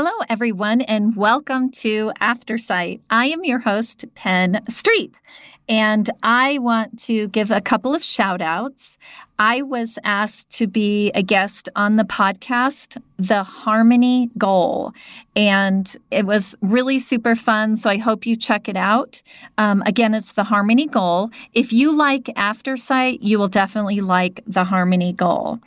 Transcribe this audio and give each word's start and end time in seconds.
Hello, 0.00 0.12
everyone, 0.28 0.80
and 0.82 1.16
welcome 1.16 1.72
to 1.72 2.12
Aftersight. 2.20 3.00
I 3.10 3.26
am 3.30 3.42
your 3.42 3.58
host, 3.58 4.04
Penn 4.14 4.62
Street, 4.68 5.20
and 5.68 6.08
I 6.22 6.58
want 6.58 7.00
to 7.06 7.26
give 7.26 7.50
a 7.50 7.60
couple 7.60 7.96
of 7.96 8.04
shout 8.04 8.40
outs. 8.40 8.96
I 9.38 9.62
was 9.62 9.98
asked 10.02 10.50
to 10.56 10.66
be 10.66 11.12
a 11.12 11.22
guest 11.22 11.68
on 11.76 11.94
the 11.94 12.02
podcast, 12.02 13.00
The 13.18 13.44
Harmony 13.44 14.30
Goal. 14.36 14.92
And 15.36 15.96
it 16.10 16.26
was 16.26 16.56
really 16.60 16.98
super 16.98 17.36
fun. 17.36 17.76
So 17.76 17.88
I 17.88 17.98
hope 17.98 18.26
you 18.26 18.34
check 18.34 18.68
it 18.68 18.76
out. 18.76 19.22
Um, 19.56 19.82
again, 19.86 20.12
it's 20.14 20.32
The 20.32 20.42
Harmony 20.42 20.86
Goal. 20.86 21.30
If 21.52 21.72
you 21.72 21.92
like 21.92 22.24
Aftersight, 22.36 23.18
you 23.20 23.38
will 23.38 23.48
definitely 23.48 24.00
like 24.00 24.42
The 24.46 24.64
Harmony 24.64 25.12
Goal. 25.12 25.60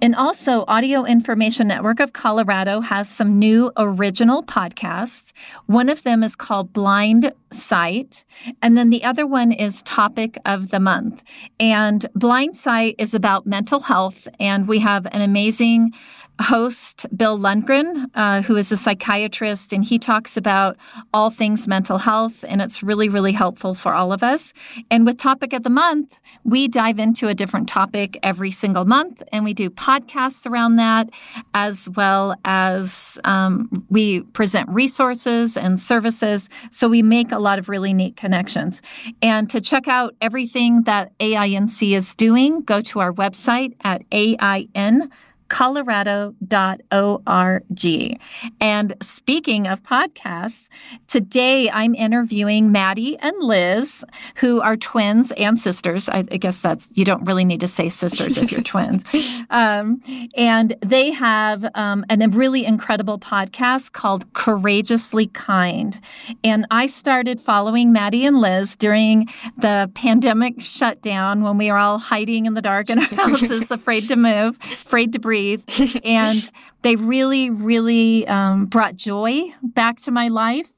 And 0.00 0.16
also, 0.16 0.64
Audio 0.66 1.04
Information 1.04 1.68
Network 1.68 2.00
of 2.00 2.12
Colorado 2.12 2.80
has 2.80 3.08
some 3.08 3.38
new 3.38 3.70
original 3.76 4.42
podcasts. 4.42 5.32
One 5.66 5.88
of 5.88 6.02
them 6.02 6.24
is 6.24 6.34
called 6.34 6.72
Blind 6.72 7.32
Sight. 7.52 8.24
And 8.60 8.76
then 8.76 8.90
the 8.90 9.04
other 9.04 9.28
one 9.28 9.52
is 9.52 9.80
Topic 9.84 10.38
of 10.44 10.70
the 10.70 10.80
Month. 10.80 11.22
And 11.60 12.04
Blind 12.16 12.56
Sight 12.56 12.96
is 12.98 13.11
about 13.14 13.46
mental 13.46 13.80
health. 13.80 14.28
And 14.38 14.68
we 14.68 14.78
have 14.80 15.06
an 15.06 15.20
amazing 15.20 15.92
host, 16.40 17.06
Bill 17.16 17.38
Lundgren, 17.38 18.10
uh, 18.14 18.42
who 18.42 18.56
is 18.56 18.72
a 18.72 18.76
psychiatrist, 18.76 19.72
and 19.72 19.84
he 19.84 19.98
talks 19.98 20.36
about 20.36 20.76
all 21.12 21.30
things 21.30 21.68
mental 21.68 21.98
health, 21.98 22.44
and 22.48 22.60
it's 22.60 22.82
really, 22.82 23.08
really 23.08 23.32
helpful 23.32 23.74
for 23.74 23.94
all 23.94 24.12
of 24.12 24.22
us. 24.22 24.52
And 24.90 25.06
with 25.06 25.18
Topic 25.18 25.52
of 25.52 25.62
the 25.62 25.70
Month, 25.70 26.18
we 26.44 26.68
dive 26.68 26.98
into 26.98 27.28
a 27.28 27.34
different 27.34 27.68
topic 27.68 28.18
every 28.22 28.50
single 28.50 28.84
month, 28.84 29.22
and 29.32 29.44
we 29.44 29.54
do 29.54 29.70
podcasts 29.70 30.50
around 30.50 30.76
that, 30.76 31.10
as 31.54 31.88
well 31.90 32.34
as 32.44 33.18
um, 33.24 33.86
we 33.90 34.20
present 34.20 34.68
resources 34.68 35.56
and 35.56 35.78
services. 35.78 36.48
So 36.70 36.88
we 36.88 37.02
make 37.02 37.30
a 37.32 37.38
lot 37.38 37.58
of 37.58 37.68
really 37.68 37.92
neat 37.92 38.16
connections. 38.16 38.82
And 39.20 39.48
to 39.50 39.60
check 39.60 39.86
out 39.88 40.14
everything 40.20 40.82
that 40.82 41.16
AINC 41.18 41.94
is 41.94 42.14
doing, 42.14 42.62
go 42.62 42.80
to 42.82 43.00
our 43.00 43.12
website 43.12 43.74
at 43.82 44.02
AIN 44.10 45.10
colorado.org. 45.52 48.18
And 48.58 48.96
speaking 49.02 49.68
of 49.68 49.82
podcasts, 49.82 50.68
today 51.12 51.70
I'm 51.70 51.94
interviewing 51.94 52.72
Maddie 52.72 53.18
and 53.18 53.36
Liz, 53.42 54.02
who 54.36 54.62
are 54.62 54.78
twins 54.78 55.30
and 55.32 55.58
sisters. 55.58 56.08
I, 56.08 56.24
I 56.30 56.38
guess 56.38 56.62
that's, 56.62 56.88
you 56.94 57.04
don't 57.04 57.22
really 57.24 57.44
need 57.44 57.60
to 57.60 57.68
say 57.68 57.90
sisters 57.90 58.38
if 58.38 58.50
you're 58.50 58.62
twins. 58.72 59.04
Um, 59.50 60.00
and 60.34 60.74
they 60.80 61.10
have 61.10 61.66
um, 61.74 62.06
an, 62.08 62.22
a 62.22 62.28
really 62.28 62.64
incredible 62.64 63.18
podcast 63.18 63.92
called 63.92 64.32
Courageously 64.32 65.26
Kind. 65.26 66.00
And 66.42 66.66
I 66.70 66.86
started 66.86 67.42
following 67.42 67.92
Maddie 67.92 68.24
and 68.24 68.40
Liz 68.40 68.74
during 68.74 69.28
the 69.58 69.90
pandemic 69.94 70.62
shutdown 70.62 71.42
when 71.42 71.58
we 71.58 71.70
were 71.70 71.78
all 71.78 71.98
hiding 71.98 72.46
in 72.46 72.54
the 72.54 72.62
dark 72.62 72.88
in 72.88 72.98
our 73.00 73.04
houses, 73.16 73.70
afraid 73.70 74.08
to 74.08 74.16
move, 74.16 74.56
afraid 74.62 75.12
to 75.12 75.18
breathe 75.18 75.42
breathe. 75.42 75.64
and 76.04 76.50
they 76.82 76.96
really, 76.96 77.50
really 77.50 78.26
um, 78.28 78.66
brought 78.66 78.96
joy 78.96 79.52
back 79.62 79.98
to 80.00 80.10
my 80.10 80.28
life. 80.28 80.70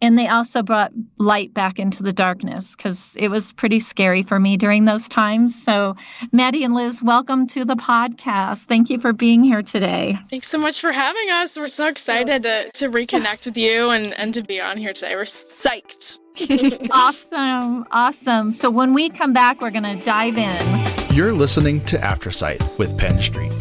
And 0.00 0.18
they 0.18 0.28
also 0.28 0.62
brought 0.62 0.92
light 1.18 1.54
back 1.54 1.78
into 1.78 2.02
the 2.02 2.12
darkness 2.12 2.76
because 2.76 3.16
it 3.18 3.28
was 3.28 3.52
pretty 3.52 3.80
scary 3.80 4.22
for 4.22 4.38
me 4.38 4.56
during 4.56 4.84
those 4.84 5.08
times. 5.08 5.60
So, 5.60 5.96
Maddie 6.32 6.64
and 6.64 6.74
Liz, 6.74 7.02
welcome 7.02 7.46
to 7.48 7.64
the 7.64 7.76
podcast. 7.76 8.64
Thank 8.64 8.90
you 8.90 8.98
for 8.98 9.12
being 9.12 9.42
here 9.44 9.62
today. 9.62 10.18
Thanks 10.28 10.48
so 10.48 10.58
much 10.58 10.80
for 10.80 10.92
having 10.92 11.30
us. 11.30 11.56
We're 11.56 11.68
so 11.68 11.88
excited 11.88 12.42
to, 12.42 12.70
to 12.74 12.90
reconnect 12.90 13.46
with 13.46 13.56
you 13.56 13.90
and, 13.90 14.12
and 14.18 14.34
to 14.34 14.42
be 14.42 14.60
on 14.60 14.76
here 14.76 14.92
today. 14.92 15.14
We're 15.14 15.22
psyched. 15.22 16.20
awesome. 16.90 17.86
Awesome. 17.90 18.52
So, 18.52 18.70
when 18.70 18.92
we 18.92 19.08
come 19.08 19.32
back, 19.32 19.60
we're 19.60 19.70
going 19.70 19.98
to 19.98 20.04
dive 20.04 20.36
in. 20.36 21.14
You're 21.14 21.32
listening 21.32 21.80
to 21.86 21.96
Aftersight 21.96 22.78
with 22.78 22.98
Penn 22.98 23.18
Street 23.20 23.52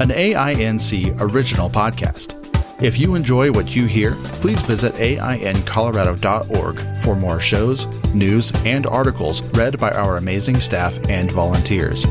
an 0.00 0.08
AINC 0.08 1.20
original 1.20 1.68
podcast. 1.68 2.49
If 2.82 2.98
you 2.98 3.14
enjoy 3.14 3.52
what 3.52 3.76
you 3.76 3.84
hear, 3.84 4.12
please 4.40 4.60
visit 4.62 4.94
aincolorado.org 4.94 7.02
for 7.02 7.14
more 7.14 7.38
shows, 7.38 7.86
news, 8.14 8.52
and 8.64 8.86
articles 8.86 9.42
read 9.54 9.78
by 9.78 9.90
our 9.90 10.16
amazing 10.16 10.60
staff 10.60 10.98
and 11.10 11.30
volunteers. 11.30 12.06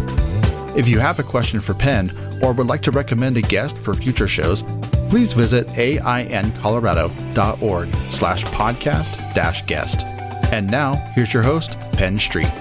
If 0.75 0.87
you 0.87 0.99
have 0.99 1.17
a 1.17 1.23
question 1.23 1.59
for 1.59 1.73
Penn 1.73 2.11
or 2.43 2.53
would 2.53 2.67
like 2.67 2.83
to 2.83 2.91
recommend 2.91 3.35
a 3.37 3.41
guest 3.41 3.79
for 3.79 3.95
future 3.95 4.27
shows, 4.27 4.61
please 5.09 5.33
visit 5.33 5.65
aincolorado.org 5.69 7.95
slash 8.11 8.43
podcast 8.45 9.33
dash 9.33 9.65
guest. 9.65 10.05
And 10.53 10.69
now, 10.69 10.93
here's 11.15 11.33
your 11.33 11.43
host, 11.43 11.79
Penn 11.93 12.19
Street. 12.19 12.51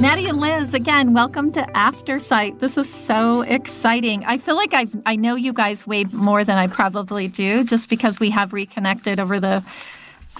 Maddie 0.00 0.26
and 0.26 0.38
Liz, 0.40 0.74
again, 0.74 1.14
welcome 1.14 1.50
to 1.52 1.76
After 1.76 2.16
Aftersight. 2.18 2.58
This 2.58 2.76
is 2.76 2.92
so 2.92 3.42
exciting. 3.42 4.24
I 4.24 4.38
feel 4.38 4.56
like 4.56 4.74
I 4.74 4.86
I 5.06 5.16
know 5.16 5.34
you 5.34 5.52
guys 5.52 5.86
way 5.86 6.04
more 6.04 6.44
than 6.44 6.58
I 6.58 6.66
probably 6.66 7.28
do, 7.28 7.64
just 7.64 7.88
because 7.88 8.20
we 8.20 8.30
have 8.30 8.52
reconnected 8.52 9.18
over 9.18 9.40
the 9.40 9.64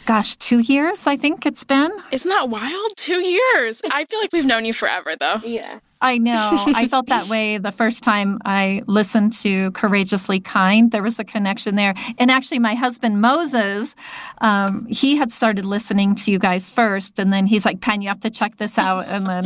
gosh, 0.07 0.37
two 0.37 0.59
years, 0.59 1.07
I 1.07 1.17
think 1.17 1.47
it's 1.47 1.65
been. 1.65 1.91
Isn't 2.13 2.29
that 2.29 2.49
wild? 2.49 2.93
Two 2.97 3.27
years. 3.27 3.81
I 3.91 4.05
feel 4.05 4.21
like 4.21 4.33
we've 4.33 4.45
known 4.45 4.65
you 4.65 4.73
forever, 4.73 5.15
though. 5.19 5.41
Yeah. 5.45 5.79
I 6.05 6.19
know. 6.19 6.51
I 6.67 6.87
felt 6.89 7.07
that 7.07 7.29
way 7.29 7.57
the 7.57 7.73
first 7.73 8.03
time 8.05 8.39
I 8.45 8.83
listened 8.87 9.33
to 9.39 9.71
Courageously 9.71 10.39
Kind. 10.39 10.91
There 10.91 11.03
was 11.03 11.19
a 11.19 11.25
connection 11.25 11.77
there. 11.77 11.95
And 12.19 12.31
actually, 12.31 12.59
my 12.59 12.75
husband, 12.75 13.23
Moses, 13.23 13.97
um, 14.43 14.85
he 14.85 15.17
had 15.17 15.33
started 15.33 15.65
listening 15.65 16.15
to 16.17 16.31
you 16.31 16.39
guys 16.39 16.69
first. 16.69 17.19
And 17.19 17.33
then 17.33 17.47
he's 17.47 17.65
like, 17.65 17.81
Penn, 17.81 18.03
you 18.03 18.09
have 18.09 18.21
to 18.21 18.29
check 18.29 18.59
this 18.59 18.77
out. 18.77 19.09
And 19.09 19.27
then, 19.27 19.45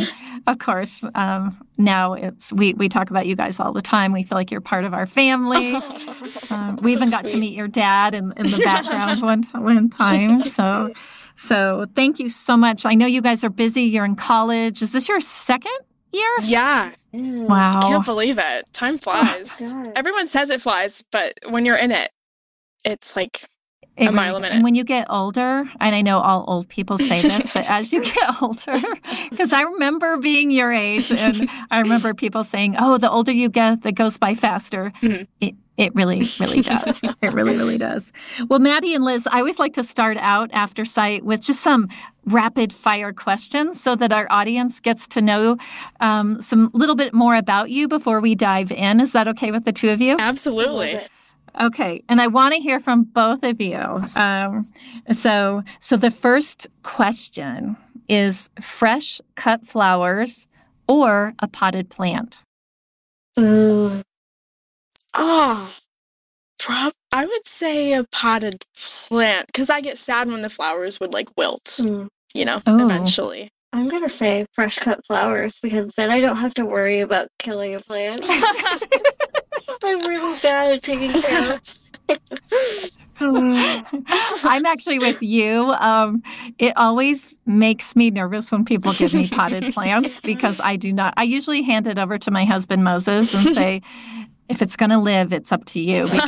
of 0.49 0.59
course, 0.59 1.05
um, 1.15 1.65
now 1.77 2.15
it's, 2.15 2.53
we, 2.53 2.75
we 2.75 2.89
talk 2.89 3.11
about 3.11 3.27
you 3.27 3.37
guys 3.37 3.61
all 3.61 3.73
the 3.73 3.81
time. 3.81 4.13
We 4.13 4.25
feel 4.25 4.37
like 4.37 4.51
you're 4.51 4.61
part 4.61 4.85
of 4.85 4.93
our 4.93 5.07
family. 5.07 5.75
um, 6.51 6.77
we 6.83 6.83
so 6.83 6.89
even 6.89 7.09
got 7.09 7.21
sweet. 7.21 7.31
to 7.31 7.37
meet 7.37 7.55
your 7.55 7.69
dad 7.69 8.15
in, 8.15 8.33
in 8.33 8.51
the 8.51 8.63
background 8.65 9.23
one, 9.23 9.45
one 9.53 9.91
time. 9.91 10.43
So, 10.49 10.93
so 11.37 11.87
thank 11.95 12.19
you 12.19 12.31
so 12.31 12.57
much. 12.57 12.85
I 12.85 12.95
know 12.95 13.07
you 13.07 13.23
guys 13.23 13.45
are 13.45 13.51
busy. 13.51 13.83
You're 13.83 14.05
in 14.05 14.17
college. 14.17 14.83
Is 14.83 14.91
this 14.91 15.09
your 15.09 15.21
second 15.21 15.79
year? 16.13 16.31
Yeah. 16.43 16.93
Wow. 17.13 17.81
Can't 17.83 18.05
believe 18.05 18.39
it. 18.39 18.73
Time 18.73 18.95
oh, 18.95 18.99
flies. 18.99 19.73
Oh, 19.75 19.93
Everyone 19.97 20.27
says 20.27 20.51
it 20.51 20.61
flies, 20.61 21.03
but 21.11 21.35
when 21.49 21.65
you're 21.65 21.77
in 21.77 21.91
it, 21.91 22.11
it's 22.85 23.17
like 23.17 23.45
it, 23.97 24.09
a 24.09 24.13
mile 24.13 24.37
a 24.37 24.41
minute. 24.41 24.55
And 24.55 24.65
when 24.65 24.75
you 24.75 24.85
get 24.85 25.07
older, 25.11 25.65
and 25.81 25.95
I 25.95 26.03
know 26.03 26.19
all 26.19 26.45
old 26.47 26.69
people 26.69 26.99
say 26.99 27.21
this, 27.21 27.53
but 27.53 27.69
as 27.71 27.93
you 27.93 28.05
get 28.05 28.43
older, 28.43 28.77
because 29.31 29.53
I 29.53 29.63
remember 29.63 30.17
being 30.19 30.51
your 30.51 30.73
age, 30.73 31.11
and 31.11 31.49
I 31.71 31.81
remember 31.81 32.15
people 32.15 32.45
saying, 32.45 32.77
"Oh, 32.79 32.99
the 32.99 33.11
older 33.11 33.33
you 33.33 33.49
get, 33.49 33.83
that 33.83 33.93
goes 33.93 34.19
by 34.19 34.35
faster." 34.35 34.93
Mm-hmm. 35.03 35.23
It, 35.41 35.55
it 35.79 35.95
really, 35.95 36.29
really 36.41 36.61
does. 36.63 37.01
it 37.03 37.33
really, 37.33 37.57
really 37.57 37.79
does. 37.79 38.13
Well, 38.49 38.59
Maddie 38.59 38.95
and 38.95 39.05
Liz, 39.05 39.29
I 39.31 39.39
always 39.39 39.61
like 39.61 39.75
to 39.75 39.85
start 39.85 40.17
out 40.19 40.51
Aftersight 40.51 41.23
with 41.23 41.41
just 41.41 41.61
some 41.61 41.89
rapid 42.27 42.73
fire 42.73 43.13
questions 43.13 43.81
so 43.81 43.95
that 43.95 44.13
our 44.13 44.27
audience 44.29 44.81
gets 44.81 45.07
to 45.09 45.23
know 45.23 45.57
um, 46.01 46.43
some 46.43 46.71
little 46.75 46.97
bit 46.97 47.15
more 47.15 47.37
about 47.37 47.71
you 47.71 47.87
before 47.87 48.21
we 48.21 48.35
dive 48.35 48.73
in. 48.73 49.01
Is 49.01 49.13
that 49.13 49.29
okay 49.29 49.53
with 49.53 49.65
the 49.65 49.73
two 49.73 49.91
of 49.91 50.01
you? 50.01 50.17
Absolutely. 50.19 51.01
Okay, 51.61 52.03
and 52.09 52.21
I 52.21 52.27
want 52.27 52.55
to 52.55 52.61
hear 52.61 52.81
from 52.81 53.05
both 53.05 53.43
of 53.43 53.61
you. 53.61 53.79
Um, 54.15 54.67
so, 55.13 55.63
so 55.81 55.97
the 55.97 56.11
first 56.11 56.67
question 56.83 57.77
is: 58.09 58.51
fresh 58.61 59.21
cut 59.35 59.67
flowers 59.67 60.47
or 60.89 61.35
a 61.41 61.49
potted 61.49 61.89
plant? 61.89 62.41
Mm. 63.37 64.03
Oh, 65.21 65.75
prob 66.59 66.93
I 67.13 67.27
would 67.27 67.47
say 67.47 67.93
a 67.93 68.05
potted 68.05 68.65
plant 69.09 69.47
because 69.47 69.69
I 69.69 69.81
get 69.81 69.99
sad 69.99 70.29
when 70.29 70.43
the 70.43 70.51
flowers 70.51 71.01
would 71.01 71.13
like 71.13 71.29
wilt. 71.37 71.65
Mm. 71.81 72.09
You 72.35 72.45
know, 72.45 72.61
oh. 72.67 72.85
eventually. 72.85 73.51
I'm 73.73 73.89
gonna 73.89 74.09
say 74.09 74.47
fresh 74.53 74.79
cut 74.79 75.05
flowers 75.05 75.59
because 75.63 75.95
then 75.97 76.11
I 76.11 76.21
don't 76.21 76.37
have 76.37 76.55
to 76.55 76.65
worry 76.65 77.01
about 77.01 77.29
killing 77.39 77.75
a 77.75 77.81
plant. 77.81 78.27
I'm 79.83 80.07
really 80.07 80.39
bad 80.41 80.73
at 80.73 80.83
taking 80.83 81.13
care 81.13 81.55
of. 81.55 81.61
I'm 83.21 84.65
actually 84.65 84.99
with 85.01 85.23
you. 85.23 85.73
Um, 85.73 86.23
it 86.59 86.77
always 86.77 87.35
makes 87.47 87.97
me 87.97 88.11
nervous 88.11 88.53
when 88.53 88.65
people 88.65 88.93
give 88.93 89.13
me 89.13 89.29
potted 89.29 89.75
plants 89.75 90.21
because 90.21 90.61
I 90.61 90.77
do 90.77 90.93
not. 90.93 91.15
I 91.17 91.25
usually 91.25 91.63
hand 91.63 91.89
it 91.89 91.99
over 91.99 92.17
to 92.19 92.31
my 92.31 92.45
husband 92.45 92.85
Moses 92.85 93.35
and 93.35 93.55
say, 93.55 93.83
if 94.49 94.63
it's 94.63 94.77
going 94.77 94.91
to 94.91 94.99
live, 94.99 95.33
it's 95.33 95.53
up 95.53 95.65
to 95.67 95.81
you. 95.81 96.07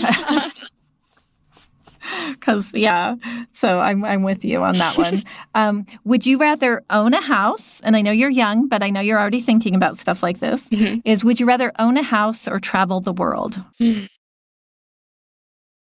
Because 2.30 2.72
Because 2.72 2.74
yeah, 2.74 3.16
so 3.52 3.78
I'm 3.78 4.04
I'm 4.04 4.22
with 4.22 4.44
you 4.44 4.62
on 4.62 4.76
that 4.78 4.96
one. 4.96 5.22
um, 5.54 5.86
would 6.04 6.26
you 6.26 6.38
rather 6.38 6.82
own 6.90 7.14
a 7.14 7.20
house? 7.20 7.80
And 7.82 7.94
I 7.94 8.02
know 8.02 8.10
you're 8.10 8.30
young, 8.30 8.68
but 8.68 8.82
I 8.82 8.90
know 8.90 9.00
you're 9.00 9.18
already 9.18 9.40
thinking 9.40 9.74
about 9.74 9.96
stuff 9.96 10.22
like 10.22 10.40
this. 10.40 10.68
Mm-hmm. 10.70 11.00
Is 11.04 11.24
would 11.24 11.38
you 11.38 11.46
rather 11.46 11.72
own 11.78 11.96
a 11.96 12.02
house 12.02 12.48
or 12.48 12.58
travel 12.58 13.00
the 13.00 13.12
world? 13.12 13.60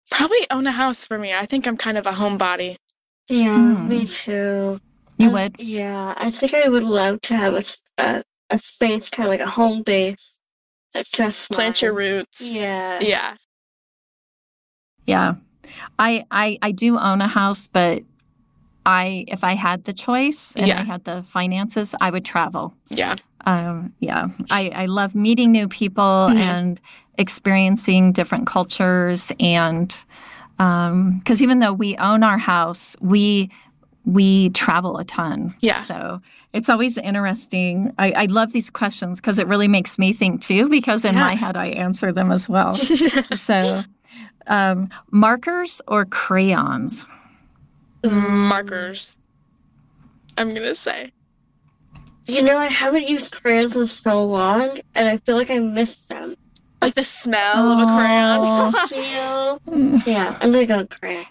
Probably 0.09 0.47
own 0.49 0.65
a 0.65 0.71
house 0.71 1.05
for 1.05 1.19
me. 1.19 1.33
I 1.33 1.45
think 1.45 1.67
I'm 1.67 1.77
kind 1.77 1.97
of 1.97 2.07
a 2.07 2.11
homebody. 2.11 2.77
Yeah, 3.29 3.57
mm. 3.57 3.87
me 3.87 4.05
too. 4.05 4.79
You 5.17 5.31
would? 5.31 5.59
Yeah, 5.59 6.13
I 6.17 6.29
think 6.29 6.53
I 6.53 6.69
would 6.69 6.83
love 6.83 7.21
to 7.21 7.35
have 7.35 7.53
a, 7.53 7.63
a, 7.97 8.23
a 8.49 8.57
space, 8.57 9.09
kind 9.09 9.27
of 9.27 9.31
like 9.31 9.41
a 9.41 9.49
home 9.49 9.83
base. 9.83 10.39
That's 10.93 11.09
just 11.09 11.51
plant 11.51 11.81
mine. 11.81 11.87
your 11.87 11.93
roots. 11.93 12.55
Yeah, 12.55 12.99
yeah, 13.01 13.35
yeah. 15.05 15.35
I 15.99 16.25
I 16.31 16.57
I 16.61 16.71
do 16.71 16.97
own 16.97 17.21
a 17.21 17.27
house, 17.27 17.67
but 17.67 18.03
I 18.85 19.25
if 19.27 19.43
I 19.43 19.53
had 19.53 19.83
the 19.83 19.93
choice 19.93 20.55
and 20.55 20.67
yeah. 20.67 20.79
I 20.79 20.83
had 20.83 21.03
the 21.03 21.23
finances, 21.23 21.93
I 21.99 22.09
would 22.09 22.25
travel. 22.25 22.73
Yeah. 22.89 23.15
Um, 23.45 23.93
yeah. 23.99 24.29
I 24.49 24.71
I 24.73 24.85
love 24.85 25.13
meeting 25.13 25.51
new 25.51 25.67
people 25.67 26.03
mm-hmm. 26.03 26.37
and 26.37 26.81
experiencing 27.17 28.13
different 28.13 28.47
cultures 28.47 29.31
and 29.39 29.89
because 30.57 30.89
um, 30.91 31.43
even 31.43 31.59
though 31.59 31.73
we 31.73 31.95
own 31.97 32.23
our 32.23 32.39
house, 32.39 32.95
we 32.99 33.51
we 34.07 34.49
travel 34.51 34.97
a 34.97 35.03
ton. 35.03 35.53
Yeah. 35.59 35.79
So 35.79 36.21
it's 36.53 36.69
always 36.69 36.97
interesting. 36.97 37.93
I, 37.99 38.11
I 38.11 38.25
love 38.27 38.53
these 38.53 38.69
questions 38.69 39.19
because 39.19 39.37
it 39.37 39.47
really 39.47 39.67
makes 39.67 39.99
me 39.99 40.13
think 40.13 40.41
too, 40.41 40.69
because 40.69 41.03
in 41.03 41.13
yeah. 41.13 41.19
my 41.19 41.35
head 41.35 41.57
I 41.57 41.67
answer 41.67 42.13
them 42.13 42.31
as 42.31 42.47
well. 42.47 42.75
so 43.35 43.83
um, 44.47 44.89
markers 45.11 45.81
or 45.87 46.05
crayons? 46.05 47.05
Markers. 48.03 49.27
I'm 50.37 50.49
going 50.49 50.61
to 50.61 50.75
say. 50.75 51.11
You 52.27 52.41
know, 52.41 52.57
I 52.57 52.67
haven't 52.67 53.07
used 53.07 53.41
crayons 53.41 53.75
in 53.75 53.87
so 53.87 54.23
long, 54.23 54.79
and 54.95 55.07
I 55.07 55.17
feel 55.17 55.37
like 55.37 55.49
I 55.49 55.59
miss 55.59 56.07
them. 56.07 56.35
Like 56.81 56.93
the 56.93 57.03
smell 57.03 57.55
Aww. 57.55 58.67
of 58.67 58.73
a 58.73 58.87
crayon. 58.87 60.01
yeah, 60.05 60.37
I'm 60.41 60.51
going 60.51 60.67
to 60.67 60.73
go 60.73 60.85
crayon. 60.85 61.25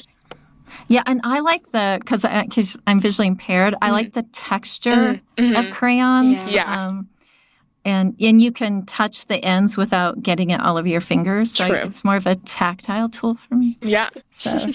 Yeah, 0.89 1.03
and 1.07 1.21
I 1.25 1.41
like 1.41 1.71
the 1.73 1.99
because 2.01 2.23
because 2.23 2.79
I'm 2.87 3.01
visually 3.01 3.29
impaired. 3.29 3.75
I 3.83 3.91
like 3.91 4.09
mm-hmm. 4.09 4.21
the 4.21 4.27
texture 4.33 4.91
mm-hmm. 5.37 5.57
of 5.57 5.71
crayons. 5.73 6.53
Yeah. 6.53 6.87
Um, 6.87 7.09
and 7.85 8.17
and 8.21 8.41
you 8.43 8.53
can 8.53 8.85
touch 8.87 9.27
the 9.27 9.37
ends 9.45 9.77
without 9.77 10.23
getting 10.23 10.51
it 10.51 10.61
all 10.61 10.77
over 10.77 10.89
your 10.89 11.01
fingers. 11.01 11.53
So 11.53 11.69
True. 11.69 11.77
it's 11.77 12.05
more 12.05 12.17
of 12.17 12.27
a 12.27 12.37
tactile 12.37 13.09
tool 13.09 13.35
for 13.35 13.55
me. 13.55 13.79
Yeah. 13.81 14.11
So. 14.31 14.59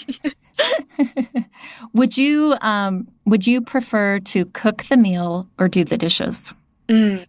would 1.93 2.17
you 2.17 2.55
um, 2.61 3.07
would 3.25 3.47
you 3.47 3.61
prefer 3.61 4.19
to 4.19 4.45
cook 4.45 4.83
the 4.83 4.97
meal 4.97 5.47
or 5.59 5.67
do 5.67 5.83
the 5.83 5.97
dishes? 5.97 6.53
Mm. 6.87 7.25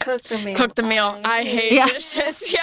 Cook 0.00 0.22
the 0.22 0.38
meal. 0.38 0.56
Cook 0.56 0.74
the 0.74 0.82
meal. 0.82 1.20
I 1.24 1.44
hate 1.44 1.72
yeah. 1.72 1.86
dishes. 1.86 2.54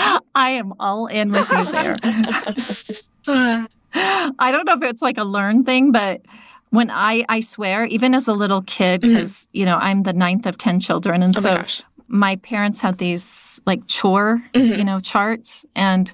Yeah. 0.00 0.18
I 0.32 0.50
am 0.50 0.74
all 0.78 1.08
in 1.08 1.32
with 1.32 1.50
you 1.50 1.64
there. 1.72 3.66
I 4.38 4.50
don't 4.52 4.64
know 4.64 4.74
if 4.74 4.82
it's 4.82 5.02
like 5.02 5.18
a 5.18 5.24
learned 5.24 5.66
thing, 5.66 5.92
but 5.92 6.22
when 6.70 6.90
I, 6.90 7.24
I 7.28 7.40
swear, 7.40 7.84
even 7.84 8.14
as 8.14 8.28
a 8.28 8.32
little 8.32 8.62
kid, 8.62 9.00
because, 9.00 9.32
mm-hmm. 9.32 9.58
you 9.58 9.64
know, 9.64 9.76
I'm 9.76 10.02
the 10.02 10.12
ninth 10.12 10.46
of 10.46 10.58
10 10.58 10.80
children. 10.80 11.22
And 11.22 11.36
oh 11.36 11.40
so 11.40 11.54
my, 11.54 11.66
my, 12.08 12.36
parents 12.36 12.80
had 12.80 12.98
these 12.98 13.60
like 13.66 13.86
chore, 13.86 14.42
mm-hmm. 14.52 14.78
you 14.78 14.84
know, 14.84 15.00
charts. 15.00 15.64
And 15.74 16.12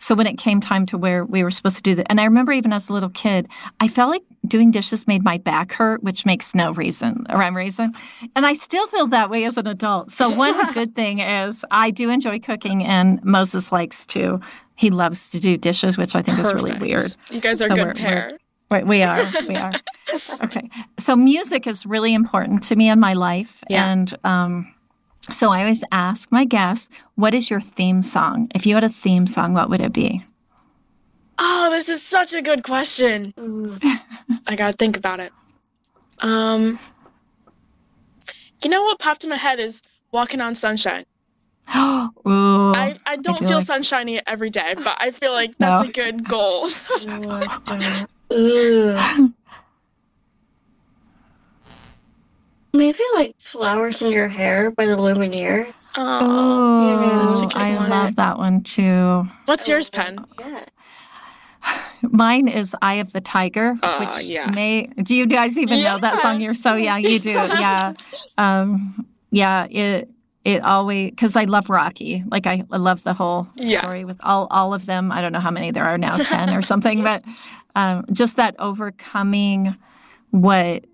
so 0.00 0.14
when 0.14 0.26
it 0.26 0.38
came 0.38 0.60
time 0.60 0.86
to 0.86 0.98
where 0.98 1.24
we 1.24 1.44
were 1.44 1.50
supposed 1.50 1.76
to 1.76 1.82
do 1.82 1.94
that, 1.96 2.06
and 2.08 2.20
I 2.20 2.24
remember 2.24 2.52
even 2.52 2.72
as 2.72 2.88
a 2.88 2.94
little 2.94 3.10
kid, 3.10 3.48
I 3.80 3.88
felt 3.88 4.10
like 4.10 4.22
doing 4.46 4.70
dishes 4.70 5.06
made 5.06 5.22
my 5.22 5.36
back 5.36 5.72
hurt, 5.72 6.02
which 6.02 6.24
makes 6.24 6.54
no 6.54 6.72
reason, 6.72 7.26
rhyme 7.28 7.56
reason. 7.56 7.92
And 8.34 8.46
I 8.46 8.54
still 8.54 8.86
feel 8.88 9.08
that 9.08 9.28
way 9.28 9.44
as 9.44 9.58
an 9.58 9.66
adult. 9.66 10.10
So 10.10 10.30
one 10.30 10.54
good 10.74 10.94
thing 10.94 11.18
is 11.18 11.64
I 11.70 11.90
do 11.90 12.08
enjoy 12.08 12.38
cooking, 12.38 12.82
and 12.82 13.22
Moses 13.24 13.72
likes 13.72 14.06
to. 14.06 14.40
He 14.80 14.88
loves 14.88 15.28
to 15.28 15.40
do 15.40 15.58
dishes, 15.58 15.98
which 15.98 16.16
I 16.16 16.22
think 16.22 16.38
Perfect. 16.38 16.56
is 16.56 16.62
really 16.62 16.78
weird. 16.80 17.14
You 17.30 17.38
guys 17.38 17.60
are 17.60 17.66
so 17.66 17.74
a 17.74 17.76
good 17.76 17.96
pair. 17.96 18.38
Right, 18.70 18.86
we 18.86 19.02
are. 19.02 19.22
We 19.46 19.54
are. 19.54 19.72
okay. 20.42 20.70
So 20.98 21.14
music 21.16 21.66
is 21.66 21.84
really 21.84 22.14
important 22.14 22.62
to 22.62 22.76
me 22.76 22.88
in 22.88 22.98
my 22.98 23.12
life. 23.12 23.62
Yeah. 23.68 23.92
And 23.92 24.16
um, 24.24 24.74
so 25.28 25.50
I 25.50 25.60
always 25.60 25.84
ask 25.92 26.32
my 26.32 26.46
guests, 26.46 26.88
what 27.16 27.34
is 27.34 27.50
your 27.50 27.60
theme 27.60 28.00
song? 28.00 28.48
If 28.54 28.64
you 28.64 28.74
had 28.74 28.82
a 28.82 28.88
theme 28.88 29.26
song, 29.26 29.52
what 29.52 29.68
would 29.68 29.82
it 29.82 29.92
be? 29.92 30.24
Oh, 31.38 31.68
this 31.70 31.90
is 31.90 32.00
such 32.02 32.32
a 32.32 32.40
good 32.40 32.62
question. 32.62 33.34
I 34.48 34.56
gotta 34.56 34.72
think 34.72 34.96
about 34.96 35.20
it. 35.20 35.32
Um, 36.22 36.78
you 38.64 38.70
know 38.70 38.82
what 38.84 38.98
popped 38.98 39.24
in 39.24 39.30
my 39.30 39.36
head 39.36 39.60
is 39.60 39.82
"Walking 40.10 40.40
on 40.40 40.54
Sunshine." 40.54 41.04
Ooh, 41.76 42.72
I, 42.74 42.98
I 43.06 43.16
don't 43.16 43.36
I 43.36 43.38
do 43.38 43.46
feel 43.46 43.56
like... 43.56 43.64
sunshiny 43.64 44.20
every 44.26 44.50
day, 44.50 44.74
but 44.74 44.96
I 45.00 45.10
feel 45.10 45.32
like 45.32 45.56
that's 45.58 45.82
no. 45.82 45.88
a 45.88 45.92
good 45.92 46.28
goal. 46.28 46.68
Maybe 52.72 52.98
like 53.14 53.34
flowers 53.38 54.00
in 54.00 54.12
your 54.12 54.28
hair 54.28 54.70
by 54.70 54.86
the 54.86 54.96
Lumineers. 54.96 55.92
Oh, 55.96 57.50
I 57.54 57.74
one. 57.74 57.90
love 57.90 58.16
that 58.16 58.38
one 58.38 58.62
too. 58.62 59.26
What's 59.46 59.66
yours, 59.66 59.90
Penn? 59.90 60.24
Yeah. 60.38 60.64
Mine 62.02 62.48
is 62.48 62.76
"Eye 62.80 62.94
of 62.94 63.12
the 63.12 63.20
Tiger," 63.20 63.72
uh, 63.82 64.06
which 64.16 64.26
yeah. 64.26 64.50
may. 64.50 64.86
Do 64.86 65.16
you 65.16 65.26
guys 65.26 65.58
even 65.58 65.78
yeah. 65.78 65.92
know 65.92 65.98
that 65.98 66.20
song? 66.20 66.40
You're 66.40 66.54
so 66.54 66.74
young. 66.74 67.02
You 67.02 67.18
do, 67.18 67.30
yeah, 67.32 67.94
um, 68.38 69.06
yeah. 69.30 69.66
It 69.68 70.08
it 70.44 70.62
always 70.62 71.10
because 71.10 71.36
I 71.36 71.44
love 71.44 71.68
Rocky. 71.68 72.24
Like 72.26 72.46
I, 72.46 72.64
I 72.70 72.76
love 72.78 73.02
the 73.02 73.12
whole 73.12 73.48
yeah. 73.56 73.80
story 73.80 74.04
with 74.04 74.18
all 74.22 74.46
all 74.50 74.72
of 74.72 74.86
them. 74.86 75.12
I 75.12 75.20
don't 75.20 75.32
know 75.32 75.40
how 75.40 75.50
many 75.50 75.70
there 75.70 75.84
are 75.84 75.98
now, 75.98 76.16
ten 76.22 76.54
or 76.54 76.62
something, 76.62 77.02
but 77.02 77.22
um, 77.74 78.04
just 78.12 78.36
that 78.36 78.56
overcoming 78.58 79.76
what 80.30 80.84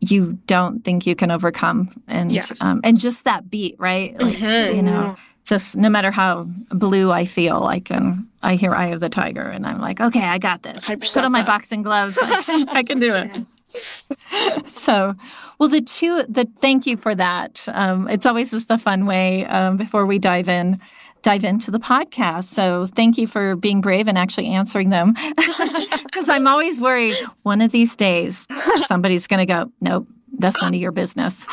you 0.00 0.38
don't 0.46 0.84
think 0.84 1.06
you 1.06 1.16
can 1.16 1.30
overcome, 1.30 1.90
and 2.06 2.30
yeah. 2.30 2.44
um, 2.60 2.80
and 2.84 2.98
just 2.98 3.24
that 3.24 3.50
beat, 3.50 3.74
right? 3.78 4.20
Like, 4.20 4.36
mm-hmm. 4.36 4.76
You 4.76 4.82
know, 4.82 5.16
just 5.44 5.76
no 5.76 5.88
matter 5.88 6.12
how 6.12 6.46
blue 6.70 7.10
I 7.10 7.24
feel, 7.24 7.64
I 7.64 7.80
can. 7.80 8.28
I 8.40 8.54
hear 8.54 8.72
"Eye 8.72 8.88
of 8.88 9.00
the 9.00 9.08
Tiger," 9.08 9.42
and 9.42 9.66
I'm 9.66 9.80
like, 9.80 10.00
okay, 10.00 10.22
I 10.22 10.38
got 10.38 10.62
this. 10.62 10.88
I 10.88 10.94
Put 10.94 11.16
on 11.16 11.32
my 11.32 11.42
boxing 11.42 11.82
gloves. 11.82 12.16
I 12.22 12.42
can, 12.42 12.68
I 12.68 12.82
can 12.84 13.00
do 13.00 13.14
it. 13.14 13.44
so, 14.66 15.14
well, 15.58 15.68
the 15.68 15.80
two, 15.80 16.24
the 16.28 16.48
thank 16.60 16.86
you 16.86 16.96
for 16.96 17.14
that. 17.14 17.64
Um, 17.68 18.08
it's 18.08 18.26
always 18.26 18.50
just 18.50 18.70
a 18.70 18.78
fun 18.78 19.06
way 19.06 19.44
um, 19.46 19.76
before 19.76 20.06
we 20.06 20.18
dive 20.18 20.48
in, 20.48 20.80
dive 21.22 21.44
into 21.44 21.70
the 21.70 21.80
podcast. 21.80 22.44
So, 22.44 22.86
thank 22.86 23.18
you 23.18 23.26
for 23.26 23.56
being 23.56 23.80
brave 23.80 24.08
and 24.08 24.16
actually 24.16 24.48
answering 24.48 24.90
them, 24.90 25.14
because 25.36 26.28
I'm 26.28 26.46
always 26.46 26.80
worried 26.80 27.16
one 27.42 27.60
of 27.60 27.72
these 27.72 27.96
days 27.96 28.46
somebody's 28.86 29.26
going 29.26 29.46
to 29.46 29.46
go, 29.46 29.72
nope. 29.80 30.08
That's 30.40 30.60
none 30.62 30.74
of 30.74 30.80
your 30.80 30.92
business. 30.92 31.46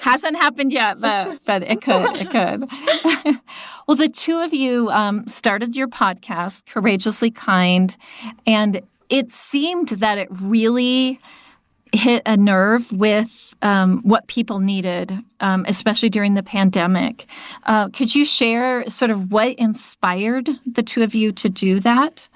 Hasn't 0.00 0.36
happened 0.36 0.72
yet, 0.72 1.00
but 1.00 1.38
but 1.44 1.62
it 1.62 1.80
could. 1.80 2.16
It 2.16 2.30
could. 2.30 3.38
well, 3.86 3.96
the 3.96 4.08
two 4.08 4.40
of 4.40 4.52
you 4.52 4.90
um, 4.90 5.28
started 5.28 5.76
your 5.76 5.86
podcast, 5.86 6.66
Courageously 6.66 7.30
Kind, 7.30 7.96
and 8.46 8.82
it 9.10 9.32
seemed 9.32 9.88
that 9.88 10.16
it 10.16 10.28
really 10.30 11.20
hit 11.92 12.22
a 12.24 12.36
nerve 12.36 12.90
with 12.92 13.54
um, 13.62 14.00
what 14.02 14.26
people 14.28 14.60
needed, 14.60 15.18
um, 15.40 15.64
especially 15.68 16.08
during 16.08 16.34
the 16.34 16.42
pandemic. 16.42 17.26
Uh, 17.64 17.88
could 17.88 18.14
you 18.14 18.24
share 18.24 18.88
sort 18.88 19.10
of 19.10 19.32
what 19.32 19.54
inspired 19.58 20.48
the 20.64 20.82
two 20.82 21.02
of 21.02 21.14
you 21.14 21.32
to 21.32 21.48
do 21.48 21.80
that? 21.80 22.28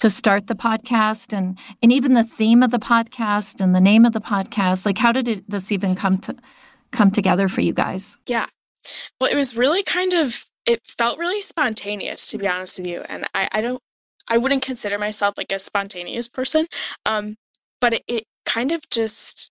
To 0.00 0.08
start 0.08 0.46
the 0.46 0.54
podcast 0.54 1.36
and 1.36 1.58
and 1.82 1.92
even 1.92 2.14
the 2.14 2.24
theme 2.24 2.62
of 2.62 2.70
the 2.70 2.78
podcast 2.78 3.60
and 3.60 3.74
the 3.74 3.82
name 3.82 4.06
of 4.06 4.14
the 4.14 4.20
podcast, 4.20 4.86
like 4.86 4.96
how 4.96 5.12
did 5.12 5.28
it, 5.28 5.50
this 5.50 5.70
even 5.70 5.94
come 5.94 6.16
to 6.20 6.36
come 6.90 7.10
together 7.10 7.48
for 7.48 7.60
you 7.60 7.74
guys? 7.74 8.16
Yeah, 8.26 8.46
well, 9.20 9.30
it 9.30 9.36
was 9.36 9.54
really 9.54 9.82
kind 9.82 10.14
of 10.14 10.46
it 10.64 10.80
felt 10.86 11.18
really 11.18 11.42
spontaneous 11.42 12.26
to 12.28 12.38
be 12.38 12.48
honest 12.48 12.78
with 12.78 12.86
you, 12.86 13.02
and 13.10 13.26
I 13.34 13.48
I 13.52 13.60
don't 13.60 13.82
I 14.30 14.38
wouldn't 14.38 14.62
consider 14.62 14.96
myself 14.98 15.34
like 15.36 15.52
a 15.52 15.58
spontaneous 15.58 16.28
person. 16.28 16.66
Um, 17.04 17.36
but 17.80 17.94
it, 17.94 18.02
it 18.06 18.24
kind 18.46 18.72
of 18.72 18.88
just 18.90 19.50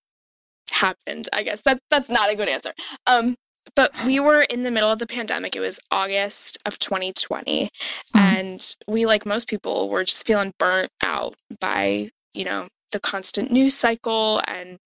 happened, 0.71 1.29
I 1.33 1.43
guess. 1.43 1.61
That 1.61 1.79
that's 1.89 2.09
not 2.09 2.31
a 2.31 2.35
good 2.35 2.49
answer. 2.49 2.73
Um, 3.05 3.35
but 3.75 3.91
we 4.05 4.19
were 4.19 4.41
in 4.41 4.63
the 4.63 4.71
middle 4.71 4.91
of 4.91 4.99
the 4.99 5.07
pandemic. 5.07 5.55
It 5.55 5.59
was 5.59 5.79
August 5.91 6.57
of 6.65 6.79
2020. 6.79 7.65
Mm-hmm. 7.65 8.17
And 8.17 8.75
we, 8.87 9.05
like 9.05 9.25
most 9.25 9.47
people, 9.47 9.89
were 9.89 10.03
just 10.03 10.25
feeling 10.25 10.53
burnt 10.57 10.91
out 11.03 11.35
by, 11.59 12.11
you 12.33 12.45
know, 12.45 12.67
the 12.91 12.99
constant 12.99 13.51
news 13.51 13.75
cycle 13.75 14.41
and 14.47 14.79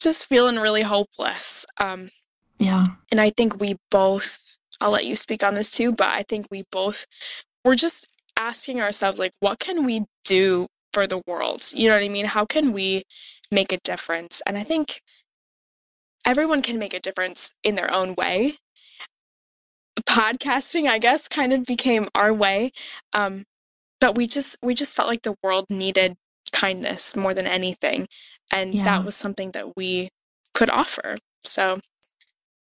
just 0.00 0.24
feeling 0.24 0.56
really 0.56 0.82
hopeless. 0.82 1.64
Um, 1.78 2.10
yeah. 2.58 2.84
And 3.10 3.20
I 3.20 3.30
think 3.30 3.60
we 3.60 3.76
both, 3.90 4.42
I'll 4.80 4.90
let 4.90 5.06
you 5.06 5.16
speak 5.16 5.42
on 5.44 5.54
this 5.54 5.70
too, 5.70 5.92
but 5.92 6.08
I 6.08 6.22
think 6.22 6.48
we 6.50 6.64
both 6.70 7.06
were 7.64 7.76
just 7.76 8.08
asking 8.36 8.80
ourselves, 8.80 9.18
like, 9.18 9.32
what 9.40 9.58
can 9.58 9.84
we 9.84 10.04
do 10.24 10.66
for 10.92 11.06
the 11.06 11.22
world? 11.26 11.62
You 11.74 11.88
know 11.88 11.94
what 11.94 12.04
I 12.04 12.08
mean? 12.08 12.26
How 12.26 12.44
can 12.44 12.72
we 12.72 13.04
make 13.50 13.72
a 13.72 13.78
difference? 13.84 14.42
And 14.46 14.56
I 14.56 14.62
think 14.62 15.02
everyone 16.26 16.62
can 16.62 16.78
make 16.78 16.94
a 16.94 17.00
difference 17.00 17.52
in 17.62 17.74
their 17.74 17.92
own 17.92 18.14
way. 18.14 18.54
Podcasting, 20.08 20.88
I 20.88 20.98
guess, 20.98 21.28
kind 21.28 21.52
of 21.52 21.64
became 21.64 22.08
our 22.14 22.32
way. 22.32 22.72
Um, 23.12 23.44
but 24.00 24.14
we 24.14 24.26
just 24.26 24.56
we 24.62 24.74
just 24.74 24.94
felt 24.94 25.08
like 25.08 25.22
the 25.22 25.36
world 25.42 25.66
needed 25.70 26.16
kindness 26.52 27.16
more 27.16 27.34
than 27.34 27.46
anything. 27.46 28.06
And 28.52 28.74
yeah. 28.74 28.84
that 28.84 29.04
was 29.04 29.14
something 29.14 29.52
that 29.52 29.76
we 29.76 30.10
could 30.54 30.70
offer. 30.70 31.16
So 31.44 31.78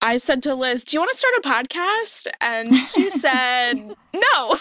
I 0.07 0.19
said 0.19 0.41
to 0.45 0.55
Liz, 0.55 0.85
Do 0.85 0.97
you 0.97 1.01
want 1.01 1.11
to 1.11 1.19
start 1.19 1.35
a 1.37 1.41
podcast? 1.41 2.29
And 2.41 2.73
she 2.77 3.11
said, 3.25 3.75
No. 4.15 4.57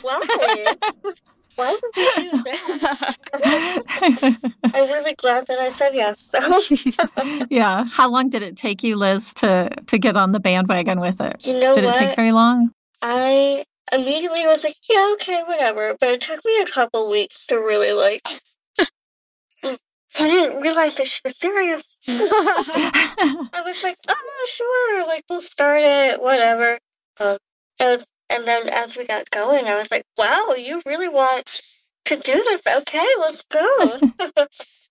Why? 0.00 0.74
Why 1.56 1.72
would 1.72 1.82
we 1.94 2.30
do 2.30 2.78
that? 2.78 3.16
I'm 4.64 4.88
really 4.88 5.14
glad 5.14 5.46
that 5.48 5.58
I 5.58 5.68
said 5.68 5.94
yes. 5.94 6.20
So. 6.20 7.46
yeah. 7.50 7.84
How 7.84 8.08
long 8.08 8.30
did 8.30 8.42
it 8.42 8.56
take 8.56 8.82
you, 8.82 8.96
Liz, 8.96 9.34
to 9.34 9.68
to 9.88 9.98
get 9.98 10.16
on 10.16 10.32
the 10.32 10.40
bandwagon 10.40 11.00
with 11.00 11.20
it? 11.20 11.46
You 11.46 11.60
know 11.60 11.74
Did 11.74 11.84
what? 11.84 11.96
it 11.96 12.06
take 12.06 12.16
very 12.16 12.32
long? 12.32 12.70
I 13.02 13.64
immediately 13.92 14.46
was 14.46 14.64
like, 14.64 14.76
yeah, 14.88 15.10
okay, 15.14 15.42
whatever. 15.46 15.96
But 16.00 16.08
it 16.10 16.20
took 16.22 16.42
me 16.46 16.62
a 16.62 16.66
couple 16.66 17.10
weeks 17.10 17.46
to 17.48 17.56
really 17.56 17.92
like 17.92 18.26
I 20.18 20.28
didn't 20.28 20.60
realize 20.60 20.96
that 20.96 21.08
she 21.08 21.20
was 21.24 21.36
serious. 21.36 21.98
I 22.08 23.62
was 23.64 23.82
like, 23.82 23.96
oh, 24.08 24.46
sure, 24.48 25.04
like, 25.04 25.24
we'll 25.28 25.40
start 25.40 25.80
it, 25.82 26.22
whatever. 26.22 26.78
Uh, 27.18 27.38
and, 27.80 28.04
and 28.32 28.46
then 28.46 28.68
as 28.68 28.96
we 28.96 29.06
got 29.06 29.30
going, 29.30 29.66
I 29.66 29.76
was 29.76 29.90
like, 29.90 30.04
wow, 30.18 30.54
you 30.56 30.82
really 30.86 31.08
want 31.08 31.46
to 32.06 32.16
do 32.16 32.32
this? 32.32 32.62
Okay, 32.66 33.06
let's 33.20 33.42
go. 33.42 34.00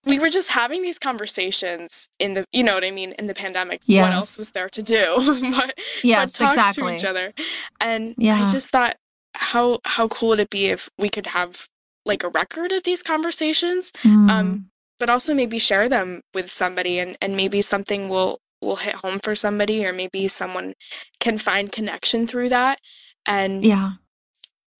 we 0.06 0.18
were 0.18 0.30
just 0.30 0.50
having 0.50 0.82
these 0.82 0.98
conversations 0.98 2.08
in 2.18 2.34
the, 2.34 2.44
you 2.52 2.62
know 2.62 2.74
what 2.74 2.84
I 2.84 2.90
mean, 2.90 3.12
in 3.18 3.26
the 3.26 3.34
pandemic. 3.34 3.82
Yes. 3.86 4.04
What 4.04 4.12
else 4.12 4.38
was 4.38 4.50
there 4.52 4.68
to 4.68 4.82
do 4.82 5.14
but, 5.50 5.74
yes, 6.02 6.32
but 6.32 6.44
talk 6.44 6.52
exactly. 6.54 6.82
to 6.84 6.94
each 6.94 7.04
other? 7.04 7.32
And 7.80 8.14
yeah. 8.18 8.42
I 8.42 8.46
just 8.48 8.70
thought, 8.70 8.96
how 9.34 9.80
how 9.84 10.08
cool 10.08 10.30
would 10.30 10.40
it 10.40 10.50
be 10.50 10.66
if 10.66 10.88
we 10.98 11.10
could 11.10 11.26
have 11.26 11.68
like 12.06 12.22
a 12.22 12.28
record 12.28 12.72
of 12.72 12.84
these 12.84 13.02
conversations? 13.02 13.92
Mm. 14.02 14.30
Um, 14.30 14.70
but 14.98 15.10
also 15.10 15.34
maybe 15.34 15.58
share 15.58 15.88
them 15.88 16.20
with 16.34 16.48
somebody 16.48 16.98
and, 16.98 17.16
and 17.20 17.36
maybe 17.36 17.62
something 17.62 18.08
will 18.08 18.38
will 18.62 18.76
hit 18.76 18.94
home 18.96 19.18
for 19.22 19.34
somebody 19.34 19.84
or 19.84 19.92
maybe 19.92 20.26
someone 20.28 20.74
can 21.20 21.38
find 21.38 21.70
connection 21.70 22.26
through 22.26 22.48
that. 22.48 22.80
And 23.26 23.64
yeah. 23.64 23.92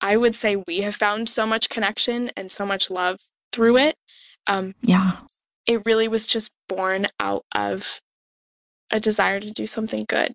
I 0.01 0.17
would 0.17 0.35
say 0.35 0.57
we 0.57 0.81
have 0.81 0.95
found 0.95 1.29
so 1.29 1.47
much 1.47 1.69
connection 1.69 2.31
and 2.37 2.51
so 2.51 2.65
much 2.65 2.91
love 2.91 3.21
through 3.53 3.77
it. 3.77 3.97
Um 4.47 4.75
yeah. 4.81 5.19
it 5.67 5.83
really 5.85 6.09
was 6.09 6.27
just 6.27 6.53
born 6.69 7.07
out 7.21 7.45
of 7.55 8.01
a 8.91 8.99
desire 8.99 9.41
to 9.41 9.51
do 9.51 9.67
something 9.67 10.05
good. 10.09 10.33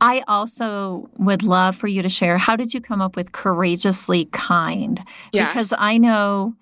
I 0.00 0.24
also 0.26 1.08
would 1.16 1.44
love 1.44 1.76
for 1.76 1.86
you 1.86 2.02
to 2.02 2.08
share 2.08 2.36
how 2.36 2.56
did 2.56 2.74
you 2.74 2.80
come 2.80 3.00
up 3.00 3.14
with 3.14 3.30
courageously 3.30 4.24
kind? 4.32 5.00
Yeah. 5.32 5.46
Because 5.46 5.72
I 5.78 5.98
know 5.98 6.56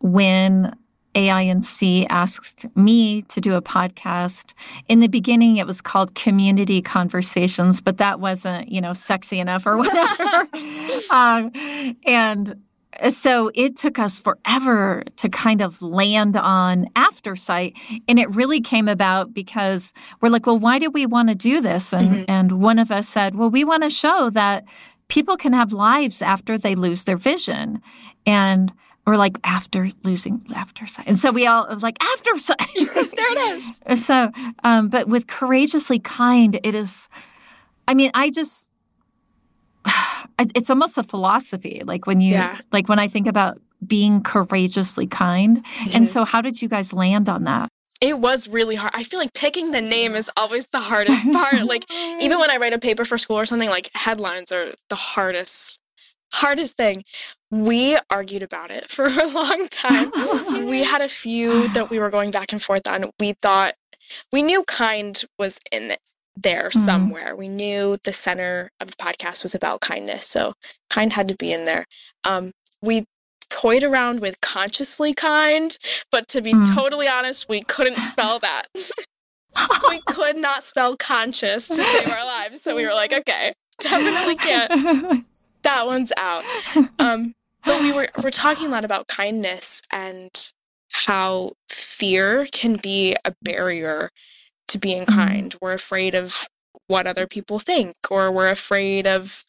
when 0.00 0.76
AINC 1.14 2.06
asked 2.08 2.66
me 2.76 3.22
to 3.22 3.40
do 3.40 3.54
a 3.54 3.62
podcast. 3.62 4.54
In 4.88 5.00
the 5.00 5.08
beginning, 5.08 5.58
it 5.58 5.66
was 5.66 5.80
called 5.80 6.14
Community 6.14 6.80
Conversations, 6.80 7.80
but 7.80 7.98
that 7.98 8.20
wasn't, 8.20 8.70
you 8.70 8.80
know, 8.80 8.94
sexy 8.94 9.38
enough 9.38 9.66
or 9.66 9.76
whatever. 9.76 10.48
um, 11.12 11.52
and 12.06 12.56
so 13.10 13.50
it 13.54 13.76
took 13.76 13.98
us 13.98 14.20
forever 14.20 15.02
to 15.16 15.28
kind 15.28 15.62
of 15.62 15.80
land 15.80 16.36
on 16.36 16.86
Aftersight. 16.94 17.74
And 18.06 18.18
it 18.18 18.30
really 18.30 18.60
came 18.60 18.88
about 18.88 19.32
because 19.32 19.92
we're 20.20 20.28
like, 20.28 20.46
well, 20.46 20.58
why 20.58 20.78
do 20.78 20.90
we 20.90 21.06
want 21.06 21.28
to 21.28 21.34
do 21.34 21.60
this? 21.60 21.92
And, 21.92 22.10
mm-hmm. 22.10 22.24
and 22.28 22.60
one 22.60 22.78
of 22.78 22.90
us 22.90 23.08
said, 23.08 23.34
well, 23.34 23.50
we 23.50 23.64
want 23.64 23.82
to 23.82 23.90
show 23.90 24.30
that 24.30 24.64
people 25.08 25.36
can 25.36 25.52
have 25.52 25.72
lives 25.72 26.22
after 26.22 26.58
they 26.58 26.74
lose 26.74 27.04
their 27.04 27.16
vision. 27.16 27.80
And 28.26 28.72
or 29.06 29.16
like 29.16 29.38
after 29.44 29.88
losing 30.04 30.44
after 30.54 30.86
sight. 30.86 31.06
And 31.08 31.18
so 31.18 31.32
we 31.32 31.46
all 31.46 31.66
like 31.78 32.02
after 32.02 32.38
sight. 32.38 32.58
there 32.74 33.32
it 33.32 33.72
is. 33.88 34.04
So, 34.04 34.30
um, 34.62 34.88
but 34.88 35.08
with 35.08 35.26
courageously 35.26 35.98
kind, 35.98 36.60
it 36.62 36.74
is. 36.74 37.08
I 37.88 37.94
mean, 37.94 38.10
I 38.14 38.30
just. 38.30 38.68
It's 40.56 40.70
almost 40.70 40.98
a 40.98 41.04
philosophy, 41.04 41.82
like 41.84 42.06
when 42.06 42.20
you, 42.20 42.32
yeah. 42.32 42.58
like 42.72 42.88
when 42.88 42.98
I 42.98 43.06
think 43.06 43.28
about 43.28 43.60
being 43.86 44.22
courageously 44.22 45.06
kind. 45.06 45.62
Mm-hmm. 45.62 45.90
And 45.96 46.06
so, 46.08 46.24
how 46.24 46.40
did 46.40 46.60
you 46.60 46.68
guys 46.68 46.92
land 46.92 47.28
on 47.28 47.44
that? 47.44 47.68
it 48.02 48.18
was 48.18 48.48
really 48.48 48.74
hard. 48.74 48.90
I 48.94 49.04
feel 49.04 49.20
like 49.20 49.32
picking 49.32 49.70
the 49.70 49.80
name 49.80 50.14
is 50.14 50.28
always 50.36 50.66
the 50.66 50.80
hardest 50.80 51.30
part. 51.32 51.64
like 51.66 51.84
even 52.20 52.40
when 52.40 52.50
I 52.50 52.56
write 52.56 52.72
a 52.72 52.78
paper 52.78 53.04
for 53.04 53.16
school 53.16 53.38
or 53.38 53.46
something, 53.46 53.70
like 53.70 53.90
headlines 53.94 54.50
are 54.50 54.74
the 54.88 54.96
hardest 54.96 55.80
hardest 56.32 56.76
thing. 56.76 57.04
We 57.50 57.98
argued 58.10 58.42
about 58.42 58.70
it 58.70 58.88
for 58.88 59.06
a 59.06 59.26
long 59.26 59.68
time. 59.68 60.10
we 60.66 60.84
had 60.84 61.00
a 61.00 61.08
few 61.08 61.68
that 61.68 61.90
we 61.90 61.98
were 61.98 62.10
going 62.10 62.30
back 62.30 62.52
and 62.52 62.62
forth 62.62 62.86
on. 62.86 63.10
We 63.18 63.34
thought 63.34 63.74
we 64.32 64.42
knew 64.42 64.64
kind 64.64 65.22
was 65.38 65.58
in 65.70 65.94
there 66.36 66.68
mm-hmm. 66.68 66.78
somewhere. 66.78 67.36
We 67.36 67.48
knew 67.48 67.98
the 68.04 68.12
center 68.12 68.70
of 68.80 68.90
the 68.90 68.96
podcast 68.96 69.42
was 69.42 69.54
about 69.54 69.80
kindness, 69.80 70.26
so 70.26 70.54
kind 70.90 71.12
had 71.12 71.28
to 71.28 71.36
be 71.36 71.52
in 71.52 71.64
there. 71.64 71.86
Um, 72.24 72.52
we 72.80 73.04
toyed 73.50 73.84
around 73.84 74.20
with 74.20 74.40
consciously 74.40 75.12
kind, 75.12 75.76
but 76.10 76.26
to 76.28 76.40
be 76.40 76.54
mm. 76.54 76.74
totally 76.74 77.06
honest, 77.06 77.48
we 77.48 77.60
couldn't 77.62 77.98
spell 77.98 78.38
that. 78.38 78.66
we 79.88 80.00
could 80.06 80.36
not 80.36 80.64
spell 80.64 80.96
conscious 80.96 81.68
to 81.68 81.84
save 81.84 82.08
our 82.08 82.24
lives, 82.24 82.62
so 82.62 82.74
we 82.74 82.86
were 82.86 82.94
like, 82.94 83.12
okay, 83.12 83.52
definitely 83.78 84.36
can't 84.36 85.22
that 85.62 85.86
one's 85.86 86.12
out. 86.16 86.44
Um, 86.98 87.34
but 87.64 87.80
we 87.80 87.92
were 87.92 88.08
we're 88.22 88.30
talking 88.30 88.66
a 88.66 88.70
lot 88.70 88.84
about 88.84 89.06
kindness 89.06 89.82
and 89.92 90.30
how 90.90 91.52
fear 91.68 92.46
can 92.50 92.76
be 92.76 93.16
a 93.24 93.34
barrier 93.42 94.10
to 94.68 94.78
being 94.78 95.02
mm-hmm. 95.02 95.18
kind. 95.18 95.54
We're 95.60 95.72
afraid 95.72 96.14
of 96.14 96.48
what 96.86 97.06
other 97.06 97.26
people 97.26 97.58
think, 97.58 97.94
or 98.10 98.30
we're 98.32 98.50
afraid 98.50 99.06
of, 99.06 99.44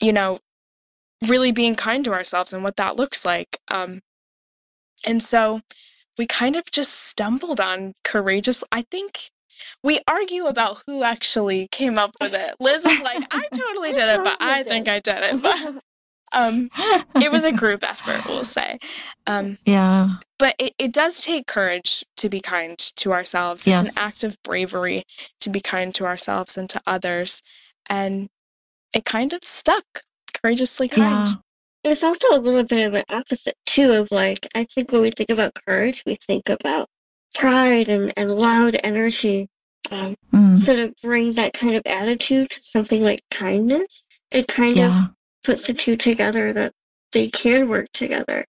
you 0.00 0.12
know, 0.12 0.40
really 1.26 1.52
being 1.52 1.74
kind 1.74 2.04
to 2.04 2.12
ourselves 2.12 2.52
and 2.52 2.64
what 2.64 2.76
that 2.76 2.96
looks 2.96 3.24
like. 3.24 3.58
Um, 3.70 4.00
and 5.06 5.22
so 5.22 5.60
we 6.18 6.26
kind 6.26 6.56
of 6.56 6.70
just 6.70 6.92
stumbled 6.92 7.60
on 7.60 7.94
courageous. 8.02 8.64
I 8.72 8.82
think 8.82 9.30
we 9.82 10.00
argue 10.08 10.46
about 10.46 10.82
who 10.86 11.02
actually 11.02 11.68
came 11.68 11.98
up 11.98 12.10
with 12.20 12.34
it. 12.34 12.54
Liz 12.60 12.86
is 12.86 13.00
like, 13.02 13.22
I 13.34 13.46
totally 13.54 13.92
did 13.92 14.08
it, 14.08 14.24
but 14.24 14.36
I 14.40 14.62
think 14.62 14.88
I 14.88 15.00
did 15.00 15.18
it. 15.18 15.42
But 15.42 15.82
um, 16.32 16.68
it 17.16 17.30
was 17.30 17.44
a 17.44 17.52
group 17.52 17.82
effort, 17.82 18.24
we'll 18.26 18.44
say. 18.44 18.78
Um, 19.26 19.58
yeah. 19.64 20.06
But 20.38 20.54
it, 20.58 20.74
it 20.78 20.92
does 20.92 21.20
take 21.20 21.46
courage 21.46 22.04
to 22.16 22.28
be 22.28 22.40
kind 22.40 22.78
to 22.78 23.12
ourselves. 23.12 23.66
Yes. 23.66 23.86
It's 23.86 23.96
an 23.96 24.02
act 24.02 24.24
of 24.24 24.42
bravery 24.42 25.04
to 25.40 25.50
be 25.50 25.60
kind 25.60 25.94
to 25.94 26.06
ourselves 26.06 26.56
and 26.56 26.68
to 26.70 26.80
others. 26.86 27.42
And 27.88 28.28
it 28.94 29.04
kind 29.04 29.32
of 29.32 29.44
stuck 29.44 29.84
courageously 30.40 30.88
kind. 30.88 31.28
Yeah. 31.28 31.34
It's 31.84 32.02
also 32.02 32.28
a 32.34 32.40
little 32.40 32.64
bit 32.64 32.86
of 32.86 32.94
an 32.94 33.04
opposite, 33.10 33.56
too, 33.66 33.92
of 33.92 34.10
like, 34.10 34.48
I 34.54 34.64
think 34.64 34.90
when 34.90 35.02
we 35.02 35.10
think 35.10 35.28
about 35.28 35.52
courage, 35.66 36.02
we 36.06 36.14
think 36.14 36.48
about 36.48 36.88
pride 37.34 37.88
and, 37.88 38.12
and 38.16 38.30
loud 38.30 38.76
energy 38.82 39.48
um, 39.90 40.16
mm. 40.32 40.58
sort 40.58 40.78
of 40.78 40.94
bring 41.02 41.32
that 41.32 41.52
kind 41.52 41.74
of 41.74 41.82
attitude 41.86 42.50
to 42.50 42.62
something 42.62 43.02
like 43.02 43.22
kindness. 43.30 44.06
It 44.30 44.48
kind 44.48 44.76
yeah. 44.76 45.04
of 45.04 45.10
puts 45.44 45.66
the 45.66 45.74
two 45.74 45.96
together 45.96 46.52
that 46.52 46.72
they 47.12 47.28
can 47.28 47.68
work 47.68 47.86
together. 47.92 48.44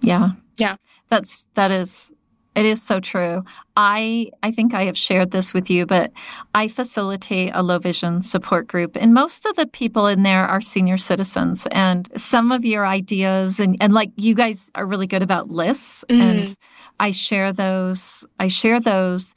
Yeah. 0.00 0.30
Yeah. 0.56 0.76
That's 1.08 1.46
that 1.54 1.70
is 1.70 2.12
it 2.54 2.66
is 2.66 2.82
so 2.82 2.98
true. 2.98 3.44
I 3.76 4.30
I 4.42 4.50
think 4.50 4.74
I 4.74 4.84
have 4.84 4.98
shared 4.98 5.30
this 5.30 5.54
with 5.54 5.70
you, 5.70 5.86
but 5.86 6.12
I 6.54 6.68
facilitate 6.68 7.52
a 7.54 7.62
low 7.62 7.78
vision 7.78 8.20
support 8.20 8.66
group 8.66 8.96
and 8.96 9.14
most 9.14 9.46
of 9.46 9.56
the 9.56 9.66
people 9.66 10.06
in 10.06 10.24
there 10.24 10.46
are 10.46 10.60
senior 10.60 10.98
citizens 10.98 11.66
and 11.70 12.08
some 12.20 12.52
of 12.52 12.64
your 12.64 12.86
ideas 12.86 13.60
and, 13.60 13.76
and 13.80 13.92
like 13.92 14.10
you 14.16 14.34
guys 14.34 14.70
are 14.74 14.86
really 14.86 15.06
good 15.06 15.22
about 15.22 15.48
lists 15.48 16.04
mm. 16.08 16.20
and 16.20 16.56
I 17.00 17.10
share 17.12 17.52
those 17.52 18.26
I 18.38 18.48
share 18.48 18.80
those 18.80 19.34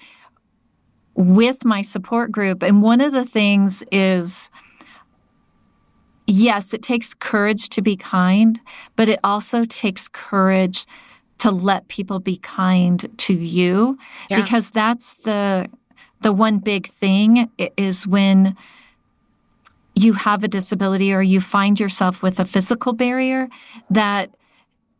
with 1.16 1.66
my 1.66 1.82
support 1.82 2.32
group. 2.32 2.64
And 2.64 2.82
one 2.82 3.02
of 3.02 3.12
the 3.12 3.26
things 3.26 3.84
is, 3.92 4.50
yes, 6.26 6.74
it 6.74 6.82
takes 6.82 7.14
courage 7.14 7.70
to 7.70 7.82
be 7.82 7.96
kind, 7.96 8.60
but 8.96 9.10
it 9.10 9.20
also 9.24 9.66
takes 9.66 10.08
courage 10.08 10.86
to 11.40 11.52
let 11.52 11.88
people 11.88 12.20
be 12.20 12.38
kind 12.38 13.10
to 13.18 13.34
you 13.34 13.98
yeah. 14.30 14.42
because 14.42 14.70
that's 14.72 15.16
the 15.24 15.68
the 16.22 16.32
one 16.32 16.60
big 16.60 16.86
thing 16.86 17.50
is 17.78 18.06
when 18.06 18.56
you 19.96 20.14
have 20.14 20.44
a 20.44 20.48
disability 20.48 21.12
or 21.12 21.24
you 21.24 21.42
find 21.42 21.80
yourself 21.80 22.22
with 22.22 22.40
a 22.40 22.46
physical 22.46 22.94
barrier 22.94 23.50
that 23.90 24.30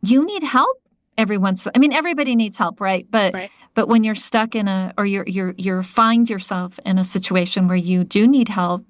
you 0.02 0.26
need 0.26 0.42
help 0.42 0.81
every 1.18 1.38
once 1.38 1.66
I 1.74 1.78
mean 1.78 1.92
everybody 1.92 2.36
needs 2.36 2.56
help, 2.56 2.80
right? 2.80 3.06
But 3.10 3.34
right. 3.34 3.50
but 3.74 3.88
when 3.88 4.04
you're 4.04 4.14
stuck 4.14 4.54
in 4.54 4.68
a 4.68 4.92
or 4.98 5.06
you're 5.06 5.26
you're 5.26 5.54
you're 5.56 5.82
find 5.82 6.28
yourself 6.28 6.78
in 6.84 6.98
a 6.98 7.04
situation 7.04 7.68
where 7.68 7.76
you 7.76 8.04
do 8.04 8.26
need 8.26 8.48
help, 8.48 8.84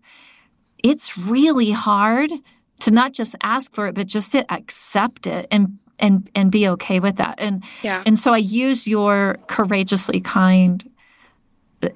it's 0.83 1.17
really 1.17 1.71
hard 1.71 2.31
to 2.81 2.91
not 2.91 3.12
just 3.12 3.37
ask 3.43 3.75
for 3.75 3.87
it 3.87 3.95
but 3.95 4.07
just 4.07 4.33
to 4.33 4.52
accept 4.52 5.26
it 5.26 5.47
and 5.50 5.79
and 5.99 6.29
and 6.35 6.50
be 6.50 6.69
okay 6.69 7.00
with 7.00 7.17
that. 7.17 7.37
And 7.38 7.62
yeah. 7.83 8.02
and 8.05 8.19
so 8.19 8.33
I 8.33 8.38
use 8.38 8.87
your 8.87 9.38
courageously 9.47 10.21
kind 10.21 10.88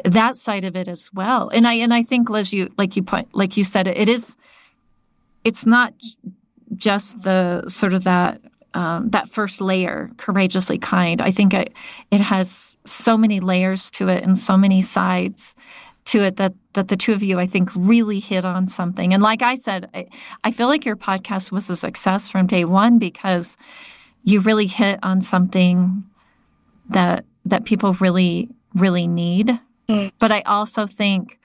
that 0.05 0.37
side 0.37 0.65
of 0.65 0.75
it 0.77 0.89
as 0.89 1.13
well. 1.13 1.49
And 1.49 1.67
I 1.67 1.75
and 1.75 1.93
I 1.93 2.03
think 2.03 2.31
Liz, 2.31 2.53
you 2.53 2.73
like 2.79 2.97
you 2.97 3.03
point 3.03 3.29
like 3.35 3.57
you 3.57 3.65
said 3.65 3.87
it, 3.87 3.97
it 3.97 4.09
is 4.09 4.37
it's 5.45 5.67
not 5.67 5.95
just 6.75 7.23
the 7.23 7.69
sort 7.69 7.93
of 7.93 8.05
that 8.05 8.41
um, 8.77 9.11
that 9.11 9.29
first 9.29 9.61
layer, 9.61 10.11
courageously 10.17 10.79
kind. 10.79 11.21
I 11.21 11.31
think 11.31 11.55
it, 11.55 11.73
it 12.11 12.21
has 12.21 12.77
so 12.85 13.17
many 13.17 13.41
layers 13.41 13.91
to 13.93 14.09
it 14.09 14.23
and 14.23 14.39
so 14.39 14.57
many 14.57 14.83
sides 14.83 15.55
to 16.07 16.23
it 16.23 16.37
that 16.37 16.55
that 16.75 16.89
the 16.89 16.97
two 16.97 17.13
of 17.13 17.23
you 17.23 17.39
I 17.39 17.47
think 17.47 17.71
really 17.75 18.21
hit 18.21 18.45
on 18.45 18.69
something. 18.69 19.13
And 19.13 19.23
like 19.23 19.43
I 19.43 19.55
said, 19.57 19.89
I, 19.95 20.07
I 20.45 20.51
feel 20.51 20.69
like 20.69 20.85
your 20.85 20.97
podcast 20.97 21.51
was 21.51 21.69
a 21.71 21.77
success 21.77 22.29
from 22.29 22.47
day 22.47 22.65
one 22.65 22.99
because 22.99 23.57
you 24.23 24.41
really 24.41 24.67
hit 24.67 25.01
on 25.03 25.21
something 25.21 26.05
that 26.91 27.25
that 27.45 27.65
people 27.65 27.95
really 27.95 28.51
really 28.75 29.09
need 29.09 29.59
Mm. 29.89 30.13
But 30.19 30.33
I 30.33 30.43
also 30.43 30.87
think 30.87 31.39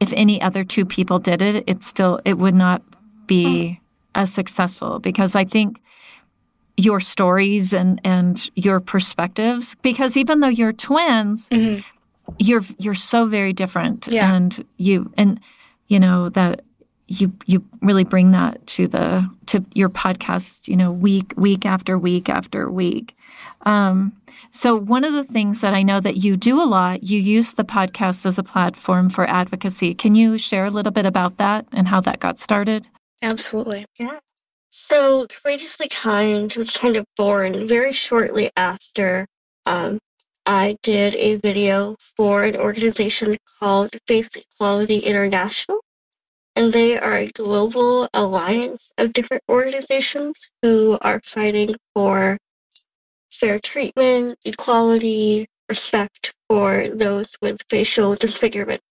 if 0.00 0.12
any 0.12 0.40
other 0.40 0.64
two 0.64 0.84
people 0.84 1.18
did 1.18 1.42
it, 1.42 1.64
it 1.66 1.82
still 1.82 2.20
it 2.24 2.34
would 2.34 2.54
not 2.54 2.82
be 3.26 3.44
mm. 3.46 3.78
as 4.14 4.32
successful 4.32 4.98
because 4.98 5.34
I 5.34 5.44
think 5.44 5.80
your 6.76 7.00
stories 7.00 7.72
and 7.72 8.00
and 8.04 8.50
your 8.54 8.80
perspectives 8.80 9.74
because 9.82 10.16
even 10.16 10.40
though 10.40 10.48
you're 10.48 10.72
twins, 10.72 11.48
mm-hmm. 11.48 11.80
you're 12.38 12.62
you're 12.78 12.94
so 12.94 13.26
very 13.26 13.52
different 13.52 14.08
yeah. 14.08 14.34
and 14.34 14.64
you 14.76 15.12
and 15.16 15.40
you 15.88 15.98
know 15.98 16.28
that 16.28 16.62
you 17.06 17.32
you 17.46 17.64
really 17.82 18.04
bring 18.04 18.32
that 18.32 18.64
to 18.66 18.88
the 18.88 19.28
to 19.46 19.64
your 19.74 19.88
podcast 19.88 20.68
you 20.68 20.76
know 20.76 20.90
week 20.90 21.32
week 21.36 21.64
after 21.64 21.98
week 21.98 22.28
after 22.28 22.70
week 22.70 23.16
um, 23.66 24.12
so, 24.50 24.76
one 24.76 25.04
of 25.04 25.12
the 25.12 25.24
things 25.24 25.60
that 25.60 25.74
I 25.74 25.82
know 25.82 26.00
that 26.00 26.16
you 26.16 26.36
do 26.36 26.62
a 26.62 26.64
lot, 26.64 27.02
you 27.02 27.20
use 27.20 27.54
the 27.54 27.64
podcast 27.64 28.24
as 28.24 28.38
a 28.38 28.42
platform 28.42 29.10
for 29.10 29.28
advocacy. 29.28 29.92
Can 29.92 30.14
you 30.14 30.38
share 30.38 30.64
a 30.64 30.70
little 30.70 30.92
bit 30.92 31.04
about 31.04 31.36
that 31.38 31.66
and 31.72 31.88
how 31.88 32.00
that 32.02 32.20
got 32.20 32.38
started? 32.38 32.86
Absolutely. 33.22 33.84
Yeah. 33.98 34.20
So, 34.78 35.26
Courageously 35.26 35.88
Kind 35.88 36.54
was 36.54 36.76
kind 36.76 36.96
of 36.96 37.06
born 37.16 37.66
very 37.66 37.94
shortly 37.94 38.50
after 38.54 39.26
um, 39.64 40.00
I 40.44 40.76
did 40.82 41.14
a 41.14 41.36
video 41.36 41.96
for 41.98 42.42
an 42.42 42.56
organization 42.56 43.38
called 43.58 43.96
Face 44.06 44.28
Equality 44.36 44.98
International. 44.98 45.80
And 46.54 46.74
they 46.74 46.98
are 46.98 47.16
a 47.16 47.28
global 47.28 48.10
alliance 48.12 48.92
of 48.98 49.14
different 49.14 49.44
organizations 49.48 50.50
who 50.60 50.98
are 51.00 51.22
fighting 51.24 51.76
for 51.94 52.36
fair 53.30 53.58
treatment, 53.58 54.38
equality, 54.44 55.46
respect 55.70 56.34
for 56.50 56.88
those 56.90 57.34
with 57.40 57.62
facial 57.70 58.14
disfigurement. 58.14 58.82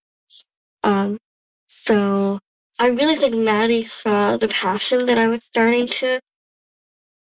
Um, 0.81 1.19
so 1.67 2.39
I 2.79 2.89
really 2.89 3.15
think 3.15 3.35
Maddie 3.35 3.85
saw 3.85 4.35
the 4.37 4.49
passion 4.49 5.05
that 5.05 5.17
I 5.17 5.27
was 5.27 5.43
starting 5.43 5.87
to 5.87 6.19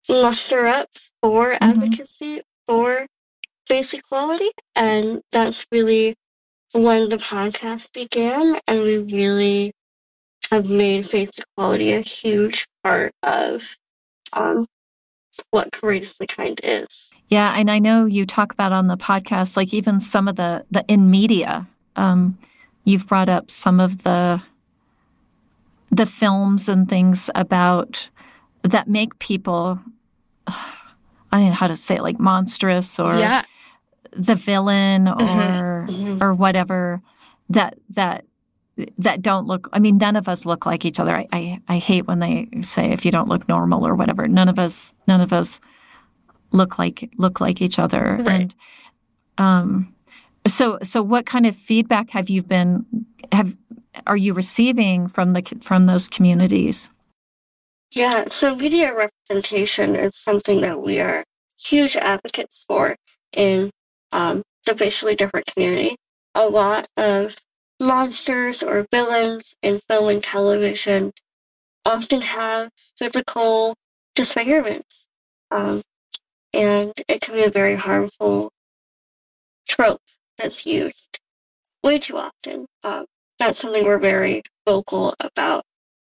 muster 0.10 0.66
up 0.66 0.90
for 1.22 1.52
mm-hmm. 1.52 1.64
advocacy 1.64 2.42
for 2.66 3.08
face 3.68 3.94
equality, 3.94 4.52
and 4.76 5.22
that's 5.32 5.66
really 5.72 6.16
when 6.74 7.10
the 7.10 7.18
podcast 7.18 7.92
began, 7.94 8.58
and 8.68 8.82
we 8.82 9.00
really 9.00 9.74
have 10.50 10.70
made 10.70 11.10
face 11.10 11.38
equality 11.38 11.92
a 11.92 12.02
huge 12.02 12.68
part 12.84 13.12
of 13.22 13.76
um, 14.34 14.66
what 15.52 15.72
courageously 15.72 16.28
kind 16.28 16.60
is. 16.64 17.12
Yeah, 17.28 17.54
and 17.58 17.70
I 17.70 17.80
know 17.80 18.06
you 18.06 18.26
talk 18.26 18.54
about 18.54 18.72
on 18.72 18.88
the 18.88 18.98
podcast, 18.98 19.58
like 19.58 19.74
even 19.74 20.00
some 20.00 20.28
of 20.28 20.38
the 20.38 20.66
the 20.72 20.86
in 20.88 21.12
media. 21.12 21.68
Um, 21.96 22.38
you've 22.86 23.08
brought 23.08 23.30
up 23.30 23.52
some 23.52 23.80
of 23.80 24.04
the 24.04 24.42
the 25.96 26.06
films 26.06 26.68
and 26.68 26.90
things 26.90 27.30
about 27.36 28.10
that 28.64 28.88
make 28.88 29.20
people. 29.20 29.80
I 30.48 31.40
don't 31.40 31.48
know 31.48 31.52
how 31.54 31.68
to 31.68 31.76
say 31.76 31.96
it, 31.96 32.04
like 32.04 32.20
monstrous 32.20 33.00
or 33.00 33.16
yeah. 33.16 33.44
the 34.12 34.36
villain 34.36 35.08
or 35.08 35.88
mm-hmm. 35.90 36.22
or 36.22 36.34
whatever 36.34 37.02
that 37.50 37.78
that 37.90 38.26
that 38.98 39.22
don't 39.22 39.46
look 39.46 39.70
i 39.74 39.80
mean 39.80 39.98
none 39.98 40.16
of 40.16 40.28
us 40.28 40.46
look 40.48 40.66
like 40.66 40.84
each 40.84 41.00
other 41.00 41.16
I, 41.16 41.28
I, 41.32 41.62
I 41.68 41.78
hate 41.78 42.08
when 42.08 42.20
they 42.20 42.50
say 42.62 42.92
if 42.92 43.06
you 43.06 43.12
don't 43.12 43.30
look 43.30 43.48
normal 43.48 43.86
or 43.86 43.94
whatever 43.94 44.28
none 44.28 44.50
of 44.50 44.58
us 44.58 44.94
none 45.08 45.22
of 45.22 45.32
us 45.32 45.60
look 46.52 46.80
like 46.80 47.12
look 47.18 47.40
like 47.40 47.62
each 47.62 47.78
other 47.78 48.18
right. 48.20 48.28
and 48.28 48.56
um 49.38 49.94
so 50.48 50.80
so 50.82 51.04
what 51.04 51.26
kind 51.28 51.46
of 51.46 51.56
feedback 51.56 52.10
have 52.12 52.30
you 52.30 52.42
been 52.42 52.86
have 53.32 53.56
are 54.08 54.18
you 54.18 54.34
receiving 54.34 55.08
from 55.08 55.34
the 55.34 55.42
from 55.62 55.86
those 55.86 56.08
communities 56.08 56.90
yeah 57.92 58.26
so 58.28 58.56
media 58.56 58.94
representation 58.94 59.96
is 59.96 60.16
something 60.16 60.62
that 60.62 60.82
we 60.82 61.00
are 61.00 61.24
huge 61.60 61.96
advocates 61.96 62.64
for 62.68 62.96
in 63.36 63.70
um, 64.12 64.42
the 64.66 64.74
visually 64.74 65.16
different 65.16 65.46
community 65.46 65.96
a 66.36 66.48
lot 66.48 66.88
of 66.98 67.38
monsters 67.80 68.64
or 68.64 68.88
villains 68.92 69.56
in 69.62 69.80
film 69.88 70.10
and 70.10 70.24
television 70.24 71.12
often 71.86 72.22
have 72.22 72.70
physical 72.98 73.76
disfigurements. 74.16 75.08
Um, 75.52 75.82
and 76.54 76.94
it 77.08 77.22
can 77.22 77.34
be 77.36 77.44
a 77.44 77.50
very 77.50 77.76
harmful 77.76 78.52
trope 79.68 80.02
that's 80.38 80.66
used 80.66 81.20
way 81.84 82.00
too 82.00 82.18
often. 82.18 82.66
Um, 82.84 83.06
that's 83.40 83.60
something 83.60 83.84
we're 83.84 84.00
very 84.00 84.44
vocal 84.66 85.16
about. 85.20 85.66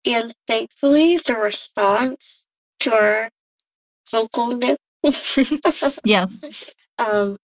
And 0.05 0.33
thankfully, 0.47 1.17
the 1.17 1.35
response 1.35 2.45
to 2.81 2.93
our 2.93 3.29
vocalness 4.07 4.77
yes. 6.03 6.73
um, 6.97 7.37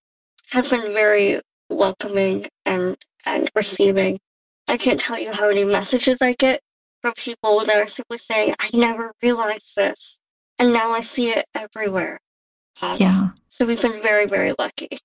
has 0.52 0.70
been 0.70 0.94
very 0.94 1.42
welcoming 1.70 2.48
and 2.66 2.98
and 3.26 3.50
receiving. 3.56 4.20
I 4.68 4.78
can't 4.78 5.00
tell 5.00 5.20
you 5.20 5.34
how 5.34 5.50
many 5.50 5.66
messages 5.66 6.18
I 6.22 6.34
get 6.34 6.62
from 7.02 7.14
people 7.14 7.60
that 7.66 7.76
are 7.76 7.88
simply 7.88 8.18
saying, 8.18 8.56
I 8.60 8.70
never 8.74 9.14
realized 9.22 9.76
this. 9.76 10.20
And 10.60 10.72
now 10.72 10.92
I 10.92 11.02
see 11.02 11.30
it 11.30 11.46
everywhere. 11.56 12.20
Um, 12.82 12.98
yeah. 13.00 13.30
So 13.50 13.66
we've 13.66 13.82
been 13.82 14.02
very, 14.02 14.28
very 14.28 14.54
lucky. 14.58 15.00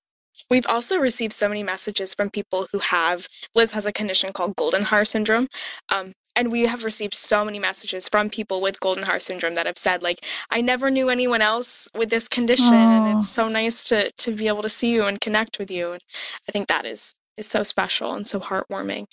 We've 0.49 0.65
also 0.67 0.97
received 0.97 1.33
so 1.33 1.47
many 1.49 1.63
messages 1.63 2.13
from 2.13 2.29
people 2.29 2.67
who 2.71 2.79
have, 2.79 3.27
Liz 3.53 3.73
has 3.73 3.85
a 3.85 3.91
condition 3.91 4.31
called 4.31 4.55
Goldenhar 4.55 5.05
syndrome. 5.05 5.47
Um, 5.93 6.13
and 6.35 6.51
we 6.51 6.67
have 6.67 6.83
received 6.83 7.15
so 7.15 7.43
many 7.43 7.59
messages 7.59 8.07
from 8.07 8.29
people 8.29 8.61
with 8.61 8.79
Goldenhar 8.79 9.19
syndrome 9.19 9.55
that 9.55 9.65
have 9.65 9.77
said, 9.77 10.03
like, 10.03 10.19
I 10.51 10.61
never 10.61 10.91
knew 10.91 11.09
anyone 11.09 11.41
else 11.41 11.87
with 11.95 12.09
this 12.09 12.27
condition. 12.27 12.73
Aww. 12.73 13.09
And 13.09 13.17
it's 13.17 13.27
so 13.27 13.47
nice 13.47 13.83
to, 13.85 14.11
to 14.11 14.31
be 14.31 14.47
able 14.47 14.61
to 14.61 14.69
see 14.69 14.93
you 14.93 15.05
and 15.05 15.19
connect 15.19 15.57
with 15.57 15.71
you. 15.71 15.93
And 15.93 16.01
I 16.47 16.51
think 16.51 16.67
that 16.67 16.85
is 16.85 17.15
is 17.37 17.47
so 17.47 17.63
special 17.63 18.13
and 18.13 18.27
so 18.27 18.39
heartwarming. 18.39 19.05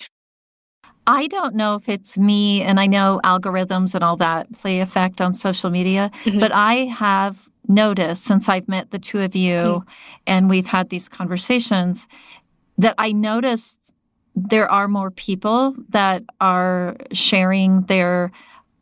I 1.07 1.27
don't 1.27 1.53
know 1.53 1.75
if 1.75 1.87
it's 1.87 2.17
me, 2.17 2.63
and 2.63 2.79
I 2.79 2.87
know 2.87 3.21
algorithms 3.23 3.93
and 3.93 4.03
all 4.03 4.17
that 4.17 4.51
play 4.53 4.79
effect 4.79 5.21
on 5.21 5.35
social 5.35 5.69
media, 5.69 6.09
mm-hmm. 6.23 6.39
but 6.39 6.51
I 6.51 6.85
have 6.85 7.47
noticed 7.69 8.23
since 8.23 8.49
I've 8.49 8.67
met 8.67 8.91
the 8.91 8.99
two 8.99 9.21
of 9.21 9.35
you 9.35 9.55
mm-hmm. 9.55 9.89
and 10.27 10.49
we've 10.49 10.67
had 10.67 10.89
these 10.89 11.09
conversations 11.09 12.07
that 12.77 12.95
I 12.97 13.11
noticed 13.11 13.93
there 14.35 14.69
are 14.69 14.87
more 14.87 15.11
people 15.11 15.75
that 15.89 16.23
are 16.41 16.97
sharing 17.13 17.83
their 17.83 18.31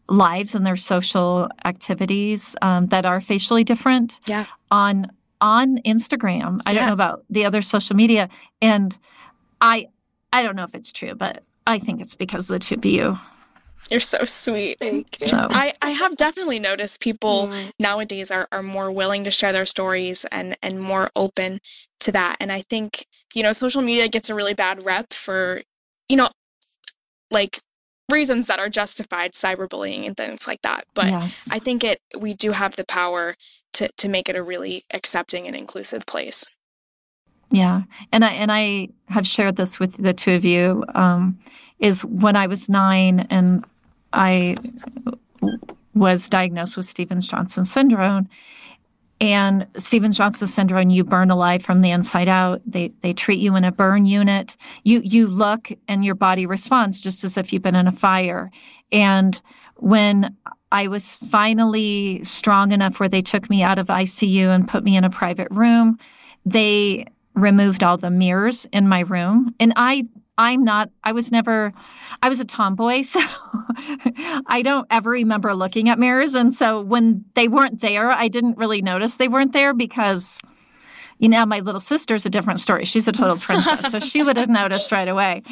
lives 0.07 0.55
and 0.55 0.65
their 0.65 0.77
social 0.77 1.49
activities 1.65 2.55
um, 2.61 2.87
that 2.87 3.05
are 3.05 3.21
facially 3.21 3.63
different 3.63 4.19
yeah. 4.27 4.45
on 4.71 5.07
on 5.39 5.77
Instagram. 5.79 6.59
I 6.65 6.71
yeah. 6.71 6.79
don't 6.79 6.87
know 6.87 6.93
about 6.93 7.25
the 7.29 7.45
other 7.45 7.61
social 7.61 7.95
media 7.95 8.29
and 8.61 8.97
I 9.61 9.87
I 10.31 10.41
don't 10.41 10.55
know 10.55 10.63
if 10.63 10.73
it's 10.73 10.91
true, 10.91 11.13
but 11.15 11.43
I 11.67 11.79
think 11.79 12.01
it's 12.01 12.15
because 12.15 12.49
of 12.49 12.55
the 12.55 12.59
two 12.59 12.75
of 12.75 12.85
you. 12.85 13.17
You're 13.89 13.99
so 13.99 14.25
sweet. 14.25 14.79
Thank 14.79 15.19
you. 15.21 15.27
So. 15.27 15.39
I, 15.39 15.73
I 15.81 15.91
have 15.91 16.15
definitely 16.15 16.59
noticed 16.59 16.99
people 16.99 17.47
mm. 17.47 17.71
nowadays 17.79 18.31
are, 18.31 18.47
are 18.51 18.63
more 18.63 18.91
willing 18.91 19.23
to 19.25 19.31
share 19.31 19.51
their 19.51 19.65
stories 19.65 20.25
and, 20.31 20.57
and 20.63 20.79
more 20.79 21.11
open 21.15 21.59
to 22.01 22.11
that. 22.11 22.37
And 22.39 22.51
I 22.51 22.61
think, 22.61 23.05
you 23.33 23.43
know, 23.43 23.51
social 23.51 23.81
media 23.81 24.07
gets 24.07 24.29
a 24.29 24.35
really 24.35 24.53
bad 24.53 24.85
rep 24.85 25.13
for, 25.13 25.61
you 26.09 26.17
know, 26.17 26.29
like 27.31 27.59
reasons 28.11 28.47
that 28.47 28.59
are 28.59 28.69
justified 28.69 29.31
cyberbullying 29.31 30.05
and 30.05 30.15
things 30.15 30.45
like 30.47 30.61
that 30.61 30.83
but 30.93 31.07
yes. 31.07 31.49
i 31.51 31.57
think 31.57 31.83
it 31.83 31.99
we 32.19 32.33
do 32.33 32.51
have 32.51 32.75
the 32.75 32.85
power 32.85 33.33
to 33.71 33.89
to 33.97 34.09
make 34.09 34.27
it 34.27 34.35
a 34.35 34.43
really 34.43 34.83
accepting 34.93 35.47
and 35.47 35.55
inclusive 35.55 36.05
place 36.05 36.45
yeah 37.49 37.83
and 38.11 38.25
i 38.25 38.29
and 38.31 38.51
i 38.51 38.89
have 39.07 39.25
shared 39.25 39.55
this 39.55 39.79
with 39.79 39.95
the 39.97 40.13
two 40.13 40.33
of 40.33 40.43
you 40.43 40.83
um, 40.93 41.39
is 41.79 42.03
when 42.03 42.35
i 42.35 42.45
was 42.45 42.67
nine 42.67 43.25
and 43.29 43.63
i 44.13 44.56
was 45.93 46.30
diagnosed 46.30 46.78
with 46.78 46.86
stevens 46.86 47.28
johnson 47.28 47.65
syndrome 47.65 48.30
and 49.23 49.67
Stevens 49.78 50.17
Johnson 50.17 50.49
syndrome, 50.49 50.89
you 50.89 51.06
burn 51.06 51.32
alive 51.32 51.63
from 51.63 51.80
the 51.80 51.91
inside 51.91 52.28
out. 52.28 52.62
They 52.65 52.89
they 52.99 53.13
treat 53.13 53.39
you 53.39 53.56
in 53.56 53.63
a 53.63 53.71
burn 53.71 54.06
unit. 54.06 54.58
You 54.84 54.99
you 54.99 55.28
look 55.28 55.71
and 55.88 56.04
your 56.04 56.15
body 56.15 56.45
responds 56.45 56.99
just 56.99 57.23
as 57.23 57.38
if 57.38 57.54
you've 57.54 57.62
been 57.62 57.76
in 57.76 57.88
a 57.88 57.93
fire. 57.93 58.52
And 58.91 59.41
when 59.78 60.36
I 60.73 60.89
was 60.89 61.15
finally 61.15 62.21
strong 62.23 62.73
enough 62.73 62.99
where 62.99 63.08
they 63.08 63.21
took 63.21 63.49
me 63.49 63.63
out 63.63 63.80
of 63.80 63.88
ICU 63.88 64.47
and 64.54 64.67
put 64.67 64.84
me 64.84 64.97
in 64.97 65.06
a 65.06 65.10
private 65.10 65.47
room, 65.52 65.97
they 66.45 67.06
removed 67.34 67.82
all 67.82 67.95
the 67.97 68.10
mirrors 68.10 68.65
in 68.73 68.89
my 68.89 69.02
room. 69.02 69.56
And 69.60 69.71
I 69.78 70.04
I'm 70.37 70.63
not, 70.63 70.89
I 71.03 71.11
was 71.11 71.31
never, 71.31 71.73
I 72.21 72.29
was 72.29 72.39
a 72.39 72.45
tomboy. 72.45 73.03
So 73.13 73.19
I 74.47 74.61
don't 74.63 74.87
ever 74.89 75.09
remember 75.09 75.53
looking 75.53 75.89
at 75.89 75.99
mirrors. 75.99 76.35
And 76.35 76.53
so 76.53 76.81
when 76.81 77.25
they 77.33 77.47
weren't 77.47 77.81
there, 77.81 78.11
I 78.11 78.27
didn't 78.27 78.57
really 78.57 78.81
notice 78.81 79.17
they 79.17 79.27
weren't 79.27 79.51
there 79.51 79.73
because, 79.73 80.39
you 81.17 81.27
know, 81.27 81.45
my 81.45 81.59
little 81.59 81.81
sister's 81.81 82.25
a 82.25 82.29
different 82.29 82.59
story. 82.59 82.85
She's 82.85 83.07
a 83.07 83.11
total 83.11 83.37
princess. 83.41 83.91
so 83.91 83.99
she 83.99 84.23
would 84.23 84.37
have 84.37 84.49
noticed 84.49 84.91
right 84.91 85.07
away. 85.07 85.43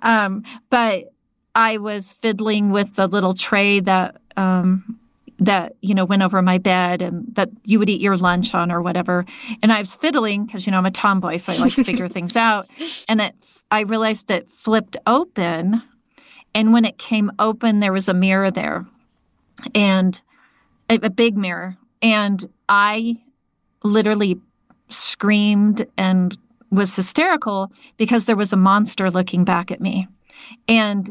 Um, 0.00 0.44
but 0.68 1.12
I 1.54 1.78
was 1.78 2.12
fiddling 2.12 2.70
with 2.70 2.94
the 2.94 3.06
little 3.06 3.34
tray 3.34 3.80
that, 3.80 4.20
um, 4.36 4.99
that 5.40 5.74
you 5.80 5.94
know 5.94 6.04
went 6.04 6.22
over 6.22 6.40
my 6.42 6.58
bed 6.58 7.02
and 7.02 7.34
that 7.34 7.48
you 7.64 7.78
would 7.78 7.88
eat 7.88 8.00
your 8.00 8.16
lunch 8.16 8.54
on 8.54 8.70
or 8.70 8.80
whatever. 8.82 9.24
And 9.62 9.72
i 9.72 9.78
was 9.78 9.94
fiddling 9.96 10.46
because 10.46 10.66
you 10.66 10.72
know 10.72 10.78
i'm 10.78 10.86
a 10.86 10.90
tomboy 10.90 11.36
so 11.36 11.52
i 11.52 11.56
like 11.56 11.74
to 11.74 11.84
figure 11.84 12.08
things 12.08 12.36
out. 12.36 12.66
And 13.08 13.20
it 13.20 13.34
i 13.70 13.80
realized 13.80 14.30
it 14.30 14.50
flipped 14.50 14.96
open. 15.06 15.82
And 16.54 16.72
when 16.72 16.84
it 16.84 16.98
came 16.98 17.32
open 17.38 17.80
there 17.80 17.92
was 17.92 18.08
a 18.08 18.14
mirror 18.14 18.50
there. 18.50 18.86
And 19.74 20.20
a, 20.88 20.94
a 21.02 21.10
big 21.10 21.36
mirror. 21.36 21.76
And 22.02 22.48
i 22.68 23.16
literally 23.82 24.38
screamed 24.90 25.86
and 25.96 26.36
was 26.70 26.94
hysterical 26.94 27.72
because 27.96 28.26
there 28.26 28.36
was 28.36 28.52
a 28.52 28.56
monster 28.56 29.10
looking 29.10 29.44
back 29.44 29.70
at 29.70 29.80
me. 29.80 30.06
And 30.68 31.10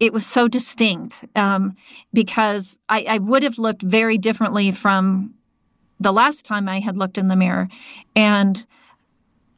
it 0.00 0.12
was 0.12 0.26
so 0.26 0.46
distinct 0.48 1.24
um, 1.34 1.76
because 2.12 2.78
I, 2.88 3.04
I 3.08 3.18
would 3.18 3.42
have 3.42 3.58
looked 3.58 3.82
very 3.82 4.16
differently 4.18 4.70
from 4.70 5.34
the 5.98 6.12
last 6.12 6.44
time 6.44 6.68
I 6.68 6.80
had 6.80 6.96
looked 6.96 7.18
in 7.18 7.28
the 7.28 7.36
mirror. 7.36 7.68
And 8.14 8.64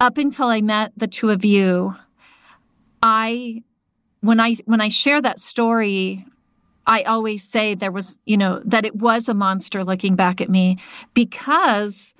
up 0.00 0.16
until 0.16 0.46
I 0.46 0.62
met 0.62 0.92
the 0.96 1.06
two 1.06 1.30
of 1.30 1.44
you, 1.44 1.94
I 3.02 3.62
when 4.20 4.40
I 4.40 4.54
when 4.64 4.80
I 4.80 4.88
share 4.88 5.20
that 5.20 5.38
story, 5.38 6.26
I 6.86 7.02
always 7.02 7.44
say 7.44 7.74
there 7.74 7.92
was, 7.92 8.18
you 8.24 8.36
know, 8.36 8.62
that 8.64 8.84
it 8.86 8.96
was 8.96 9.28
a 9.28 9.34
monster 9.34 9.84
looking 9.84 10.16
back 10.16 10.40
at 10.40 10.48
me 10.48 10.78
because 11.12 12.14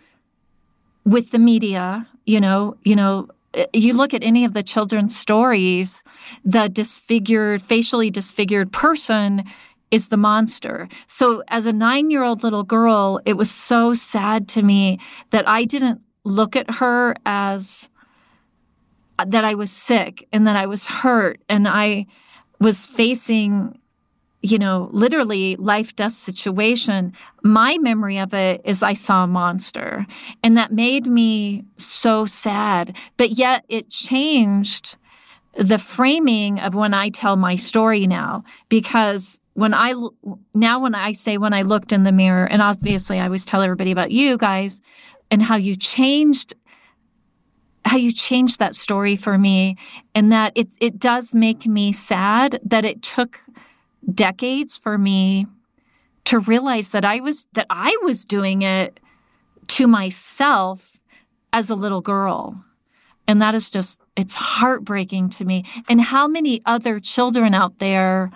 with 1.05 1.31
the 1.31 1.39
media, 1.39 2.09
you 2.27 2.41
know, 2.41 2.77
you 2.83 2.95
know, 2.95 3.29
Uh, 3.55 3.65
you 3.73 3.95
look 3.95 4.15
at 4.15 4.23
any 4.23 4.45
of 4.45 4.53
the 4.53 4.63
children's 4.63 5.17
stories, 5.17 6.03
the 6.45 6.69
disfigured, 6.69 7.63
facially 7.63 8.11
disfigured 8.11 8.73
person 8.73 9.45
is 9.91 10.09
the 10.09 10.17
monster. 10.17 10.89
So 11.09 11.43
as 11.49 11.67
a 11.67 11.73
nine 11.73 12.11
year 12.11 12.23
old 12.23 12.43
little 12.43 12.63
girl, 12.63 13.21
it 13.25 13.35
was 13.35 13.51
so 13.51 13.95
sad 13.95 14.49
to 14.51 14.63
me 14.63 14.99
that 15.31 15.49
I 15.49 15.65
didn't 15.65 16.01
look 16.25 16.55
at 16.55 16.71
her 16.75 17.15
as 17.27 17.89
uh, 19.19 19.25
that 19.27 19.45
I 19.45 19.55
was 19.55 19.73
sick 19.73 20.29
and 20.33 20.47
that 20.47 20.57
I 20.57 20.67
was 20.67 20.87
hurt 20.87 21.41
and 21.49 21.67
I 21.67 22.07
was 22.61 22.87
facing 22.87 23.80
you 24.43 24.59
know, 24.59 24.89
literally 24.93 25.57
life 25.57 25.95
death 25.97 26.13
situation, 26.13 27.13
my 27.43 27.77
memory 27.79 28.19
of 28.19 28.33
it 28.33 28.63
is 28.65 28.83
I 28.83 28.95
saw 28.95 29.25
a 29.25 29.27
monster. 29.27 30.07
And 30.43 30.57
that 30.57 30.73
made 30.73 31.07
me 31.07 31.65
so 31.77 32.25
sad. 32.25 32.97
But 33.17 33.31
yet 33.31 33.65
it 33.69 33.91
changed 33.91 34.97
the 35.55 35.79
framing 35.79 36.59
of 36.59 36.75
when 36.75 36.95
I 36.95 37.11
tell 37.11 37.37
my 37.37 37.57
story 37.57 38.07
now. 38.07 38.45
Because 38.69 39.41
when 39.55 39.75
I, 39.75 39.95
now 40.55 40.81
when 40.81 40.95
I 40.95 41.13
say 41.13 41.37
when 41.37 41.53
I 41.53 41.63
looked 41.63 41.93
in 41.93 42.05
the 42.05 42.13
mirror, 42.13 42.47
and 42.47 42.63
obviously 42.63 43.21
I 43.21 43.27
always 43.27 43.45
tell 43.45 43.61
everybody 43.61 43.91
about 43.91 44.11
you 44.11 44.39
guys 44.39 44.81
and 45.31 45.43
how 45.43 45.57
you 45.57 45.77
changed 45.77 46.55
how 47.87 47.97
you 47.97 48.13
changed 48.13 48.59
that 48.59 48.75
story 48.75 49.17
for 49.17 49.39
me 49.39 49.75
and 50.15 50.31
that 50.31 50.53
it 50.55 50.69
it 50.81 50.99
does 50.99 51.35
make 51.35 51.67
me 51.67 51.91
sad 51.91 52.61
that 52.63 52.85
it 52.85 53.01
took 53.01 53.41
decades 54.13 54.77
for 54.77 54.99
me 54.99 55.47
to 56.25 56.39
realize 56.39 56.91
that 56.91 57.05
I 57.05 57.21
was 57.21 57.47
that 57.53 57.67
I 57.71 57.97
was 58.03 58.25
doing 58.25 58.63
it 58.63 59.01
to 59.69 59.87
myself 59.87 61.01
as 61.53 61.71
a 61.71 61.75
little 61.75 62.01
girl. 62.01 62.65
And 63.27 63.41
that 63.41 63.55
is 63.55 63.71
just 63.71 64.01
it's 64.17 64.35
heartbreaking 64.35 65.31
to 65.31 65.45
me. 65.45 65.65
And 65.89 66.01
how 66.01 66.27
many 66.27 66.63
other 66.67 67.01
children 67.01 67.55
out 67.55 67.79
there 67.79 68.31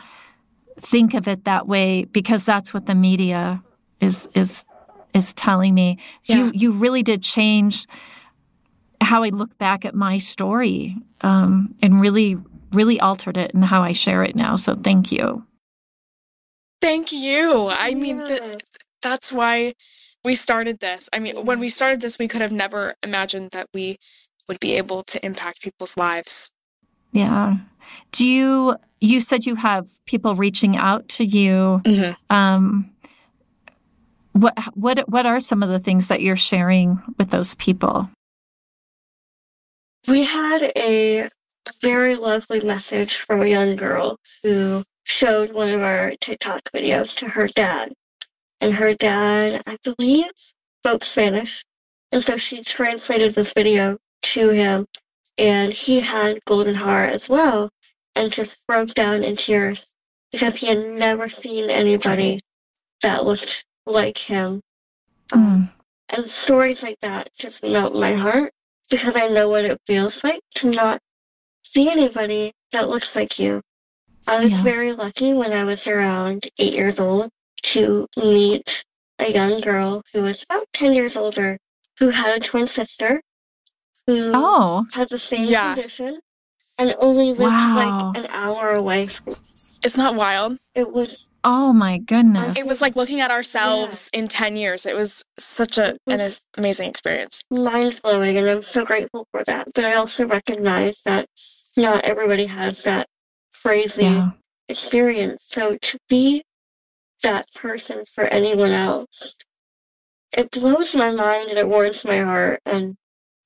think 0.81 1.15
of 1.15 1.29
it 1.29 1.45
that 1.45 1.67
way 1.67 2.05
because 2.05 2.45
that's 2.45 2.75
what 2.75 2.87
the 2.87 2.95
media 2.95 3.63
is 4.01 4.29
is 4.35 4.65
is 5.13 5.35
telling 5.35 5.75
me. 5.75 5.99
Yeah. 6.25 6.37
You 6.37 6.53
you 6.55 6.73
really 6.73 7.03
did 7.03 7.23
change 7.23 7.87
how 9.01 9.23
I 9.23 9.29
look 9.29 9.57
back 9.59 9.85
at 9.85 9.95
my 9.95 10.19
story 10.19 10.97
um, 11.21 11.75
and 11.83 12.01
really 12.01 12.37
really 12.73 12.99
altered 13.01 13.37
it 13.37 13.55
and 13.55 13.65
how 13.65 13.83
I 13.83 13.93
share 13.93 14.25
it 14.25 14.35
now. 14.35 14.57
So 14.57 14.75
thank 14.75 15.13
you. 15.13 15.47
Thank 16.85 17.13
you. 17.13 17.69
I 17.71 17.95
mean, 17.95 18.19
th- 18.19 18.61
that's 19.01 19.33
why 19.33 19.73
we 20.23 20.35
started 20.35 20.81
this. 20.81 21.09
I 21.15 21.19
mean, 21.19 21.47
when 21.47 21.59
we 21.59 21.71
started 21.71 22.03
this, 22.03 22.19
we 22.19 22.29
could 22.29 22.43
have 22.43 22.53
never 22.53 22.95
imagined 23.03 23.53
that 23.53 23.69
we 23.73 23.97
would 24.49 24.61
be 24.61 24.77
able 24.77 25.03
to 25.05 25.25
impact 25.25 25.63
people's 25.63 25.97
lives. 25.97 26.51
Yeah. 27.11 27.57
Do 28.13 28.27
you, 28.27 28.77
you 29.01 29.23
said 29.23 29.47
you 29.47 29.55
have 29.55 29.89
people 30.05 30.35
reaching 30.35 30.77
out 30.77 31.09
to 31.17 31.25
you. 31.25 31.81
Mm-hmm. 31.85 32.37
Um, 32.37 32.91
what, 34.33 34.59
what, 34.75 35.09
what 35.09 35.25
are 35.25 35.41
some 35.41 35.63
of 35.63 35.71
the 35.71 35.79
things 35.79 36.09
that 36.09 36.21
you're 36.21 36.37
sharing 36.37 37.01
with 37.17 37.31
those 37.31 37.55
people? 37.55 38.11
We 40.07 40.25
had 40.25 40.71
a 40.77 41.31
very 41.81 42.15
lovely 42.15 42.61
message 42.61 43.17
from 43.17 43.41
a 43.41 43.47
young 43.47 43.75
girl 43.75 44.19
who 44.43 44.85
showed 45.05 45.53
one 45.53 45.71
of 45.71 45.81
our 45.81 46.15
TikTok 46.21 46.63
videos 46.75 47.17
to 47.19 47.31
her 47.31 47.47
dad. 47.47 47.93
And 48.61 48.75
her 48.75 48.95
dad, 48.95 49.63
I 49.67 49.77
believe, 49.85 50.31
spoke 50.83 51.05
Spanish. 51.05 51.65
And 52.11 52.23
so 52.23 52.37
she 52.37 52.63
translated 52.63 53.35
this 53.35 53.53
video 53.53 53.99
to 54.23 54.51
him. 54.51 54.87
And 55.37 55.73
he 55.73 56.01
had 56.01 56.45
Goldenhar 56.45 57.07
as 57.07 57.29
well. 57.29 57.71
And 58.17 58.33
just 58.33 58.67
broke 58.67 58.95
down 58.95 59.23
in 59.25 59.37
tears 59.37 59.95
because 60.31 60.61
he 60.61 60.69
had 60.69 60.87
never 60.87 61.29
seen 61.29 61.71
anybody 61.71 62.41
that 63.03 63.25
looked 63.25 63.65
like 63.87 64.19
him. 64.19 64.63
Mm. 65.31 65.71
And 66.09 66.27
stories 66.27 66.83
like 66.83 67.01
that 67.01 67.31
just 67.37 67.63
melt 67.63 67.95
my 67.95 68.15
heart 68.15 68.53
because 68.91 69.17
I 69.17 69.29
know 69.29 69.49
what 69.49 69.65
it 69.65 69.81
feels 69.87 70.23
like 70.23 70.41
to 70.57 70.71
not 70.71 71.01
see 71.65 71.91
anybody 71.91 72.53
that 72.73 72.89
looks 72.89 73.17
like 73.17 73.39
you. 73.39 73.63
I 74.27 74.43
was 74.43 74.53
yeah. 74.53 74.63
very 74.63 74.93
lucky 74.93 75.33
when 75.33 75.53
I 75.53 75.65
was 75.65 75.87
around 75.87 76.45
eight 76.59 76.75
years 76.75 76.99
old 76.99 77.29
to 77.63 78.07
meet 78.17 78.85
a 79.19 79.33
young 79.33 79.61
girl 79.61 80.03
who 80.13 80.23
was 80.23 80.43
about 80.43 80.67
10 80.73 80.95
years 80.95 81.17
older 81.17 81.59
who 81.99 82.11
had 82.11 82.37
a 82.37 82.41
twin 82.41 82.67
sister 82.67 83.23
who 84.07 84.33
oh. 84.35 84.87
had 84.95 85.09
the 85.09 85.19
same 85.19 85.49
yeah. 85.49 85.75
condition 85.75 86.21
and 86.79 86.95
only 86.99 87.29
lived 87.29 87.41
wow. 87.41 88.13
like 88.13 88.19
an 88.19 88.27
hour 88.31 88.73
away 88.73 89.07
from 89.07 89.35
us. 89.35 89.79
Isn't 89.85 90.03
that 90.03 90.17
wild? 90.17 90.59
It 90.75 90.93
was. 90.93 91.29
Oh 91.45 91.73
my 91.73 91.99
goodness. 91.99 92.59
It 92.59 92.67
was 92.67 92.81
like 92.81 92.97
looking 92.97 93.21
at 93.21 93.31
ourselves 93.31 94.11
yeah. 94.13 94.21
in 94.21 94.29
10 94.29 94.57
years. 94.57 94.85
It 94.85 94.97
was 94.97 95.25
such 95.39 95.79
a, 95.79 95.97
an 96.07 96.31
amazing 96.57 96.89
experience. 96.89 97.43
Mind 97.51 98.01
blowing, 98.03 98.37
and 98.37 98.49
I'm 98.49 98.63
so 98.63 98.85
grateful 98.85 99.29
for 99.31 99.45
that. 99.45 99.69
But 99.75 99.85
I 99.85 99.95
also 99.95 100.27
recognize 100.27 101.03
that 101.03 101.29
not 101.77 102.05
everybody 102.07 102.47
has 102.47 102.83
that 102.85 103.07
crazy 103.65 104.03
yeah. 104.05 104.31
experience. 104.69 105.45
So 105.49 105.77
to 105.81 105.99
be 106.09 106.43
that 107.23 107.47
person 107.55 108.05
for 108.05 108.25
anyone 108.25 108.73
else, 108.73 109.37
it 110.37 110.51
blows 110.51 110.95
my 110.95 111.11
mind 111.11 111.51
and 111.51 111.59
it 111.59 111.69
warms 111.69 112.05
my 112.05 112.19
heart. 112.19 112.61
And 112.67 112.97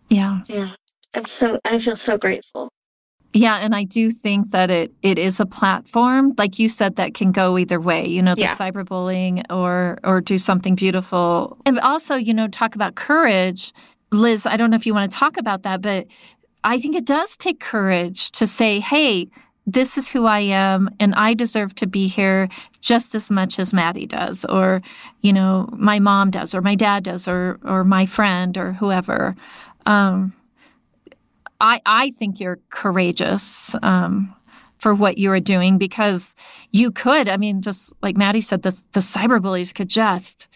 yeah, 0.08 0.40
yeah, 0.48 0.70
I'm 1.14 1.26
so 1.26 1.60
I 1.64 1.78
feel 1.78 1.96
so 1.96 2.18
grateful. 2.18 2.70
Yeah, 3.34 3.58
and 3.58 3.74
I 3.74 3.84
do 3.84 4.10
think 4.10 4.52
that 4.52 4.70
it 4.70 4.92
it 5.02 5.18
is 5.18 5.38
a 5.38 5.46
platform, 5.46 6.34
like 6.38 6.58
you 6.58 6.68
said, 6.68 6.96
that 6.96 7.14
can 7.14 7.30
go 7.30 7.58
either 7.58 7.80
way. 7.80 8.06
You 8.06 8.22
know, 8.22 8.34
the 8.34 8.42
yeah. 8.42 8.56
cyberbullying 8.56 9.44
or 9.50 9.98
or 10.02 10.20
do 10.20 10.38
something 10.38 10.74
beautiful, 10.74 11.58
and 11.66 11.78
also 11.80 12.16
you 12.16 12.32
know 12.32 12.48
talk 12.48 12.74
about 12.74 12.94
courage. 12.94 13.72
Liz, 14.10 14.46
I 14.46 14.56
don't 14.56 14.70
know 14.70 14.76
if 14.76 14.86
you 14.86 14.94
want 14.94 15.12
to 15.12 15.16
talk 15.16 15.36
about 15.36 15.62
that, 15.64 15.82
but 15.82 16.06
I 16.64 16.80
think 16.80 16.96
it 16.96 17.04
does 17.04 17.36
take 17.36 17.60
courage 17.60 18.32
to 18.32 18.46
say, 18.46 18.80
"Hey, 18.80 19.28
this 19.70 19.98
is 19.98 20.08
who 20.08 20.24
I 20.24 20.40
am, 20.40 20.88
and 20.98 21.14
I 21.14 21.34
deserve 21.34 21.74
to 21.76 21.86
be 21.86 22.08
here 22.08 22.48
just 22.80 23.14
as 23.14 23.30
much 23.30 23.58
as 23.58 23.74
Maddie 23.74 24.06
does, 24.06 24.44
or 24.46 24.80
you 25.20 25.32
know, 25.32 25.68
my 25.72 25.98
mom 25.98 26.30
does, 26.30 26.54
or 26.54 26.62
my 26.62 26.74
dad 26.74 27.04
does, 27.04 27.28
or 27.28 27.60
or 27.64 27.84
my 27.84 28.06
friend, 28.06 28.56
or 28.56 28.72
whoever." 28.72 29.36
Um, 29.84 30.32
I, 31.60 31.80
I 31.84 32.10
think 32.12 32.40
you're 32.40 32.60
courageous 32.70 33.74
um, 33.82 34.34
for 34.78 34.94
what 34.94 35.18
you 35.18 35.30
are 35.32 35.40
doing 35.40 35.76
because 35.76 36.34
you 36.70 36.90
could. 36.90 37.28
I 37.28 37.36
mean, 37.36 37.62
just 37.62 37.92
like 38.00 38.16
Maddie 38.16 38.40
said, 38.40 38.62
the, 38.62 38.70
the 38.92 39.00
cyberbullies 39.00 39.74
could 39.74 39.88
just 39.88 40.48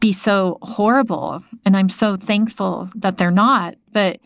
be 0.00 0.12
so 0.12 0.58
horrible. 0.62 1.42
And 1.64 1.76
I'm 1.76 1.88
so 1.88 2.16
thankful 2.16 2.90
that 2.96 3.18
they're 3.18 3.30
not. 3.30 3.76
But 3.92 4.20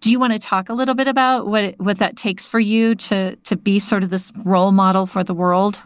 do 0.00 0.10
you 0.10 0.18
want 0.20 0.32
to 0.32 0.38
talk 0.38 0.68
a 0.68 0.74
little 0.74 0.94
bit 0.94 1.08
about 1.08 1.46
what 1.46 1.74
what 1.78 1.98
that 1.98 2.16
takes 2.16 2.46
for 2.46 2.60
you 2.60 2.94
to 2.94 3.36
to 3.36 3.56
be 3.56 3.78
sort 3.78 4.02
of 4.02 4.10
this 4.10 4.32
role 4.44 4.72
model 4.72 5.06
for 5.06 5.24
the 5.24 5.34
world? 5.34 5.78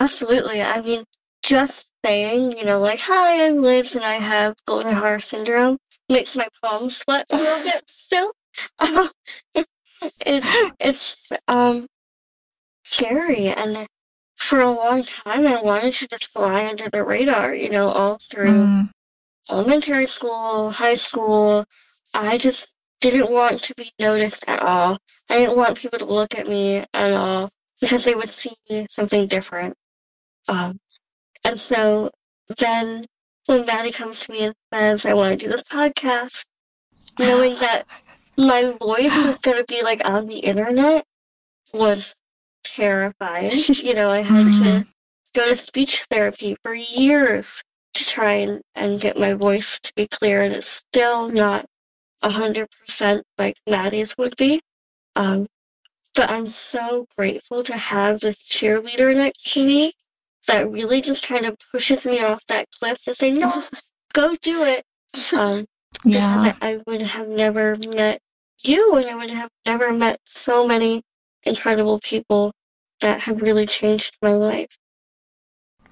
Absolutely. 0.00 0.62
I 0.62 0.80
mean, 0.82 1.04
just 1.42 1.90
saying, 2.04 2.56
you 2.56 2.64
know, 2.64 2.78
like, 2.78 3.00
hi, 3.00 3.46
I'm 3.46 3.62
Liz 3.62 3.94
and 3.94 4.04
I 4.04 4.14
have 4.14 4.54
Goldenhar 4.68 5.22
syndrome 5.22 5.78
makes 6.08 6.36
my 6.36 6.46
palms 6.62 6.98
sweat 6.98 7.26
a 7.32 7.36
little 7.36 7.64
bit 7.64 7.82
still. 7.88 8.32
it, 9.54 10.74
it's 10.80 11.32
um 11.48 11.86
scary 12.84 13.48
and 13.48 13.86
for 14.36 14.60
a 14.60 14.70
long 14.70 15.02
time 15.02 15.46
I 15.46 15.60
wanted 15.60 15.92
to 15.94 16.08
just 16.08 16.28
fly 16.28 16.66
under 16.66 16.88
the 16.88 17.04
radar, 17.04 17.54
you 17.54 17.70
know, 17.70 17.88
all 17.88 18.18
through 18.30 18.52
mm. 18.52 18.90
elementary 19.50 20.06
school, 20.06 20.70
high 20.70 20.94
school. 20.94 21.64
I 22.14 22.38
just 22.38 22.75
didn't 23.00 23.30
want 23.30 23.60
to 23.60 23.74
be 23.74 23.90
noticed 23.98 24.48
at 24.48 24.62
all. 24.62 24.98
I 25.30 25.38
didn't 25.38 25.56
want 25.56 25.78
people 25.78 25.98
to 25.98 26.04
look 26.04 26.34
at 26.34 26.48
me 26.48 26.84
at 26.92 27.12
all 27.12 27.50
because 27.80 28.04
they 28.04 28.14
would 28.14 28.28
see 28.28 28.52
something 28.88 29.26
different. 29.26 29.74
Um, 30.48 30.78
and 31.44 31.58
so 31.58 32.10
then 32.58 33.04
when 33.46 33.66
Maddie 33.66 33.92
comes 33.92 34.20
to 34.20 34.32
me 34.32 34.44
and 34.44 34.54
says, 34.72 35.06
I 35.06 35.14
want 35.14 35.38
to 35.38 35.46
do 35.46 35.50
this 35.50 35.62
podcast, 35.62 36.46
knowing 37.18 37.54
that 37.60 37.84
my 38.36 38.74
voice 38.80 39.24
was 39.24 39.38
going 39.38 39.58
to 39.58 39.64
be 39.66 39.82
like 39.82 40.06
on 40.08 40.26
the 40.26 40.40
internet 40.40 41.04
was 41.72 42.16
terrifying. 42.64 43.52
you 43.68 43.94
know, 43.94 44.10
I 44.10 44.18
had 44.18 44.44
to 44.44 44.50
mm-hmm. 44.50 44.82
go 45.34 45.48
to 45.48 45.56
speech 45.56 46.04
therapy 46.10 46.56
for 46.62 46.74
years 46.74 47.62
to 47.94 48.04
try 48.04 48.32
and, 48.32 48.60
and 48.74 49.00
get 49.00 49.18
my 49.18 49.32
voice 49.34 49.80
to 49.80 49.92
be 49.96 50.06
clear, 50.06 50.42
and 50.42 50.54
it's 50.54 50.82
still 50.92 51.30
not 51.30 51.66
a 52.22 52.30
hundred 52.30 52.68
percent 52.70 53.24
like 53.38 53.56
Maddie's 53.68 54.14
would 54.18 54.36
be. 54.36 54.60
Um, 55.14 55.46
but 56.14 56.30
I'm 56.30 56.46
so 56.46 57.06
grateful 57.16 57.62
to 57.62 57.76
have 57.76 58.20
this 58.20 58.38
cheerleader 58.38 59.14
next 59.14 59.52
to 59.52 59.64
me 59.64 59.92
that 60.46 60.70
really 60.70 61.00
just 61.00 61.26
kind 61.26 61.44
of 61.44 61.56
pushes 61.72 62.06
me 62.06 62.22
off 62.22 62.40
that 62.48 62.66
cliff 62.78 63.04
to 63.04 63.14
say, 63.14 63.30
no, 63.30 63.64
go 64.12 64.36
do 64.40 64.64
it. 64.64 64.84
Um, 65.36 65.66
yeah. 66.04 66.54
I, 66.60 66.72
I 66.72 66.80
would 66.86 67.02
have 67.02 67.28
never 67.28 67.76
met 67.94 68.20
you 68.62 68.96
and 68.96 69.06
I 69.06 69.14
would 69.14 69.30
have 69.30 69.50
never 69.66 69.92
met 69.92 70.20
so 70.24 70.66
many 70.66 71.02
incredible 71.44 72.00
people 72.02 72.52
that 73.00 73.22
have 73.22 73.42
really 73.42 73.66
changed 73.66 74.16
my 74.22 74.32
life. 74.32 74.76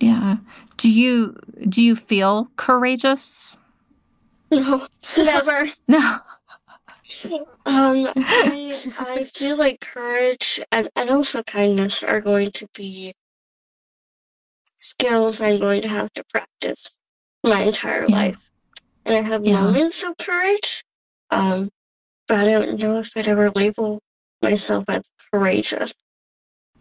Yeah. 0.01 0.37
Do 0.77 0.91
you 0.91 1.37
do 1.69 1.83
you 1.83 1.97
feel 1.97 2.49
courageous? 2.57 3.57
No, 4.55 4.87
never. 5.19 5.67
no. 5.88 6.21
Um, 7.67 8.09
I, 8.17 8.81
I 8.99 9.25
feel 9.25 9.57
like 9.57 9.81
courage 9.81 10.61
and, 10.73 10.88
and 10.97 11.11
also 11.11 11.43
kindness 11.43 12.03
are 12.03 12.21
going 12.21 12.51
to 12.53 12.69
be 12.75 13.14
skills 14.77 15.40
I'm 15.40 15.59
going 15.59 15.83
to 15.83 15.88
have 15.88 16.12
to 16.12 16.25
practice 16.25 16.99
my 17.43 17.62
entire 17.62 18.07
yeah. 18.09 18.17
life. 18.17 18.51
And 19.05 19.14
I 19.14 19.21
have 19.21 19.45
yeah. 19.45 19.61
moments 19.61 20.03
of 20.03 20.17
courage, 20.17 20.85
um, 21.31 21.71
but 22.27 22.38
I 22.38 22.45
don't 22.45 22.81
know 22.81 23.01
if 23.01 23.11
I'd 23.17 23.29
ever 23.29 23.51
label 23.51 24.01
myself 24.43 24.85
as 24.88 25.11
courageous. 25.31 25.93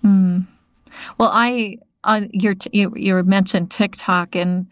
Mm. 0.03 0.47
Well, 1.17 1.29
I 1.33 1.77
on 2.03 2.29
your 2.31 2.55
you 2.71 2.93
you 2.95 3.21
mentioned 3.23 3.71
TikTok, 3.71 4.35
and 4.35 4.67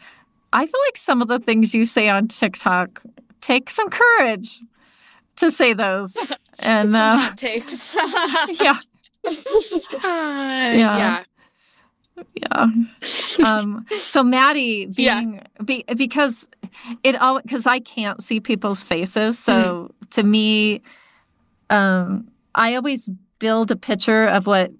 I 0.53 0.65
feel 0.65 0.79
like 0.87 0.97
some 0.97 1.21
of 1.21 1.27
the 1.27 1.39
things 1.39 1.73
you 1.73 1.85
say 1.85 2.09
on 2.09 2.27
TikTok 2.27 3.01
take 3.41 3.69
some 3.69 3.89
courage 3.89 4.61
to 5.37 5.51
say 5.51 5.73
those. 5.73 6.15
And 6.63 6.93
uh, 6.93 7.31
takes, 7.35 7.95
yeah. 7.95 8.77
Uh, 9.25 9.31
yeah. 10.03 10.73
yeah 10.75 11.23
yeah. 12.35 12.67
Um, 13.43 13.85
so 13.91 14.23
Maddie 14.23 14.87
being 14.87 15.35
yeah. 15.35 15.63
be, 15.63 15.83
because 15.95 16.49
it 17.03 17.19
all 17.21 17.41
because 17.41 17.65
I 17.65 17.79
can't 17.79 18.21
see 18.21 18.39
people's 18.39 18.83
faces. 18.83 19.39
So 19.39 19.53
mm-hmm. 19.53 20.09
to 20.11 20.23
me, 20.23 20.81
um, 21.69 22.27
I 22.55 22.75
always 22.75 23.09
build 23.39 23.71
a 23.71 23.75
picture 23.75 24.25
of 24.27 24.47
what, 24.47 24.71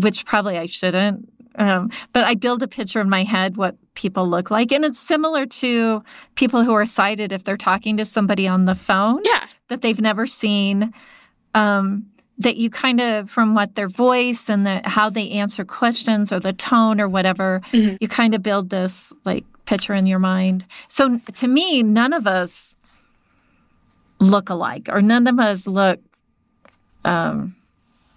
which 0.00 0.24
probably 0.26 0.58
I 0.58 0.66
shouldn't. 0.66 1.28
Um, 1.56 1.90
but 2.12 2.24
I 2.24 2.34
build 2.34 2.62
a 2.62 2.68
picture 2.68 3.00
in 3.00 3.08
my 3.08 3.24
head 3.24 3.56
what 3.56 3.76
people 3.94 4.28
look 4.28 4.50
like, 4.50 4.72
and 4.72 4.84
it's 4.84 4.98
similar 4.98 5.46
to 5.46 6.02
people 6.34 6.62
who 6.62 6.74
are 6.74 6.86
sighted 6.86 7.32
if 7.32 7.44
they're 7.44 7.56
talking 7.56 7.96
to 7.96 8.04
somebody 8.04 8.46
on 8.46 8.66
the 8.66 8.74
phone. 8.74 9.22
Yeah. 9.24 9.46
That 9.68 9.82
they've 9.82 10.00
never 10.00 10.26
seen. 10.26 10.92
Um, 11.54 12.06
that 12.38 12.56
you 12.56 12.70
kind 12.70 13.00
of 13.00 13.30
from 13.30 13.54
what 13.54 13.74
their 13.74 13.88
voice 13.88 14.48
and 14.48 14.66
the, 14.66 14.82
how 14.84 15.08
they 15.08 15.30
answer 15.30 15.64
questions 15.64 16.32
or 16.32 16.40
the 16.40 16.52
tone 16.52 17.00
or 17.00 17.08
whatever 17.08 17.62
mm-hmm. 17.72 17.96
you 18.00 18.08
kind 18.08 18.34
of 18.34 18.42
build 18.42 18.70
this 18.70 19.12
like 19.24 19.44
picture 19.64 19.94
in 19.94 20.06
your 20.06 20.18
mind 20.18 20.64
so 20.88 21.18
to 21.32 21.48
me 21.48 21.82
none 21.82 22.12
of 22.12 22.26
us 22.26 22.74
look 24.20 24.48
alike 24.48 24.88
or 24.90 25.02
none 25.02 25.26
of 25.26 25.38
us 25.38 25.66
look 25.66 26.00
um 27.04 27.56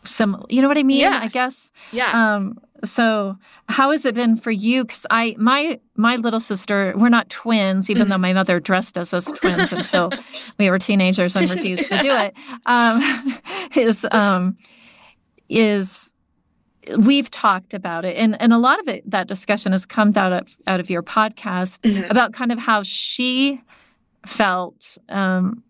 similar 0.04 0.46
you 0.50 0.62
know 0.62 0.68
what 0.68 0.78
i 0.78 0.84
mean 0.84 1.00
yeah. 1.00 1.20
i 1.22 1.28
guess 1.28 1.72
yeah 1.92 2.36
um 2.36 2.60
so 2.84 3.38
how 3.68 3.92
has 3.92 4.06
it 4.06 4.16
been 4.16 4.36
for 4.36 4.52
you 4.52 4.84
because 4.84 5.06
i 5.10 5.36
my 5.38 5.80
my 5.96 6.16
little 6.16 6.40
sister 6.40 6.94
we're 6.96 7.10
not 7.10 7.30
twins 7.30 7.90
even 7.90 8.10
though 8.10 8.18
my 8.18 8.34
mother 8.34 8.60
dressed 8.60 8.98
us 8.98 9.14
as 9.14 9.26
twins 9.26 9.72
until 9.74 10.12
we 10.58 10.70
were 10.70 10.80
teenagers 10.80 11.36
and 11.36 11.50
refused 11.50 11.88
to 11.90 11.98
do 12.02 12.10
it 12.12 12.34
um, 12.66 13.40
is 13.76 14.06
um, 14.12 14.58
is 15.48 16.12
we've 16.98 17.30
talked 17.30 17.74
about 17.74 18.06
it 18.06 18.16
and, 18.18 18.40
and 18.42 18.54
a 18.54 18.58
lot 18.58 18.80
of 18.80 18.88
it 18.88 19.10
that 19.10 19.28
discussion 19.28 19.72
has 19.72 19.86
come 19.86 20.14
out 20.16 20.32
of 20.32 20.58
out 20.68 20.80
of 20.80 20.90
your 20.90 21.04
podcast 21.04 21.80
mm-hmm. 21.82 22.10
about 22.10 22.34
kind 22.34 22.52
of 22.52 22.60
how 22.60 22.84
she 22.84 23.62
felt 24.26 24.98
um, 25.10 25.64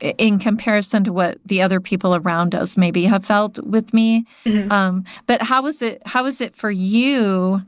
in 0.00 0.38
comparison 0.38 1.04
to 1.04 1.12
what 1.12 1.38
the 1.44 1.62
other 1.62 1.80
people 1.80 2.14
around 2.16 2.54
us 2.54 2.76
maybe 2.76 3.04
have 3.04 3.24
felt 3.24 3.58
with 3.64 3.94
me. 3.94 4.26
Mm-hmm. 4.44 4.70
Um, 4.70 5.04
but 5.26 5.42
how 5.42 5.66
is 5.66 5.82
it? 5.82 6.02
How 6.06 6.26
is 6.26 6.40
it 6.40 6.56
for 6.56 6.70
you? 6.70 7.62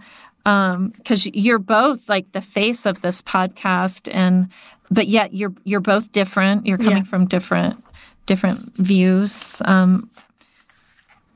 Because 0.44 1.26
um, 1.26 1.32
you're 1.34 1.58
both 1.58 2.08
like 2.08 2.32
the 2.32 2.40
face 2.40 2.86
of 2.86 3.00
this 3.00 3.22
podcast, 3.22 4.12
and 4.12 4.48
but 4.90 5.06
yet 5.06 5.34
you're 5.34 5.54
you're 5.64 5.80
both 5.80 6.12
different. 6.12 6.66
You're 6.66 6.78
coming 6.78 6.98
yeah. 6.98 7.04
from 7.04 7.26
different 7.26 7.82
different 8.26 8.76
views. 8.76 9.62
Um, 9.64 10.10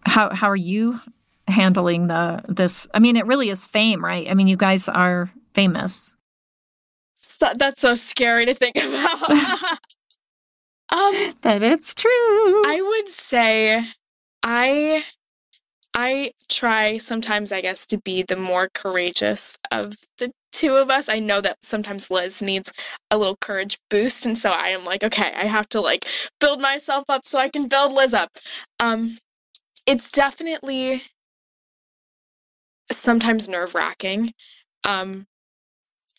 how 0.07 0.35
how 0.35 0.49
are 0.49 0.57
you 0.57 1.01
handling 1.47 2.09
the 2.09 2.45
this? 2.49 2.87
I 2.95 2.99
mean, 2.99 3.17
it 3.17 3.27
really 3.27 3.51
is 3.51 3.67
fame, 3.67 4.05
right? 4.05 4.29
I 4.29 4.35
mean, 4.35 4.49
you 4.49 4.57
guys 4.57 4.89
are 4.89 5.31
famous. 5.55 6.15
So, 7.15 7.53
that's 7.57 7.81
so 7.81 7.95
scary 7.95 8.47
to 8.47 8.55
think 8.55 8.77
about. 8.77 9.79
Um, 10.93 11.33
that 11.43 11.63
it's 11.63 11.95
true. 11.95 12.09
I 12.67 12.81
would 12.83 13.09
say 13.09 13.85
I 14.43 15.05
I 15.95 16.33
try 16.49 16.99
sometimes, 16.99 17.53
I 17.53 17.61
guess, 17.61 17.87
to 17.87 17.99
be 17.99 18.23
the 18.23 18.37
more 18.37 18.69
courageous 18.73 19.59
of 19.71 19.95
the 20.19 20.31
two 20.53 20.77
of 20.77 20.91
us. 20.91 21.09
I 21.09 21.19
know 21.19 21.41
that 21.41 21.59
sometimes 21.63 22.11
Liz 22.11 22.43
needs 22.43 22.73
a 23.11 23.19
little 23.19 23.37
courage 23.41 23.79
boost, 23.91 24.27
and 24.27 24.39
so 24.39 24.51
I 24.51 24.69
am 24.69 24.85
like, 24.85 25.05
okay, 25.05 25.33
I 25.37 25.45
have 25.47 25.69
to 25.71 25.81
like 25.81 26.07
build 26.41 26.61
myself 26.61 27.05
up 27.09 27.23
so 27.25 27.39
I 27.39 27.49
can 27.49 27.69
build 27.69 27.93
Liz 27.93 28.15
up. 28.15 28.31
Um, 28.81 29.19
it's 29.87 30.11
definitely 30.11 31.03
sometimes 32.93 33.49
nerve 33.49 33.75
wracking. 33.75 34.33
Um, 34.89 35.27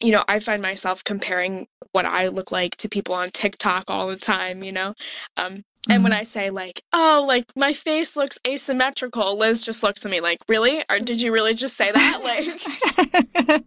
you 0.02 0.12
know, 0.12 0.24
I 0.28 0.40
find 0.40 0.62
myself 0.62 1.04
comparing 1.04 1.68
what 1.92 2.06
I 2.06 2.28
look 2.28 2.52
like 2.52 2.76
to 2.78 2.90
people 2.90 3.14
on 3.16 3.30
TikTok 3.30 3.86
all 3.90 4.08
the 4.08 4.16
time, 4.16 4.64
you 4.64 4.72
know? 4.72 4.94
Um, 5.38 5.64
And 5.88 5.96
mm-hmm. 5.96 6.04
when 6.04 6.14
I 6.14 6.24
say 6.24 6.50
like, 6.50 6.82
oh, 6.94 7.26
like 7.28 7.46
my 7.56 7.74
face 7.74 8.16
looks 8.16 8.40
asymmetrical, 8.48 9.38
Liz 9.38 9.66
just 9.66 9.84
looks 9.84 10.06
at 10.06 10.12
me 10.12 10.22
like, 10.22 10.40
really? 10.48 10.84
Or 10.90 11.00
did 11.00 11.22
you 11.22 11.32
really 11.32 11.54
just 11.54 11.76
say 11.76 11.92
that? 11.92 12.22
Like, 13.48 13.64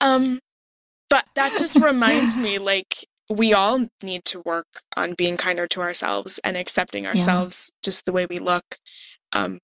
um, 0.00 0.40
but 1.10 1.24
that 1.34 1.56
just 1.56 1.76
reminds 1.76 2.36
me 2.36 2.58
like 2.72 3.06
we 3.30 3.52
all 3.52 3.86
need 4.02 4.24
to 4.24 4.40
work 4.44 4.82
on 4.96 5.14
being 5.14 5.36
kinder 5.36 5.66
to 5.68 5.80
ourselves 5.80 6.40
and 6.42 6.56
accepting 6.56 7.06
ourselves 7.06 7.70
yeah. 7.72 7.78
just 7.84 8.04
the 8.04 8.12
way 8.12 8.26
we 8.26 8.38
look. 8.38 8.76
Um, 9.32 9.60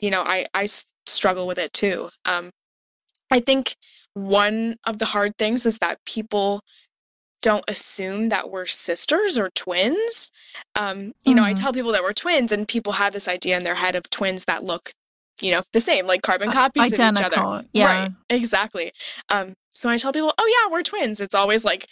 you 0.00 0.10
know, 0.10 0.22
I 0.22 0.46
I 0.54 0.66
struggle 1.06 1.46
with 1.46 1.58
it 1.58 1.72
too. 1.72 2.10
Um, 2.24 2.50
I 3.30 3.40
think 3.40 3.76
one 4.14 4.76
of 4.86 4.98
the 4.98 5.06
hard 5.06 5.36
things 5.38 5.66
is 5.66 5.78
that 5.78 5.98
people 6.04 6.60
don't 7.42 7.64
assume 7.68 8.28
that 8.28 8.50
we're 8.50 8.66
sisters 8.66 9.38
or 9.38 9.50
twins. 9.50 10.30
Um, 10.74 11.12
you 11.24 11.32
mm. 11.32 11.36
know, 11.36 11.42
I 11.42 11.52
mm-hmm. 11.52 11.62
tell 11.62 11.72
people 11.72 11.92
that 11.92 12.02
we're 12.02 12.12
twins, 12.12 12.52
and 12.52 12.68
people 12.68 12.94
have 12.94 13.12
this 13.12 13.28
idea 13.28 13.56
in 13.56 13.64
their 13.64 13.76
head 13.76 13.94
of 13.94 14.10
twins 14.10 14.44
that 14.44 14.62
look, 14.62 14.90
you 15.40 15.52
know, 15.52 15.62
the 15.72 15.80
same, 15.80 16.06
like 16.06 16.22
carbon 16.22 16.50
copies 16.50 16.92
Identical. 16.92 17.26
of 17.26 17.32
each 17.32 17.38
other. 17.38 17.68
Yeah. 17.72 18.02
Right. 18.02 18.10
Exactly. 18.28 18.92
Um, 19.30 19.54
so 19.70 19.88
I 19.88 19.96
tell 19.96 20.12
people, 20.12 20.34
oh 20.36 20.60
yeah, 20.64 20.72
we're 20.72 20.82
twins. 20.82 21.20
It's 21.20 21.34
always 21.34 21.64
like 21.64 21.86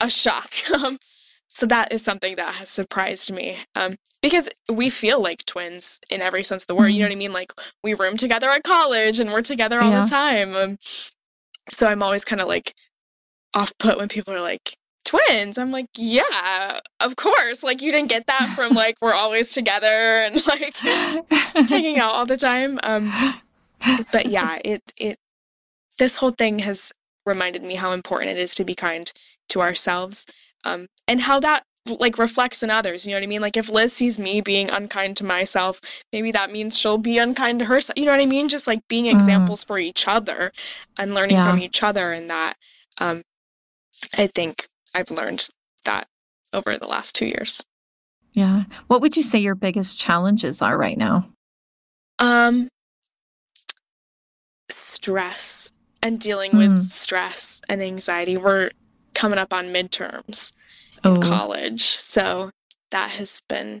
a 0.00 0.10
shock. 0.10 0.50
So 1.48 1.66
that 1.66 1.92
is 1.92 2.02
something 2.02 2.36
that 2.36 2.54
has 2.54 2.68
surprised 2.68 3.32
me 3.32 3.58
um, 3.74 3.96
because 4.20 4.48
we 4.68 4.90
feel 4.90 5.22
like 5.22 5.44
twins 5.46 6.00
in 6.10 6.20
every 6.20 6.42
sense 6.42 6.64
of 6.64 6.66
the 6.66 6.74
word. 6.74 6.90
Mm. 6.90 6.94
You 6.94 6.98
know 7.00 7.04
mm-hmm. 7.04 7.10
what 7.10 7.16
I 7.16 7.18
mean? 7.18 7.32
Like 7.32 7.52
we 7.82 7.94
room 7.94 8.16
together 8.16 8.50
at 8.50 8.64
college 8.64 9.20
and 9.20 9.30
we're 9.30 9.42
together 9.42 9.80
all 9.80 9.90
yeah. 9.90 10.04
the 10.04 10.10
time. 10.10 10.56
Um, 10.56 10.78
so 11.70 11.86
I'm 11.86 12.02
always 12.02 12.24
kind 12.24 12.40
of 12.40 12.48
like 12.48 12.74
off 13.54 13.72
put 13.78 13.96
when 13.96 14.08
people 14.08 14.34
are 14.34 14.40
like, 14.40 14.76
twins. 15.06 15.56
I'm 15.56 15.70
like, 15.70 15.86
yeah, 15.96 16.80
of 17.00 17.16
course. 17.16 17.62
Like 17.62 17.80
you 17.80 17.92
didn't 17.92 18.10
get 18.10 18.26
that 18.26 18.52
from 18.54 18.72
like 18.74 18.96
we're 19.00 19.14
always 19.14 19.52
together 19.52 19.86
and 19.86 20.44
like 20.46 20.76
hanging 21.68 21.98
out 21.98 22.12
all 22.12 22.26
the 22.26 22.36
time. 22.36 22.78
Um 22.82 23.12
but 24.12 24.26
yeah, 24.26 24.58
it 24.64 24.82
it 24.96 25.18
this 25.98 26.16
whole 26.16 26.30
thing 26.30 26.58
has 26.60 26.92
reminded 27.24 27.62
me 27.62 27.76
how 27.76 27.92
important 27.92 28.32
it 28.32 28.38
is 28.38 28.54
to 28.56 28.64
be 28.64 28.74
kind 28.74 29.12
to 29.50 29.62
ourselves. 29.62 30.26
Um 30.64 30.88
and 31.08 31.20
how 31.20 31.40
that 31.40 31.64
like 31.86 32.18
reflects 32.18 32.62
in 32.62 32.70
others. 32.70 33.06
You 33.06 33.12
know 33.12 33.18
what 33.18 33.24
I 33.24 33.28
mean? 33.28 33.40
Like 33.40 33.56
if 33.56 33.70
Liz 33.70 33.92
sees 33.92 34.18
me 34.18 34.40
being 34.40 34.70
unkind 34.70 35.16
to 35.18 35.24
myself, 35.24 35.80
maybe 36.12 36.30
that 36.32 36.50
means 36.50 36.78
she'll 36.78 36.98
be 36.98 37.18
unkind 37.18 37.60
to 37.60 37.64
herself. 37.66 37.98
You 37.98 38.06
know 38.06 38.12
what 38.12 38.20
I 38.20 38.26
mean? 38.26 38.48
Just 38.48 38.66
like 38.66 38.86
being 38.88 39.06
mm-hmm. 39.06 39.16
examples 39.16 39.64
mm. 39.64 39.66
for 39.68 39.78
each 39.78 40.08
other 40.08 40.52
and 40.98 41.14
learning 41.14 41.36
yeah. 41.36 41.50
from 41.50 41.60
each 41.60 41.82
other 41.82 42.12
and 42.12 42.28
that. 42.30 42.54
Um, 42.98 43.22
I 44.16 44.26
think 44.26 44.66
I've 44.94 45.10
learned 45.10 45.48
that 45.84 46.08
over 46.52 46.76
the 46.76 46.86
last 46.86 47.14
two 47.14 47.26
years. 47.26 47.62
Yeah. 48.32 48.64
What 48.88 49.00
would 49.00 49.16
you 49.16 49.22
say 49.22 49.38
your 49.38 49.54
biggest 49.54 49.98
challenges 49.98 50.60
are 50.60 50.76
right 50.76 50.98
now? 50.98 51.28
Um, 52.18 52.68
stress 54.68 55.72
and 56.02 56.18
dealing 56.18 56.52
mm. 56.52 56.58
with 56.58 56.84
stress 56.84 57.62
and 57.68 57.82
anxiety. 57.82 58.36
We're 58.36 58.70
coming 59.14 59.38
up 59.38 59.54
on 59.54 59.66
midterms 59.66 60.52
in 61.06 61.24
oh. 61.24 61.28
college. 61.28 61.82
So 61.82 62.50
that 62.90 63.10
has 63.10 63.40
been 63.48 63.80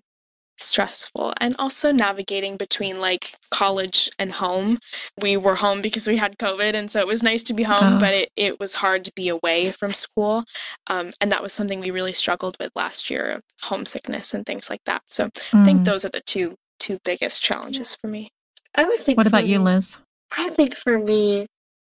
stressful 0.58 1.34
and 1.38 1.54
also 1.58 1.92
navigating 1.92 2.56
between 2.56 3.00
like 3.00 3.34
college 3.50 4.10
and 4.18 4.32
home. 4.32 4.78
We 5.20 5.36
were 5.36 5.56
home 5.56 5.82
because 5.82 6.06
we 6.06 6.16
had 6.16 6.38
COVID, 6.38 6.74
and 6.74 6.90
so 6.90 7.00
it 7.00 7.06
was 7.06 7.22
nice 7.22 7.42
to 7.44 7.54
be 7.54 7.62
home, 7.62 7.94
oh. 7.94 8.00
but 8.00 8.14
it, 8.14 8.30
it 8.36 8.60
was 8.60 8.74
hard 8.74 9.04
to 9.04 9.12
be 9.14 9.28
away 9.28 9.70
from 9.70 9.90
school. 9.90 10.44
Um, 10.86 11.10
and 11.20 11.30
that 11.30 11.42
was 11.42 11.52
something 11.52 11.80
we 11.80 11.90
really 11.90 12.12
struggled 12.12 12.56
with 12.58 12.70
last 12.74 13.10
year 13.10 13.40
homesickness 13.62 14.34
and 14.34 14.44
things 14.46 14.70
like 14.70 14.84
that. 14.84 15.02
So 15.06 15.26
mm. 15.26 15.60
I 15.60 15.64
think 15.64 15.80
mm. 15.80 15.84
those 15.84 16.04
are 16.04 16.10
the 16.10 16.22
two 16.24 16.56
two 16.78 16.98
biggest 17.04 17.42
challenges 17.42 17.94
for 17.94 18.08
me. 18.08 18.30
I 18.74 18.84
would 18.84 18.98
think 18.98 19.16
What 19.16 19.26
about 19.26 19.44
me, 19.44 19.52
you, 19.52 19.58
Liz? 19.58 19.98
I 20.36 20.50
think 20.50 20.74
for 20.74 20.98
me, 20.98 21.46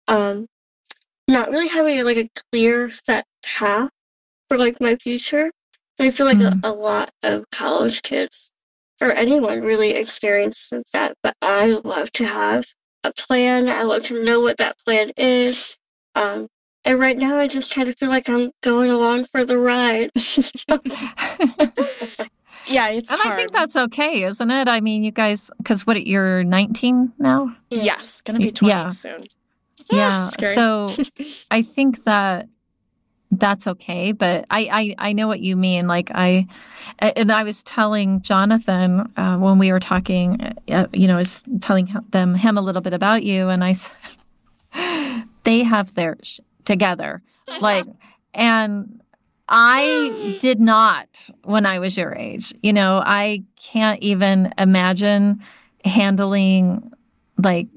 um, 0.08 0.46
not 1.28 1.50
really 1.50 1.68
having 1.68 2.04
like 2.04 2.16
a 2.16 2.28
clear 2.50 2.90
set 2.90 3.24
path 3.44 3.90
for 4.52 4.58
like 4.58 4.78
my 4.82 4.96
future. 4.96 5.50
I 5.98 6.10
feel 6.10 6.26
like 6.26 6.36
mm. 6.36 6.62
a, 6.62 6.68
a, 6.68 6.72
lot 6.72 7.10
of 7.22 7.44
college 7.50 8.02
kids 8.02 8.52
or 9.00 9.10
anyone 9.10 9.62
really 9.62 9.92
experiences 9.92 10.84
that, 10.92 11.14
but 11.22 11.34
I 11.40 11.80
love 11.82 12.12
to 12.12 12.26
have 12.26 12.66
a 13.02 13.14
plan. 13.14 13.70
I 13.70 13.82
love 13.82 14.02
to 14.04 14.22
know 14.22 14.42
what 14.42 14.58
that 14.58 14.76
plan 14.84 15.12
is. 15.16 15.78
Um, 16.14 16.48
and 16.84 17.00
right 17.00 17.16
now 17.16 17.38
I 17.38 17.48
just 17.48 17.74
kind 17.74 17.88
of 17.88 17.96
feel 17.96 18.10
like 18.10 18.28
I'm 18.28 18.50
going 18.62 18.90
along 18.90 19.24
for 19.24 19.42
the 19.42 19.56
ride. 19.56 20.10
yeah, 22.66 22.88
it's 22.88 23.10
And 23.10 23.22
hard. 23.22 23.32
I 23.32 23.36
think 23.36 23.52
that's 23.52 23.76
okay, 23.76 24.24
isn't 24.24 24.50
it? 24.50 24.68
I 24.68 24.82
mean, 24.82 25.02
you 25.02 25.12
guys, 25.12 25.50
because 25.56 25.86
what, 25.86 26.06
you're 26.06 26.44
19 26.44 27.14
now? 27.18 27.56
Yes, 27.70 28.20
gonna 28.20 28.38
be 28.38 28.52
20 28.52 28.70
yeah. 28.70 28.88
soon. 28.88 29.24
Yeah. 29.90 30.20
so 30.20 30.90
I 31.50 31.62
think 31.62 32.04
that 32.04 32.48
that's 33.32 33.66
okay. 33.66 34.12
But 34.12 34.44
I, 34.50 34.94
I, 34.98 35.08
I 35.08 35.12
know 35.14 35.26
what 35.26 35.40
you 35.40 35.56
mean. 35.56 35.86
Like 35.86 36.10
I, 36.14 36.46
and 36.98 37.32
I 37.32 37.42
was 37.42 37.62
telling 37.62 38.20
Jonathan 38.20 39.10
uh, 39.16 39.38
when 39.38 39.58
we 39.58 39.72
were 39.72 39.80
talking, 39.80 40.40
uh, 40.68 40.86
you 40.92 41.08
know, 41.08 41.14
I 41.14 41.18
was 41.18 41.42
telling 41.60 41.88
them 42.10 42.34
him 42.34 42.58
a 42.58 42.60
little 42.60 42.82
bit 42.82 42.92
about 42.92 43.22
you, 43.24 43.48
and 43.48 43.64
I 43.64 43.72
said 43.72 43.96
they 45.44 45.62
have 45.62 45.94
theirs 45.94 46.40
together, 46.64 47.22
like, 47.60 47.86
and 48.34 49.00
I 49.48 50.38
did 50.40 50.60
not 50.60 51.30
when 51.44 51.64
I 51.64 51.78
was 51.78 51.96
your 51.96 52.14
age. 52.14 52.54
You 52.62 52.74
know, 52.74 53.02
I 53.04 53.44
can't 53.56 54.00
even 54.02 54.52
imagine 54.58 55.42
handling 55.84 56.92
like 57.38 57.68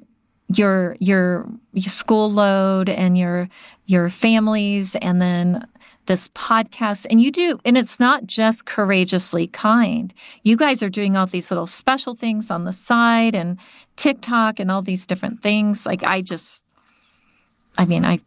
your 0.53 0.95
your 0.99 1.49
your 1.73 1.89
school 1.89 2.31
load 2.31 2.89
and 2.89 3.17
your 3.17 3.49
your 3.85 4.09
families 4.09 4.95
and 4.95 5.21
then 5.21 5.67
this 6.05 6.27
podcast. 6.29 7.05
And 7.09 7.21
you 7.21 7.31
do 7.31 7.59
and 7.65 7.77
it's 7.77 7.99
not 7.99 8.25
just 8.25 8.65
courageously 8.65 9.47
kind. 9.47 10.13
You 10.43 10.57
guys 10.57 10.83
are 10.83 10.89
doing 10.89 11.15
all 11.15 11.27
these 11.27 11.51
little 11.51 11.67
special 11.67 12.15
things 12.15 12.51
on 12.51 12.65
the 12.65 12.73
side 12.73 13.35
and 13.35 13.57
tiktok 13.95 14.59
and 14.59 14.69
all 14.69 14.81
these 14.81 15.05
different 15.05 15.41
things. 15.41 15.85
Like 15.85 16.03
i 16.03 16.21
just 16.21 16.65
i 17.77 17.85
mean 17.85 18.05
i 18.05 18.19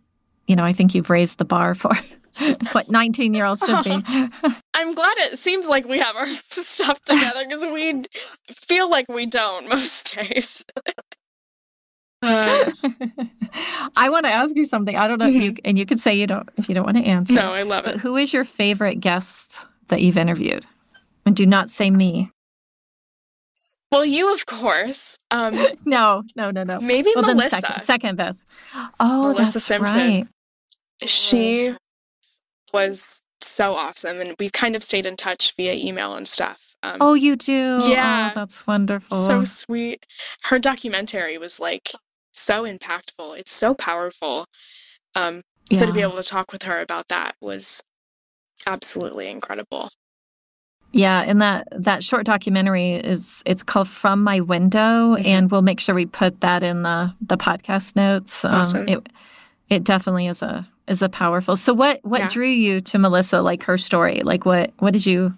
you 0.47 0.57
know 0.57 0.65
i 0.65 0.73
think 0.73 0.95
you've 0.95 1.11
raised 1.11 1.39
the 1.39 1.45
bar 1.45 1.75
for 1.75 1.93
what 2.73 2.91
19 2.91 3.35
year 3.35 3.45
olds 3.45 3.65
should 3.65 3.85
be. 3.85 3.91
I'm 4.75 4.95
glad 4.95 5.15
it 5.19 5.39
seems 5.39 5.69
like 5.69 5.87
we 5.87 5.99
have 5.99 6.17
our 6.17 6.27
stuff 6.43 7.01
together 7.03 7.45
because 7.45 7.65
we 7.67 8.03
feel 8.47 8.91
like 8.91 9.09
we 9.09 9.27
don't 9.27 9.69
most 9.69 10.15
days 10.15 10.65
uh, 12.23 12.73
I 13.97 14.09
want 14.11 14.25
to 14.25 14.33
ask 14.33 14.57
you 14.57 14.65
something. 14.65 14.97
I 14.97 15.07
don't 15.07 15.19
know 15.19 15.29
if 15.29 15.35
you 15.35 15.57
and 15.65 15.79
you 15.79 15.87
could 15.87 16.01
say 16.01 16.15
you 16.15 16.27
don't 16.27 16.49
if 16.57 16.69
you 16.69 16.75
don't 16.75 16.85
want 16.85 16.97
to 16.97 17.05
answer. 17.05 17.35
No, 17.35 17.53
I 17.53 17.63
love 17.63 17.87
it. 17.87 17.99
Who 17.99 18.17
is 18.17 18.33
your 18.33 18.45
favorite 18.45 18.97
guest 18.97 19.67
that 19.89 20.03
you've 20.03 20.19
interviewed? 20.19 20.67
And 21.25 21.37
do 21.37 21.47
not 21.47 21.71
say 21.71 21.91
me. 21.91 22.31
Well, 23.91 24.05
you 24.05 24.33
of 24.33 24.47
course. 24.47 25.19
Um, 25.31 25.55
no, 25.85 26.23
no, 26.37 26.51
no, 26.51 26.65
no. 26.65 26.81
Maybe 26.81 27.11
well, 27.15 27.27
Melissa. 27.27 27.61
Second, 27.61 27.81
second, 27.81 28.17
best. 28.17 28.49
Oh, 29.01 29.33
Melissa 29.33 29.55
that's 29.55 29.65
Simpson. 29.65 29.99
Right. 29.99 31.09
She 31.09 31.75
was 32.73 33.23
so 33.41 33.77
awesome, 33.77 34.21
and 34.21 34.35
we 34.39 34.51
kind 34.51 34.75
of 34.75 34.83
stayed 34.83 35.07
in 35.07 35.17
touch 35.17 35.55
via 35.57 35.75
email 35.75 36.15
and 36.15 36.27
stuff. 36.27 36.77
Um, 36.83 36.99
oh, 37.01 37.15
you 37.15 37.37
do? 37.37 37.81
Yeah, 37.85 38.31
oh, 38.31 38.39
that's 38.39 38.67
wonderful. 38.67 39.17
So 39.17 39.45
sweet. 39.45 40.07
Her 40.45 40.59
documentary 40.59 41.39
was 41.39 41.59
like 41.59 41.93
so 42.39 42.65
impactful. 42.65 43.39
It's 43.39 43.53
so 43.53 43.75
powerful. 43.75 44.47
Um, 45.15 45.43
yeah. 45.71 45.81
So 45.81 45.87
to 45.87 45.93
be 45.93 46.03
able 46.03 46.17
to 46.17 46.23
talk 46.23 46.53
with 46.53 46.63
her 46.63 46.81
about 46.81 47.09
that 47.09 47.35
was 47.41 47.83
absolutely 48.67 49.29
incredible. 49.29 49.91
Yeah, 50.93 51.21
and 51.21 51.43
that 51.43 51.69
that 51.71 52.03
short 52.03 52.25
documentary 52.25 52.93
is 52.93 53.43
it's 53.45 53.63
called 53.63 53.89
From 53.89 54.23
My 54.23 54.41
Window, 54.41 55.15
mm-hmm. 55.17 55.27
and 55.27 55.51
we'll 55.51 55.63
make 55.63 55.81
sure 55.81 55.95
we 55.95 56.07
put 56.07 56.41
that 56.41 56.63
in 56.63 56.83
the 56.83 57.15
the 57.21 57.37
podcast 57.37 57.95
notes. 57.95 58.45
Um, 58.45 58.55
awesome. 58.55 58.81
Um, 58.83 58.89
it 58.89 59.09
it 59.69 59.85
definitely 59.85 60.29
is 60.29 60.41
a 60.41 60.67
is 60.87 61.03
a 61.03 61.09
powerful. 61.11 61.57
So 61.57 61.75
what 61.75 62.01
what 62.05 62.21
yeah. 62.21 62.29
drew 62.29 62.47
you 62.47 62.81
to 62.83 62.99
Melissa? 62.99 63.43
Like 63.43 63.65
her 63.65 63.77
story? 63.77 64.23
Like 64.23 64.47
what 64.47 64.73
what 64.79 64.93
did 64.93 65.05
you 65.05 65.35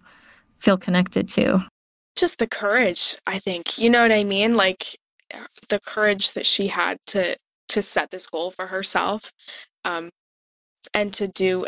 feel 0.58 0.78
connected 0.78 1.28
to? 1.30 1.66
Just 2.16 2.38
the 2.38 2.46
courage. 2.46 3.16
I 3.26 3.38
think 3.40 3.76
you 3.76 3.90
know 3.90 4.02
what 4.02 4.12
I 4.12 4.22
mean. 4.22 4.56
Like 4.56 4.99
the 5.70 5.80
courage 5.80 6.32
that 6.32 6.46
she 6.46 6.68
had 6.68 6.98
to 7.06 7.36
to 7.68 7.82
set 7.82 8.10
this 8.10 8.26
goal 8.26 8.50
for 8.50 8.66
herself 8.66 9.32
um, 9.84 10.10
and 10.92 11.12
to 11.14 11.28
do 11.28 11.66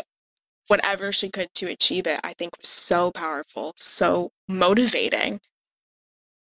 whatever 0.67 1.11
she 1.11 1.29
could 1.29 1.47
to 1.53 1.67
achieve 1.67 2.07
it 2.07 2.19
i 2.23 2.33
think 2.33 2.51
was 2.57 2.67
so 2.67 3.11
powerful 3.11 3.73
so 3.75 4.29
motivating 4.47 5.39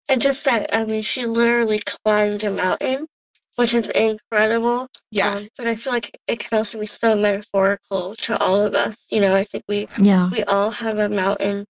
and 0.09 0.21
just 0.21 0.43
that 0.45 0.69
i 0.73 0.83
mean 0.83 1.01
she 1.01 1.25
literally 1.25 1.79
climbed 1.79 2.43
a 2.43 2.51
mountain 2.51 3.07
which 3.55 3.73
is 3.73 3.89
incredible 3.89 4.87
yeah 5.11 5.35
um, 5.35 5.47
but 5.57 5.67
i 5.67 5.75
feel 5.75 5.93
like 5.93 6.17
it 6.27 6.39
can 6.39 6.57
also 6.57 6.79
be 6.79 6.85
so 6.85 7.15
metaphorical 7.15 8.15
to 8.15 8.37
all 8.39 8.65
of 8.65 8.73
us 8.73 9.05
you 9.11 9.19
know 9.21 9.35
i 9.35 9.43
think 9.43 9.63
we 9.67 9.87
yeah 10.01 10.29
we 10.29 10.43
all 10.43 10.71
have 10.71 10.97
a 10.97 11.09
mountain 11.09 11.65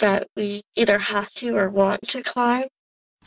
that 0.00 0.28
we 0.36 0.62
either 0.76 0.98
have 0.98 1.30
to 1.30 1.56
or 1.56 1.68
want 1.68 2.02
to 2.08 2.22
climb. 2.22 2.66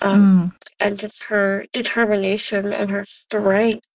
Um, 0.01 0.51
mm. 0.51 0.55
And 0.79 0.97
just 0.97 1.23
her 1.23 1.65
determination 1.73 2.71
and 2.71 2.89
her 2.91 3.05
strength. 3.05 3.85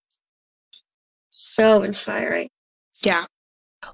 So 1.30 1.82
inspiring. 1.82 2.48
Yeah. 3.02 3.26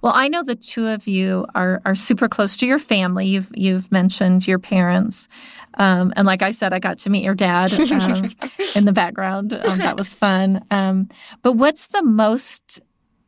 Well, 0.02 0.12
I 0.14 0.28
know 0.28 0.42
the 0.42 0.54
two 0.54 0.86
of 0.86 1.06
you 1.06 1.46
are 1.54 1.82
are 1.84 1.94
super 1.94 2.28
close 2.28 2.56
to 2.58 2.66
your 2.66 2.78
family. 2.78 3.26
You've 3.26 3.50
you've 3.54 3.90
mentioned 3.90 4.46
your 4.46 4.58
parents, 4.58 5.28
um, 5.74 6.12
and 6.16 6.26
like 6.26 6.42
I 6.42 6.52
said, 6.52 6.72
I 6.72 6.78
got 6.78 6.98
to 7.00 7.11
meet 7.11 7.24
your 7.24 7.34
dad 7.34 7.72
um, 7.72 8.30
in 8.76 8.84
the 8.84 8.92
background. 8.92 9.52
Um, 9.52 9.78
that 9.78 9.96
was 9.96 10.14
fun. 10.14 10.64
Um, 10.70 11.08
but 11.42 11.52
what's 11.52 11.88
the 11.88 12.02
most 12.02 12.80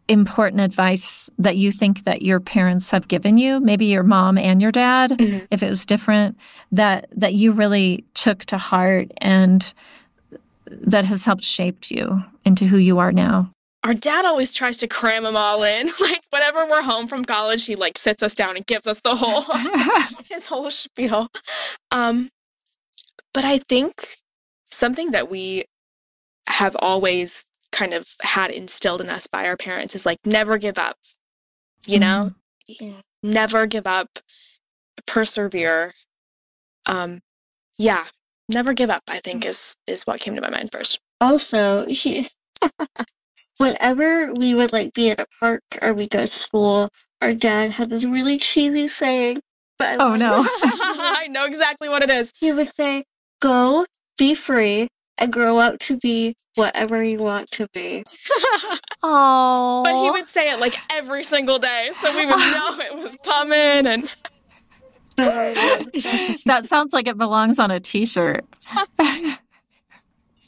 important 0.08 0.60
advice 0.60 1.30
that 1.38 1.56
you 1.56 1.72
think 1.72 2.04
that 2.04 2.22
your 2.22 2.40
parents 2.40 2.90
have 2.90 3.08
given 3.08 3.38
you? 3.38 3.60
Maybe 3.60 3.86
your 3.86 4.02
mom 4.02 4.36
and 4.38 4.60
your 4.60 4.72
dad, 4.72 5.12
mm-hmm. 5.12 5.44
if 5.50 5.62
it 5.62 5.70
was 5.70 5.86
different, 5.86 6.36
that 6.70 7.08
that 7.12 7.34
you 7.34 7.52
really 7.52 8.04
took 8.14 8.44
to 8.46 8.58
heart 8.58 9.10
and 9.18 9.72
that 10.66 11.04
has 11.04 11.24
helped 11.24 11.44
shaped 11.44 11.90
you 11.90 12.22
into 12.44 12.66
who 12.66 12.78
you 12.78 12.98
are 12.98 13.12
now 13.12 13.50
our 13.84 13.94
dad 13.94 14.24
always 14.24 14.54
tries 14.54 14.76
to 14.78 14.86
cram 14.86 15.24
them 15.24 15.36
all 15.36 15.62
in. 15.62 15.90
Like 16.00 16.22
whenever 16.30 16.66
we're 16.66 16.82
home 16.82 17.06
from 17.06 17.24
college, 17.24 17.66
he 17.66 17.76
like 17.76 17.96
sits 17.96 18.22
us 18.22 18.34
down 18.34 18.56
and 18.56 18.66
gives 18.66 18.86
us 18.86 19.00
the 19.00 19.14
whole 19.14 19.42
his 20.30 20.46
whole 20.46 20.70
spiel. 20.70 21.28
Um, 21.90 22.30
but 23.32 23.44
I 23.44 23.58
think 23.58 24.16
something 24.64 25.12
that 25.12 25.30
we 25.30 25.64
have 26.48 26.76
always 26.80 27.46
kind 27.72 27.94
of 27.94 28.06
had 28.22 28.50
instilled 28.50 29.00
in 29.00 29.08
us 29.08 29.26
by 29.26 29.46
our 29.46 29.56
parents 29.56 29.94
is 29.94 30.06
like 30.06 30.18
never 30.24 30.58
give 30.58 30.78
up. 30.78 30.96
You 31.86 31.98
know, 31.98 32.34
mm-hmm. 32.70 32.84
yeah. 32.84 33.00
never 33.24 33.66
give 33.66 33.86
up, 33.86 34.20
persevere. 35.06 35.94
Um, 36.86 37.20
yeah, 37.76 38.04
never 38.48 38.72
give 38.72 38.90
up. 38.90 39.02
I 39.08 39.18
think 39.18 39.44
is 39.44 39.74
is 39.86 40.06
what 40.06 40.20
came 40.20 40.36
to 40.36 40.40
my 40.40 40.50
mind 40.50 40.70
first. 40.70 41.00
Also, 41.20 41.86
whenever 43.58 44.32
we 44.32 44.54
would 44.54 44.72
like 44.72 44.92
be 44.92 45.10
at 45.10 45.20
a 45.20 45.26
park 45.40 45.62
or 45.80 45.92
we 45.92 46.06
go 46.06 46.20
to 46.20 46.26
school, 46.26 46.88
our 47.20 47.34
dad 47.34 47.72
had 47.72 47.90
this 47.90 48.04
really 48.04 48.38
cheesy 48.38 48.86
saying. 48.86 49.40
But 49.78 50.00
oh 50.00 50.14
no, 50.14 50.46
I 50.62 51.26
know 51.30 51.46
exactly 51.46 51.88
what 51.88 52.02
it 52.02 52.10
is. 52.10 52.32
He 52.38 52.52
would 52.52 52.72
say, 52.72 53.04
"Go, 53.40 53.86
be 54.18 54.34
free, 54.34 54.88
and 55.18 55.32
grow 55.32 55.58
up 55.58 55.78
to 55.80 55.96
be 55.98 56.34
whatever 56.54 57.02
you 57.02 57.18
want 57.18 57.50
to 57.52 57.68
be." 57.72 58.02
Oh, 59.02 59.82
but 59.84 60.02
he 60.02 60.10
would 60.10 60.28
say 60.28 60.50
it 60.50 60.60
like 60.60 60.76
every 60.92 61.22
single 61.22 61.58
day, 61.58 61.88
so 61.92 62.14
we 62.14 62.26
would 62.26 62.36
know 62.36 62.78
it 62.80 62.96
was 62.96 63.16
coming 63.16 63.86
and. 63.86 64.14
that 65.16 66.64
sounds 66.64 66.94
like 66.94 67.06
it 67.06 67.18
belongs 67.18 67.58
on 67.58 67.70
a 67.70 67.78
t-shirt. 67.78 68.46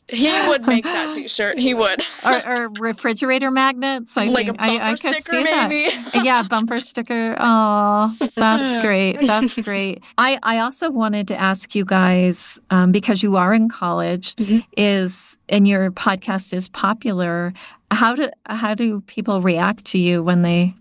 He 0.08 0.30
would 0.48 0.66
make 0.66 0.84
that 0.84 1.14
T-shirt. 1.14 1.58
He 1.58 1.74
would. 1.74 2.02
or, 2.26 2.46
or 2.46 2.68
refrigerator 2.78 3.50
magnets. 3.50 4.16
I 4.16 4.26
like 4.26 4.46
think. 4.46 4.48
a 4.50 4.52
bumper 4.54 4.82
I, 4.84 4.90
I 4.90 4.94
sticker, 4.94 5.40
maybe. 5.40 5.90
That. 5.90 6.20
Yeah, 6.24 6.42
bumper 6.42 6.80
sticker. 6.80 7.36
Oh, 7.38 8.14
that's 8.36 8.82
great. 8.84 9.20
That's 9.20 9.60
great. 9.60 10.02
I 10.18 10.38
I 10.42 10.58
also 10.58 10.90
wanted 10.90 11.28
to 11.28 11.36
ask 11.36 11.74
you 11.74 11.84
guys 11.84 12.60
um, 12.70 12.92
because 12.92 13.22
you 13.22 13.36
are 13.36 13.52
in 13.52 13.68
college, 13.68 14.36
mm-hmm. 14.36 14.60
is 14.76 15.38
and 15.48 15.66
your 15.68 15.90
podcast 15.90 16.52
is 16.52 16.68
popular. 16.68 17.52
How 17.90 18.14
do 18.14 18.30
how 18.46 18.74
do 18.74 19.00
people 19.02 19.42
react 19.42 19.84
to 19.86 19.98
you 19.98 20.22
when 20.22 20.42
they 20.42 20.74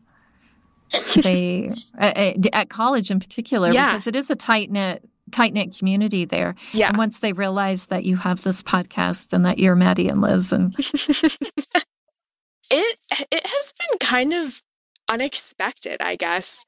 they 1.15 1.69
at, 1.97 2.45
at 2.53 2.69
college 2.69 3.11
in 3.11 3.19
particular? 3.19 3.71
Yeah. 3.71 3.87
because 3.87 4.07
it 4.07 4.15
is 4.15 4.29
a 4.29 4.35
tight 4.35 4.71
knit 4.71 5.03
tight 5.33 5.53
knit 5.53 5.75
community 5.77 6.25
there. 6.25 6.55
Yeah. 6.71 6.89
And 6.89 6.97
once 6.97 7.19
they 7.19 7.33
realize 7.33 7.87
that 7.87 8.05
you 8.05 8.15
have 8.17 8.43
this 8.43 8.61
podcast 8.61 9.33
and 9.33 9.45
that 9.45 9.59
you're 9.59 9.75
Maddie 9.75 10.07
and 10.07 10.21
Liz 10.21 10.51
and 10.51 10.73
it 10.79 11.67
it 12.71 13.45
has 13.45 13.73
been 13.79 13.99
kind 13.99 14.33
of 14.33 14.61
unexpected, 15.13 16.01
I 16.01 16.15
guess 16.15 16.65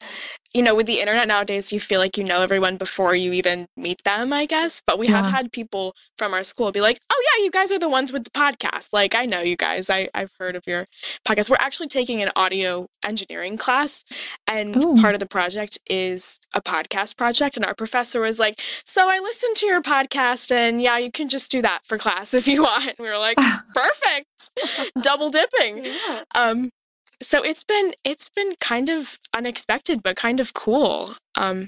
you 0.55 0.61
know, 0.61 0.73
with 0.73 0.85
the 0.85 1.01
internet 1.01 1.27
nowadays, 1.27 1.73
you 1.73 1.81
feel 1.81 1.99
like 1.99 2.17
you 2.17 2.23
know 2.23 2.41
everyone 2.41 2.77
before 2.77 3.13
you 3.13 3.33
even 3.33 3.67
meet 3.75 4.01
them, 4.05 4.31
I 4.31 4.45
guess. 4.45 4.81
But 4.87 4.97
we 4.97 5.09
yeah. 5.09 5.21
have 5.21 5.25
had 5.25 5.51
people 5.51 5.93
from 6.17 6.33
our 6.33 6.45
school 6.45 6.71
be 6.71 6.79
like, 6.79 6.97
oh, 7.11 7.23
yeah, 7.27 7.43
you 7.43 7.51
guys 7.51 7.73
are 7.73 7.79
the 7.79 7.89
ones 7.89 8.13
with 8.13 8.23
the 8.23 8.29
podcast. 8.29 8.93
Like, 8.93 9.15
I 9.15 9.25
know 9.25 9.41
you 9.41 9.57
guys. 9.57 9.89
I, 9.89 10.07
I've 10.15 10.31
heard 10.39 10.55
of 10.55 10.63
your 10.65 10.85
podcast. 11.27 11.49
We're 11.49 11.57
actually 11.59 11.89
taking 11.89 12.21
an 12.21 12.29
audio 12.37 12.87
engineering 13.03 13.57
class, 13.57 14.05
and 14.47 14.77
Ooh. 14.77 14.95
part 15.01 15.13
of 15.13 15.19
the 15.19 15.25
project 15.25 15.77
is 15.89 16.39
a 16.55 16.61
podcast 16.61 17.17
project. 17.17 17.57
And 17.57 17.65
our 17.65 17.75
professor 17.75 18.21
was 18.21 18.39
like, 18.39 18.57
so 18.85 19.09
I 19.09 19.19
listened 19.19 19.57
to 19.57 19.65
your 19.65 19.81
podcast, 19.81 20.51
and 20.51 20.81
yeah, 20.81 20.97
you 20.97 21.11
can 21.11 21.27
just 21.27 21.51
do 21.51 21.61
that 21.63 21.79
for 21.83 21.97
class 21.97 22.33
if 22.33 22.47
you 22.47 22.63
want. 22.63 22.87
And 22.87 22.95
we 22.97 23.09
were 23.09 23.17
like, 23.17 23.37
perfect, 23.75 24.51
double 25.01 25.29
dipping. 25.29 25.83
Yeah. 25.83 26.21
Um, 26.33 26.69
so 27.21 27.41
it's 27.41 27.63
been 27.63 27.93
it's 28.03 28.29
been 28.29 28.53
kind 28.59 28.89
of 28.89 29.19
unexpected 29.33 30.01
but 30.03 30.15
kind 30.15 30.39
of 30.39 30.53
cool 30.53 31.15
um 31.35 31.67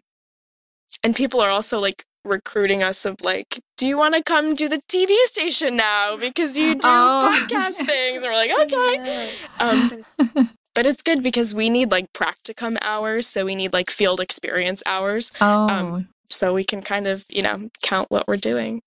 and 1.04 1.16
people 1.16 1.42
are 1.42 1.50
also 1.50 1.80
like 1.80 2.04
recruiting 2.24 2.84
us 2.84 3.06
of 3.06 3.16
like 3.22 3.60
do 3.78 3.88
you 3.88 3.98
want 3.98 4.14
to 4.14 4.22
come 4.22 4.54
do 4.54 4.68
the 4.68 4.82
tv 4.92 5.14
station 5.24 5.78
now 5.78 6.18
because 6.18 6.58
you 6.58 6.74
do 6.74 6.80
oh. 6.84 7.46
podcast 7.50 7.86
things 7.86 8.22
and 8.22 8.24
we're 8.24 8.34
like 8.34 8.52
okay 8.60 9.30
um 9.60 10.50
but 10.76 10.86
it's 10.86 11.02
good 11.02 11.24
because 11.24 11.54
we 11.54 11.70
need 11.70 11.92
like 11.92 12.12
practicum 12.14 12.78
hours 12.82 13.26
so 13.28 13.46
we 13.46 13.56
need 13.56 13.72
like 13.74 13.90
field 13.90 14.20
experience 14.20 14.84
hours 14.86 15.32
oh. 15.40 15.70
Um, 15.70 16.10
so 16.30 16.54
we 16.54 16.64
can 16.64 16.82
kind 16.82 17.08
of 17.08 17.26
you 17.30 17.42
know 17.42 17.70
count 17.82 18.12
what 18.12 18.28
we're 18.28 18.38
doing 18.38 18.82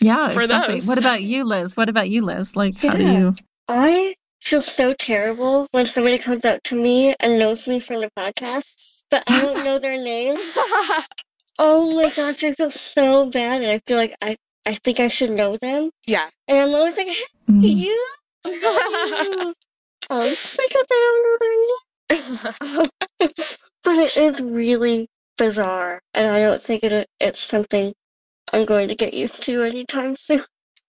yeah 0.00 0.30
for 0.30 0.40
exactly. 0.40 0.74
those 0.74 0.86
what 0.86 0.98
about 0.98 1.22
you 1.22 1.44
liz 1.44 1.76
what 1.76 1.88
about 1.88 2.08
you 2.08 2.24
liz 2.24 2.56
like 2.56 2.82
yeah. 2.82 2.90
how 2.90 2.96
do 2.96 3.04
you 3.04 3.34
i 3.68 4.14
feel 4.40 4.62
so 4.62 4.94
terrible 4.94 5.68
when 5.72 5.86
somebody 5.86 6.18
comes 6.18 6.44
up 6.44 6.62
to 6.64 6.74
me 6.74 7.14
and 7.20 7.38
knows 7.38 7.68
me 7.68 7.80
from 7.80 8.00
the 8.00 8.10
podcast, 8.16 9.02
but 9.10 9.22
I 9.26 9.40
don't 9.40 9.64
know 9.64 9.78
their 9.78 10.02
name. 10.02 10.36
oh 11.58 11.94
my 11.94 12.10
gosh, 12.14 12.42
I 12.42 12.54
feel 12.54 12.70
so 12.70 13.30
bad, 13.30 13.62
and 13.62 13.70
I 13.70 13.80
feel 13.86 13.96
like 13.96 14.14
I 14.22 14.36
I 14.66 14.74
think 14.74 15.00
I 15.00 15.08
should 15.08 15.30
know 15.30 15.56
them. 15.56 15.90
Yeah, 16.06 16.28
and 16.48 16.58
I'm 16.58 16.74
always 16.74 16.96
like, 16.96 17.08
hey, 17.08 17.24
mm. 17.48 17.76
you. 17.76 18.06
oh, 18.44 19.54
because 20.10 20.56
I 20.58 20.88
don't 20.88 21.22
know 21.24 21.36
their 21.40 21.56
name. 22.78 22.88
but 23.84 23.94
it 23.94 24.16
is 24.16 24.40
really 24.40 25.08
bizarre, 25.38 26.00
and 26.14 26.28
I 26.28 26.40
don't 26.40 26.60
think 26.60 26.82
it 26.84 27.06
it's 27.20 27.40
something 27.40 27.94
I'm 28.52 28.64
going 28.64 28.88
to 28.88 28.94
get 28.94 29.14
used 29.14 29.42
to 29.44 29.62
anytime 29.62 30.16
soon. 30.16 30.42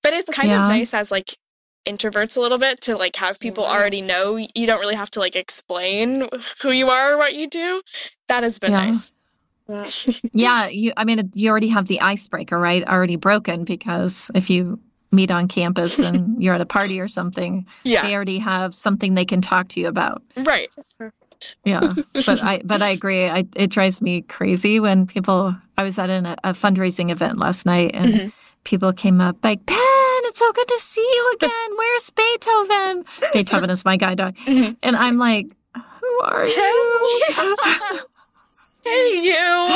But 0.03 0.13
it's 0.13 0.29
kind 0.29 0.49
yeah. 0.49 0.63
of 0.63 0.69
nice 0.69 0.93
as 0.93 1.11
like 1.11 1.37
introverts 1.85 2.37
a 2.37 2.39
little 2.39 2.57
bit 2.57 2.79
to 2.81 2.95
like 2.95 3.15
have 3.15 3.39
people 3.39 3.63
mm-hmm. 3.63 3.73
already 3.73 4.01
know 4.01 4.37
you 4.37 4.67
don't 4.67 4.79
really 4.79 4.95
have 4.95 5.09
to 5.09 5.19
like 5.19 5.35
explain 5.35 6.27
who 6.61 6.71
you 6.71 6.89
are 6.89 7.13
or 7.13 7.17
what 7.17 7.35
you 7.35 7.47
do 7.47 7.81
that 8.27 8.43
has 8.43 8.59
been 8.59 8.71
yeah. 8.71 8.85
nice 8.85 9.11
yeah 10.33 10.67
you 10.67 10.93
i 10.97 11.03
mean 11.03 11.31
you 11.33 11.49
already 11.49 11.69
have 11.69 11.87
the 11.87 11.99
icebreaker 12.01 12.57
right 12.57 12.87
already 12.87 13.15
broken 13.15 13.63
because 13.63 14.29
if 14.35 14.49
you 14.49 14.79
meet 15.11 15.31
on 15.31 15.47
campus 15.47 15.99
and 15.99 16.41
you're 16.41 16.55
at 16.55 16.61
a 16.61 16.65
party 16.65 16.99
or 16.99 17.07
something 17.07 17.65
yeah. 17.83 18.03
they 18.03 18.15
already 18.15 18.39
have 18.39 18.73
something 18.73 19.13
they 19.13 19.25
can 19.25 19.41
talk 19.41 19.67
to 19.67 19.79
you 19.79 19.87
about 19.87 20.21
right 20.37 20.69
yeah 21.65 21.93
but 22.13 22.43
i 22.43 22.61
but 22.63 22.81
i 22.81 22.89
agree 22.89 23.25
I, 23.25 23.45
it 23.55 23.67
drives 23.71 24.01
me 24.01 24.21
crazy 24.21 24.79
when 24.79 25.07
people 25.07 25.55
i 25.77 25.83
was 25.83 25.97
at 25.97 26.09
an, 26.09 26.27
a 26.27 26.53
fundraising 26.53 27.11
event 27.11 27.39
last 27.39 27.65
night 27.65 27.91
and 27.93 28.05
mm-hmm. 28.05 28.29
People 28.63 28.93
came 28.93 29.19
up 29.21 29.37
like 29.43 29.65
Ben, 29.65 29.77
it's 30.25 30.39
so 30.39 30.51
good 30.53 30.67
to 30.67 30.79
see 30.79 31.01
you 31.01 31.31
again. 31.35 31.77
Where's 31.77 32.09
Beethoven? 32.11 33.05
Beethoven 33.33 33.69
is 33.69 33.85
my 33.85 33.97
guide 33.97 34.17
dog. 34.17 34.35
Mm-hmm. 34.45 34.73
And 34.83 34.95
I'm 34.97 35.17
like, 35.17 35.47
who 35.75 36.19
are 36.23 36.45
you? 36.45 37.17
hey, 38.83 39.21
you. 39.23 39.67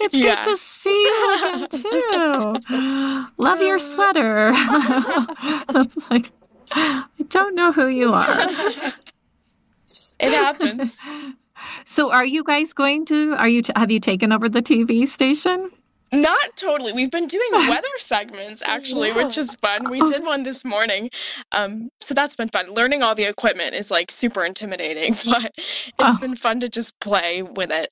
it's 0.00 0.16
yeah. 0.16 0.34
good 0.36 0.44
to 0.50 0.56
see 0.56 0.90
you 0.90 1.34
again, 1.38 1.68
too. 1.70 3.26
Love 3.38 3.60
your 3.62 3.78
sweater. 3.78 4.50
It's 4.54 5.96
like, 6.10 6.30
I 6.72 7.04
don't 7.28 7.54
know 7.54 7.72
who 7.72 7.86
you 7.86 8.12
are. 8.12 8.48
It 10.18 10.32
happens. 10.32 11.06
So, 11.84 12.10
are 12.12 12.24
you 12.26 12.44
guys 12.44 12.72
going 12.72 13.06
to? 13.06 13.34
Are 13.36 13.48
you? 13.48 13.62
T- 13.62 13.72
have 13.76 13.90
you 13.90 14.00
taken 14.00 14.32
over 14.32 14.48
the 14.48 14.60
TV 14.62 15.06
station? 15.06 15.70
Not 16.12 16.56
totally. 16.56 16.92
We've 16.92 17.10
been 17.10 17.26
doing 17.26 17.48
weather 17.52 17.88
segments 17.96 18.62
actually, 18.62 19.08
yeah. 19.08 19.24
which 19.24 19.36
is 19.38 19.54
fun. 19.54 19.90
We 19.90 20.00
did 20.02 20.24
one 20.24 20.44
this 20.44 20.64
morning. 20.64 21.10
Um, 21.52 21.90
so 22.00 22.14
that's 22.14 22.36
been 22.36 22.48
fun. 22.48 22.72
Learning 22.72 23.02
all 23.02 23.14
the 23.14 23.24
equipment 23.24 23.74
is 23.74 23.90
like 23.90 24.10
super 24.10 24.44
intimidating, 24.44 25.12
but 25.26 25.52
it's 25.56 25.92
oh. 25.98 26.18
been 26.18 26.36
fun 26.36 26.60
to 26.60 26.68
just 26.68 26.98
play 27.00 27.42
with 27.42 27.70
it. 27.70 27.88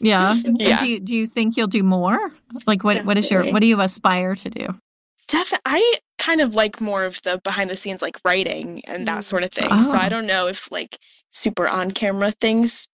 Yeah. 0.00 0.36
yeah. 0.44 0.80
Do 0.80 0.88
you, 0.88 1.00
do 1.00 1.14
you 1.14 1.26
think 1.26 1.56
you'll 1.56 1.66
do 1.66 1.82
more? 1.82 2.32
Like 2.66 2.84
what 2.84 3.04
what 3.04 3.18
is 3.18 3.30
your 3.30 3.50
what 3.52 3.60
do 3.60 3.66
you 3.66 3.80
aspire 3.80 4.34
to 4.34 4.50
do? 4.50 4.66
Definitely. 5.28 5.62
I 5.64 5.94
kind 6.18 6.40
of 6.40 6.54
like 6.54 6.80
more 6.80 7.04
of 7.04 7.20
the 7.22 7.40
behind 7.44 7.70
the 7.70 7.76
scenes 7.76 8.02
like 8.02 8.18
writing 8.24 8.82
and 8.88 9.06
that 9.06 9.24
sort 9.24 9.42
of 9.42 9.52
thing. 9.52 9.68
Oh. 9.70 9.80
So 9.82 9.98
I 9.98 10.06
oh. 10.06 10.08
don't 10.08 10.26
know 10.26 10.46
if 10.46 10.70
like 10.72 10.98
super 11.28 11.68
on 11.68 11.90
camera 11.90 12.30
things 12.30 12.88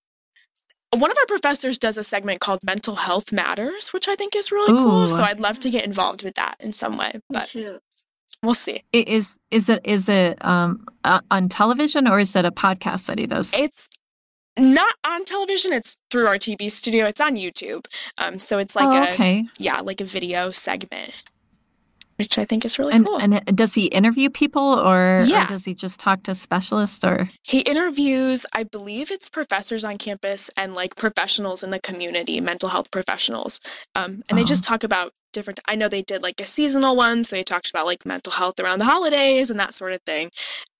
one 0.93 1.11
of 1.11 1.17
our 1.17 1.27
professors 1.27 1.79
does 1.79 1.97
a 1.97 2.05
segment 2.05 2.41
called 2.41 2.61
Mental 2.65 2.97
Health 2.97 3.33
Matters, 3.33 3.93
which 3.93 4.09
I 4.09 4.15
think 4.15 4.37
is 4.37 4.53
really 4.53 4.73
Ooh. 4.73 4.85
cool. 4.85 5.09
So 5.09 5.23
I'd 5.23 5.41
love 5.41 5.59
to 5.61 5.71
get 5.71 5.85
involved 5.85 6.23
with 6.23 6.35
that 6.35 6.57
in 6.61 6.73
some 6.73 6.97
way. 6.97 7.13
But 7.31 7.55
we'll 8.43 8.55
see. 8.55 8.83
Is 8.93 9.39
is 9.51 9.69
it 9.69 9.81
is 9.85 10.09
it 10.09 10.45
um, 10.45 10.85
on 11.05 11.49
television 11.49 12.07
or 12.07 12.19
is 12.19 12.37
it 12.37 12.45
a 12.45 12.53
podcast 12.53 13.07
that 13.07 13.19
he 13.19 13.27
does? 13.27 13.53
It's 13.55 13.89
not 14.59 14.95
on 15.07 15.25
television. 15.25 15.73
It's 15.73 15.97
through 16.11 16.27
our 16.27 16.37
TV 16.37 16.71
studio. 16.71 17.07
It's 17.07 17.21
on 17.21 17.37
YouTube. 17.37 17.87
Um, 18.19 18.39
so 18.39 18.59
it's 18.59 18.77
like 18.77 18.89
oh, 18.89 19.13
okay. 19.15 19.41
a 19.41 19.45
yeah, 19.59 19.81
like 19.81 20.01
a 20.01 20.05
video 20.05 20.51
segment 20.51 21.23
which 22.17 22.39
I 22.39 22.45
think 22.45 22.65
is 22.65 22.79
really 22.79 22.93
and, 22.93 23.07
cool. 23.07 23.19
And 23.19 23.43
does 23.57 23.75
he 23.75 23.87
interview 23.87 24.31
people 24.31 24.63
or, 24.63 25.25
yeah. 25.27 25.45
or 25.45 25.49
does 25.49 25.65
he 25.65 25.75
just 25.75 26.01
talk 26.01 26.23
to 26.25 26.35
specialists 26.35 27.05
or? 27.05 27.31
He 27.43 27.61
interviews, 27.61 28.47
I 28.55 28.65
believe 28.65 29.11
it's 29.11 29.29
professors 29.29 29.85
on 29.85 29.99
campus 29.99 30.51
and 30.57 30.75
like 30.75 30.97
professionals 30.97 31.63
in 31.63 31.71
the 31.71 31.81
community, 31.81 32.41
mental 32.41 32.69
health 32.69 32.91
professionals. 32.91 33.61
Um, 33.95 34.23
and 34.29 34.33
oh. 34.33 34.37
they 34.37 34.45
just 34.45 34.65
talk 34.65 34.85
about 34.85 35.13
different, 35.33 35.61
I 35.67 35.75
know 35.75 35.89
they 35.89 36.03
did 36.03 36.23
like 36.23 36.41
a 36.41 36.45
seasonal 36.45 36.97
one. 36.97 37.25
So 37.25 37.37
they 37.37 37.45
talked 37.45 37.71
about 37.71 37.87
like 37.87 38.05
mental 38.05 38.33
health 38.33 38.61
around 38.61 38.79
the 38.79 38.85
holidays 38.87 39.51
and 39.51 39.59
that 39.59 39.75
sort 39.75 39.93
of 39.93 40.01
thing. 40.03 40.31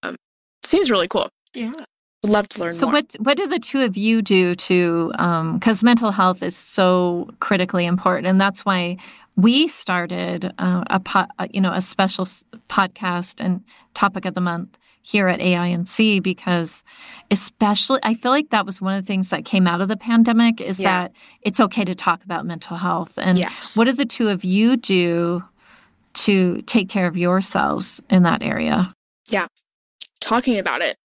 Um, 0.03 0.17
seems 0.65 0.91
really 0.91 1.09
cool. 1.09 1.29
Yeah. 1.55 1.73
Would 2.23 2.31
love 2.31 2.49
to 2.51 2.61
learn 2.61 2.73
so 2.73 2.87
more. 2.87 2.93
what 2.93 3.17
what 3.19 3.37
do 3.37 3.49
the 3.49 3.59
two 3.59 3.81
of 3.81 3.97
you 3.97 4.23
do 4.23 4.55
to 4.55 5.09
because 5.09 5.83
um, 5.83 5.85
mental 5.87 6.13
health 6.13 6.41
is 6.41 6.57
so 6.57 7.29
critically 7.41 7.85
important 7.85 8.29
and 8.29 8.41
that's 8.41 8.65
why 8.65 8.97
we 9.37 9.69
started 9.69 10.53
uh, 10.59 10.85
a 10.89 11.01
po- 11.01 11.27
uh, 11.39 11.49
you 11.53 11.61
know 11.61 11.73
a 11.73 11.81
special 11.81 12.25
podcast 12.69 13.45
and 13.45 13.63
topic 13.95 14.25
of 14.25 14.35
the 14.35 14.41
month 14.41 14.79
here 15.03 15.27
at 15.27 15.41
AINC 15.41 16.23
because 16.23 16.85
especially 17.31 17.99
I 18.03 18.15
feel 18.15 18.31
like 18.31 18.51
that 18.51 18.65
was 18.65 18.81
one 18.81 18.97
of 18.97 19.03
the 19.03 19.07
things 19.07 19.31
that 19.31 19.45
came 19.45 19.67
out 19.67 19.81
of 19.81 19.89
the 19.89 19.97
pandemic 19.97 20.61
is 20.61 20.79
yeah. 20.79 21.05
that 21.05 21.13
it's 21.41 21.59
okay 21.59 21.85
to 21.85 21.95
talk 21.95 22.25
about 22.25 22.47
mental 22.47 22.77
health 22.77 23.15
and 23.17 23.39
yes. 23.39 23.77
what 23.77 23.87
do 23.87 23.93
the 23.93 24.05
two 24.05 24.29
of 24.29 24.45
you 24.45 24.77
do 24.77 25.43
to 26.15 26.63
take 26.63 26.89
care 26.89 27.07
of 27.07 27.17
yourselves 27.17 28.01
in 28.11 28.23
that 28.23 28.43
area? 28.43 28.93
Yeah. 29.29 29.47
Talking 30.21 30.59
about 30.59 30.83
it 30.83 30.97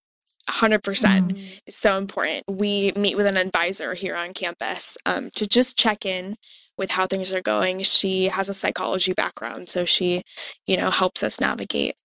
100% 0.49 0.81
mm. 0.81 1.59
is 1.65 1.75
so 1.75 1.97
important. 1.97 2.43
We 2.47 2.91
meet 2.95 3.17
with 3.17 3.25
an 3.25 3.37
advisor 3.37 3.93
here 3.95 4.15
on 4.15 4.33
campus 4.33 4.97
um, 5.05 5.29
to 5.35 5.47
just 5.47 5.77
check 5.77 6.05
in 6.05 6.35
with 6.77 6.91
how 6.91 7.07
things 7.07 7.33
are 7.33 7.41
going. 7.41 7.83
She 7.83 8.27
has 8.27 8.49
a 8.49 8.53
psychology 8.53 9.13
background, 9.13 9.69
so 9.69 9.85
she, 9.85 10.23
you 10.65 10.77
know, 10.77 10.89
helps 10.89 11.23
us 11.23 11.41
navigate 11.41 11.95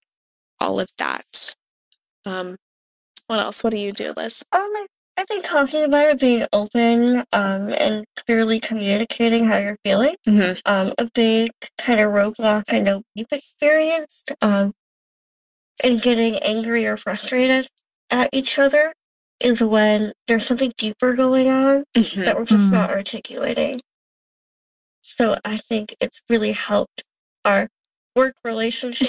all 0.61 0.81
of 0.81 0.91
that. 0.99 1.55
Um, 2.25 2.57
what 3.27 3.41
else? 3.41 3.62
What 3.62 3.70
do 3.70 3.79
you 3.79 3.93
do, 3.93 4.12
Liz? 4.16 4.45
Um, 4.53 4.70
I 5.18 5.25
think 5.25 5.45
talking 5.45 5.85
about 5.85 6.09
it, 6.09 6.20
being 6.20 6.47
open, 6.53 7.25
um, 7.33 7.73
and 7.73 8.05
clearly 8.27 8.61
communicating 8.61 9.47
how 9.47 9.59
you're 9.59 9.79
feeling. 9.85 10.16
Mm-hmm. 10.27 10.61
Um, 10.64 10.95
a 10.99 11.09
big 11.14 11.51
kind 11.79 12.01
of 12.01 12.11
roadblock 12.12 12.64
I 12.70 12.81
know 12.81 13.03
we've 13.14 13.27
experienced, 13.31 14.33
um, 14.41 14.73
in 15.85 15.99
getting 15.99 16.37
angry 16.37 16.87
or 16.87 16.97
frustrated 16.97 17.68
at 18.11 18.31
each 18.33 18.59
other 18.59 18.95
is 19.41 19.62
when 19.62 20.12
there's 20.29 20.47
something 20.47 20.73
deeper 20.77 21.14
going 21.14 21.49
on 21.49 21.85
mm-hmm. 21.97 22.20
that 22.20 22.37
we're 22.37 22.45
just 22.45 22.61
mm-hmm. 22.61 22.73
not 22.73 22.91
articulating. 22.91 23.81
So 25.17 25.37
I 25.45 25.59
think 25.59 25.95
it's 26.01 26.23
really 26.29 26.53
helped 26.53 27.05
our 27.45 27.69
work 28.17 28.35
relationship, 28.45 29.07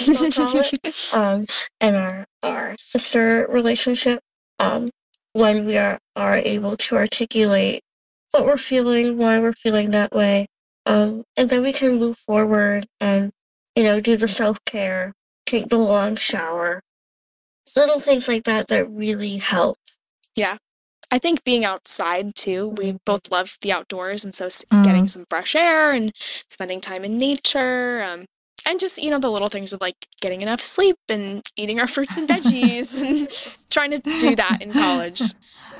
it, 0.82 1.14
um, 1.14 1.44
and 1.80 1.96
our, 1.96 2.26
our 2.42 2.76
sister 2.78 3.46
relationship, 3.48 4.20
um, 4.58 4.90
when 5.32 5.64
we 5.64 5.76
are, 5.76 5.98
are 6.14 6.36
able 6.36 6.76
to 6.76 6.96
articulate 6.96 7.82
what 8.30 8.44
we're 8.46 8.56
feeling, 8.56 9.16
why 9.16 9.38
we're 9.40 9.52
feeling 9.52 9.90
that 9.90 10.12
way, 10.12 10.46
um, 10.86 11.24
and 11.36 11.48
then 11.48 11.62
we 11.62 11.72
can 11.72 11.98
move 11.98 12.18
forward 12.18 12.86
and, 13.00 13.32
you 13.74 13.82
know, 13.82 14.00
do 14.00 14.16
the 14.16 14.28
self-care, 14.28 15.12
take 15.46 15.68
the 15.68 15.78
long 15.78 16.16
shower, 16.16 16.82
little 17.76 17.98
things 17.98 18.28
like 18.28 18.44
that 18.44 18.68
that 18.68 18.90
really 18.90 19.38
help. 19.38 19.78
Yeah. 20.36 20.56
I 21.14 21.18
think 21.20 21.44
being 21.44 21.64
outside 21.64 22.34
too, 22.34 22.66
we 22.66 22.98
both 23.06 23.30
love 23.30 23.56
the 23.60 23.70
outdoors. 23.70 24.24
And 24.24 24.34
so 24.34 24.48
mm. 24.48 24.82
getting 24.82 25.06
some 25.06 25.26
fresh 25.30 25.54
air 25.54 25.92
and 25.92 26.10
spending 26.48 26.80
time 26.80 27.04
in 27.04 27.16
nature. 27.16 28.02
Um, 28.02 28.24
and 28.66 28.80
just, 28.80 29.00
you 29.00 29.10
know, 29.10 29.20
the 29.20 29.30
little 29.30 29.48
things 29.48 29.72
of 29.72 29.80
like 29.80 30.08
getting 30.20 30.42
enough 30.42 30.60
sleep 30.60 30.96
and 31.08 31.40
eating 31.54 31.78
our 31.78 31.86
fruits 31.86 32.16
and 32.16 32.28
veggies 32.28 33.00
and 33.08 33.28
trying 33.70 33.92
to 33.92 33.98
do 34.18 34.34
that 34.34 34.58
in 34.60 34.72
college 34.72 35.22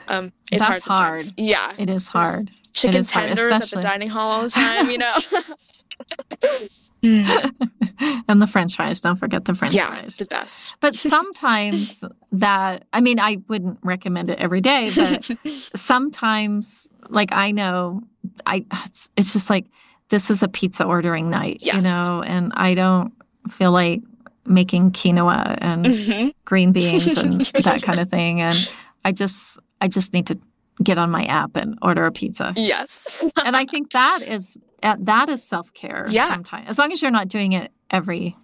um, 0.06 0.32
is 0.52 0.62
That's 0.62 0.86
hard. 0.86 1.22
hard. 1.22 1.22
Yeah. 1.36 1.72
It 1.78 1.90
is 1.90 2.06
hard. 2.06 2.52
Chicken 2.72 3.00
is 3.00 3.10
tenders 3.10 3.40
hard, 3.40 3.54
at 3.54 3.70
the 3.70 3.80
dining 3.80 4.10
hall 4.10 4.30
all 4.30 4.42
the 4.42 4.50
time, 4.50 4.88
you 4.88 4.98
know? 4.98 5.14
and 8.28 8.40
the 8.40 8.46
french 8.46 8.76
fries. 8.76 9.00
Don't 9.00 9.16
forget 9.16 9.44
the 9.44 9.54
french 9.54 9.74
yeah, 9.74 9.94
fries. 9.94 10.16
the 10.16 10.24
best. 10.24 10.74
But 10.80 10.94
sometimes 10.94 12.04
that, 12.32 12.84
I 12.92 13.00
mean, 13.00 13.20
I 13.20 13.38
wouldn't 13.48 13.78
recommend 13.82 14.30
it 14.30 14.38
every 14.38 14.60
day, 14.60 14.90
but 14.94 15.30
sometimes, 15.46 16.88
like, 17.08 17.32
I 17.32 17.50
know, 17.50 18.02
I 18.46 18.64
it's, 18.84 19.10
it's 19.16 19.32
just 19.32 19.50
like, 19.50 19.66
this 20.08 20.30
is 20.30 20.42
a 20.42 20.48
pizza 20.48 20.84
ordering 20.84 21.30
night, 21.30 21.58
yes. 21.60 21.76
you 21.76 21.82
know, 21.82 22.22
and 22.22 22.52
I 22.54 22.74
don't 22.74 23.12
feel 23.50 23.72
like 23.72 24.02
making 24.46 24.92
quinoa 24.92 25.58
and 25.60 25.84
mm-hmm. 25.84 26.28
green 26.44 26.72
beans 26.72 27.06
and 27.06 27.40
that 27.40 27.82
kind 27.82 28.00
of 28.00 28.10
thing. 28.10 28.40
And 28.40 28.72
I 29.04 29.12
just, 29.12 29.58
I 29.80 29.88
just 29.88 30.12
need 30.12 30.26
to 30.28 30.38
get 30.82 30.98
on 30.98 31.10
my 31.10 31.24
app 31.24 31.56
and 31.56 31.78
order 31.82 32.06
a 32.06 32.12
pizza. 32.12 32.52
Yes. 32.56 33.24
and 33.44 33.56
I 33.56 33.64
think 33.64 33.92
that 33.92 34.20
is 34.26 34.58
that 34.82 35.28
is 35.28 35.42
self 35.42 35.72
care. 35.74 36.06
Yeah. 36.10 36.32
Sometimes, 36.32 36.68
as 36.68 36.78
long 36.78 36.92
as 36.92 37.00
you're 37.00 37.10
not 37.10 37.28
doing 37.28 37.52
it 37.52 37.72
every 37.90 38.36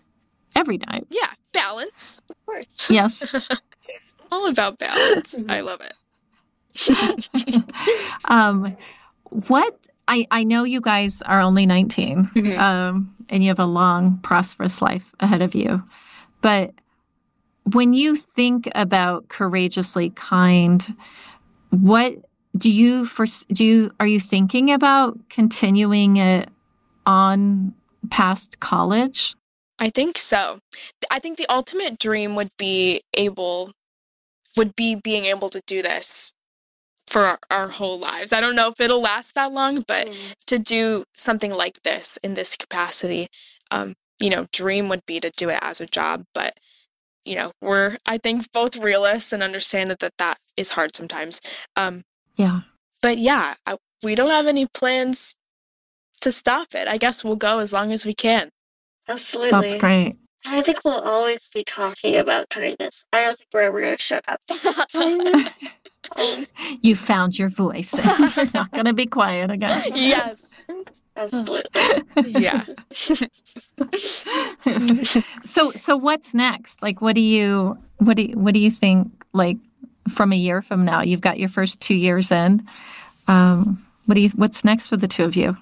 every 0.57 0.78
night. 0.78 1.07
Yeah, 1.11 1.31
balance. 1.53 2.20
Of 2.28 2.47
course. 2.47 2.91
Yes. 2.91 3.35
All 4.33 4.49
about 4.49 4.78
balance. 4.78 5.37
I 5.49 5.61
love 5.62 5.81
it. 5.81 5.95
um, 8.26 8.76
what 9.31 9.76
I 10.07 10.26
I 10.31 10.45
know 10.45 10.64
you 10.64 10.81
guys 10.81 11.20
are 11.22 11.41
only 11.41 11.66
19, 11.66 12.31
mm-hmm. 12.35 12.61
um, 12.61 13.14
and 13.28 13.43
you 13.43 13.49
have 13.49 13.59
a 13.59 13.66
long, 13.66 14.18
prosperous 14.22 14.81
life 14.81 15.12
ahead 15.18 15.43
of 15.43 15.55
you, 15.55 15.83
but 16.43 16.72
when 17.72 17.93
you 17.93 18.16
think 18.16 18.68
about 18.74 19.28
courageously 19.28 20.11
kind, 20.11 20.95
what 21.70 22.14
do 22.56 22.70
you 22.70 23.04
first 23.04 23.48
do 23.48 23.64
you 23.64 23.92
are 24.00 24.06
you 24.06 24.20
thinking 24.20 24.70
about 24.70 25.18
continuing 25.28 26.16
it 26.16 26.48
on 27.06 27.74
past 28.10 28.60
college? 28.60 29.34
I 29.78 29.88
think 29.88 30.18
so. 30.18 30.58
I 31.10 31.18
think 31.18 31.38
the 31.38 31.50
ultimate 31.50 31.98
dream 31.98 32.36
would 32.36 32.50
be 32.58 33.02
able 33.16 33.72
would 34.56 34.74
be 34.74 34.94
being 34.94 35.24
able 35.24 35.48
to 35.48 35.62
do 35.66 35.80
this 35.80 36.34
for 37.06 37.22
our, 37.22 37.38
our 37.50 37.68
whole 37.68 37.98
lives. 37.98 38.32
I 38.32 38.40
don't 38.40 38.54
know 38.54 38.68
if 38.68 38.80
it'll 38.80 39.00
last 39.00 39.34
that 39.34 39.52
long, 39.52 39.82
but 39.86 40.08
mm. 40.08 40.34
to 40.46 40.58
do 40.58 41.04
something 41.12 41.52
like 41.52 41.82
this 41.82 42.18
in 42.22 42.34
this 42.34 42.56
capacity, 42.56 43.28
um, 43.70 43.94
you 44.20 44.30
know, 44.30 44.46
dream 44.52 44.88
would 44.88 45.04
be 45.06 45.18
to 45.20 45.30
do 45.36 45.50
it 45.50 45.58
as 45.60 45.80
a 45.80 45.86
job, 45.86 46.24
but 46.34 46.58
you 47.24 47.34
know, 47.34 47.52
we're 47.60 47.98
I 48.06 48.18
think 48.18 48.50
both 48.52 48.76
realists 48.76 49.32
and 49.32 49.42
understand 49.42 49.90
that 49.90 49.98
that, 50.00 50.14
that 50.18 50.38
is 50.56 50.70
hard 50.70 50.94
sometimes. 50.96 51.40
Um, 51.76 52.02
yeah. 52.36 52.60
But 53.02 53.18
yeah, 53.18 53.54
I, 53.66 53.76
we 54.02 54.14
don't 54.14 54.30
have 54.30 54.46
any 54.46 54.66
plans 54.66 55.36
to 56.20 56.32
stop 56.32 56.74
it. 56.74 56.88
I 56.88 56.96
guess 56.98 57.24
we'll 57.24 57.36
go 57.36 57.58
as 57.58 57.72
long 57.72 57.92
as 57.92 58.04
we 58.04 58.14
can. 58.14 58.50
Absolutely. 59.08 59.50
That's 59.50 59.80
great. 59.80 60.16
I 60.46 60.62
think 60.62 60.84
we'll 60.84 61.00
always 61.00 61.50
be 61.52 61.64
talking 61.64 62.16
about 62.16 62.48
kindness. 62.48 63.04
I 63.12 63.24
don't 63.24 63.36
think 63.36 63.48
we're 63.52 63.62
ever 63.62 63.80
going 63.80 63.96
to 63.96 64.02
shut 64.02 64.24
up. 64.26 64.40
you 66.82 66.96
found 66.96 67.38
your 67.38 67.48
voice. 67.48 67.94
You're 68.36 68.48
not 68.54 68.72
going 68.72 68.86
to 68.86 68.92
be 68.92 69.06
quiet 69.06 69.50
again. 69.50 69.82
Yes. 69.94 70.61
Absolutely. 71.16 71.62
yeah. 72.26 72.64
so 75.44 75.70
so 75.70 75.96
what's 75.96 76.34
next? 76.34 76.82
Like 76.82 77.00
what 77.00 77.14
do 77.14 77.20
you 77.20 77.78
what 77.98 78.16
do 78.16 78.22
you, 78.24 78.38
what 78.38 78.54
do 78.54 78.61
you 78.61 78.70
think 78.70 79.24
like 79.32 79.58
from 80.08 80.32
a 80.32 80.36
year 80.36 80.62
from 80.62 80.84
now? 80.84 81.02
You've 81.02 81.20
got 81.20 81.38
your 81.38 81.48
first 81.48 81.80
2 81.80 81.94
years 81.94 82.32
in. 82.32 82.66
Um 83.28 83.84
what 84.06 84.14
do 84.14 84.20
you 84.22 84.30
what's 84.30 84.64
next 84.64 84.86
for 84.86 84.96
the 84.96 85.08
two 85.08 85.24
of 85.24 85.36
you? 85.36 85.56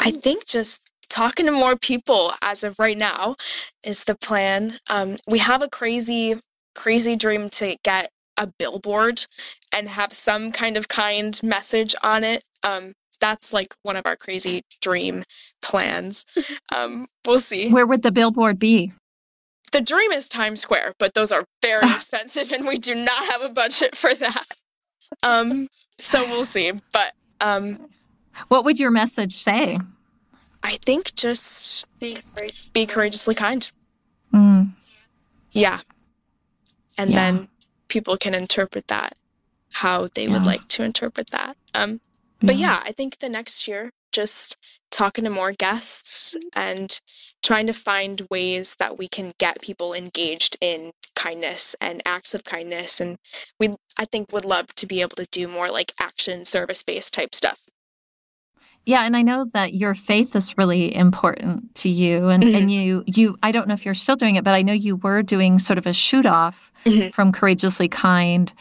I 0.00 0.10
think 0.10 0.46
just 0.46 0.82
talking 1.08 1.46
to 1.46 1.52
more 1.52 1.76
people 1.76 2.32
as 2.42 2.64
of 2.64 2.78
right 2.78 2.96
now 2.96 3.36
is 3.82 4.04
the 4.04 4.14
plan. 4.14 4.74
Um, 4.88 5.16
we 5.26 5.38
have 5.38 5.62
a 5.62 5.68
crazy, 5.68 6.36
crazy 6.74 7.16
dream 7.16 7.48
to 7.50 7.76
get 7.82 8.10
a 8.38 8.46
billboard 8.46 9.26
and 9.72 9.88
have 9.88 10.12
some 10.12 10.52
kind 10.52 10.76
of 10.76 10.88
kind 10.88 11.38
message 11.42 11.94
on 12.02 12.24
it. 12.24 12.44
Um, 12.62 12.94
that's 13.20 13.52
like 13.52 13.74
one 13.82 13.96
of 13.96 14.06
our 14.06 14.16
crazy 14.16 14.62
dream 14.80 15.24
plans. 15.60 16.24
Um, 16.70 17.06
we'll 17.26 17.38
see. 17.38 17.70
Where 17.70 17.86
would 17.86 18.02
the 18.02 18.12
billboard 18.12 18.58
be? 18.58 18.92
The 19.72 19.80
dream 19.80 20.12
is 20.12 20.28
Times 20.28 20.60
Square, 20.60 20.92
but 20.98 21.14
those 21.14 21.32
are 21.32 21.46
very 21.62 21.90
expensive 21.90 22.52
and 22.52 22.66
we 22.66 22.76
do 22.76 22.94
not 22.94 23.32
have 23.32 23.40
a 23.40 23.48
budget 23.48 23.96
for 23.96 24.14
that. 24.14 24.44
Um, 25.22 25.68
so 25.96 26.28
we'll 26.28 26.44
see. 26.44 26.72
But 26.92 27.14
um, 27.40 27.88
what 28.48 28.64
would 28.66 28.78
your 28.78 28.90
message 28.90 29.32
say? 29.32 29.78
I 30.62 30.72
think 30.72 31.14
just 31.14 31.86
be, 31.98 32.18
courageous. 32.34 32.68
be 32.68 32.86
courageously 32.86 33.34
kind. 33.34 33.70
Mm. 34.34 34.72
Yeah. 35.52 35.80
And 36.98 37.10
yeah. 37.10 37.16
then 37.16 37.48
people 37.88 38.16
can 38.16 38.34
interpret 38.34 38.88
that 38.88 39.16
how 39.72 40.08
they 40.14 40.24
yeah. 40.24 40.32
would 40.32 40.44
like 40.44 40.66
to 40.68 40.82
interpret 40.82 41.30
that. 41.30 41.56
Um, 41.74 42.00
but 42.40 42.56
yeah. 42.56 42.66
yeah, 42.66 42.82
I 42.84 42.92
think 42.92 43.18
the 43.18 43.28
next 43.28 43.68
year, 43.68 43.90
just 44.12 44.56
talking 44.90 45.24
to 45.24 45.30
more 45.30 45.52
guests 45.52 46.36
and 46.54 47.00
trying 47.42 47.66
to 47.66 47.72
find 47.72 48.26
ways 48.30 48.76
that 48.78 48.98
we 48.98 49.08
can 49.08 49.32
get 49.38 49.60
people 49.60 49.92
engaged 49.92 50.56
in 50.60 50.92
kindness 51.14 51.76
and 51.80 52.02
acts 52.06 52.32
of 52.32 52.44
kindness 52.44 53.00
and 53.00 53.18
we 53.58 53.74
I 53.98 54.04
think 54.04 54.32
would 54.32 54.44
love 54.44 54.74
to 54.76 54.86
be 54.86 55.00
able 55.00 55.16
to 55.16 55.26
do 55.30 55.48
more 55.48 55.68
like 55.68 55.92
action 56.00 56.44
service 56.44 56.82
based 56.82 57.12
type 57.12 57.34
stuff. 57.34 57.68
Yeah, 58.86 59.02
and 59.02 59.16
I 59.16 59.22
know 59.22 59.44
that 59.52 59.74
your 59.74 59.94
faith 59.94 60.34
is 60.34 60.56
really 60.56 60.94
important 60.94 61.74
to 61.76 61.88
you 61.88 62.28
and, 62.28 62.42
and 62.42 62.70
you 62.72 63.04
you 63.06 63.36
I 63.42 63.52
don't 63.52 63.68
know 63.68 63.74
if 63.74 63.84
you're 63.84 63.94
still 63.94 64.16
doing 64.16 64.36
it, 64.36 64.44
but 64.44 64.54
I 64.54 64.62
know 64.62 64.72
you 64.72 64.96
were 64.96 65.22
doing 65.22 65.58
sort 65.58 65.78
of 65.78 65.86
a 65.86 65.92
shoot 65.92 66.26
off 66.26 66.67
mm-hmm. 66.84 67.10
from 67.10 67.32
Courageously 67.32 67.88
Kind, 67.88 68.52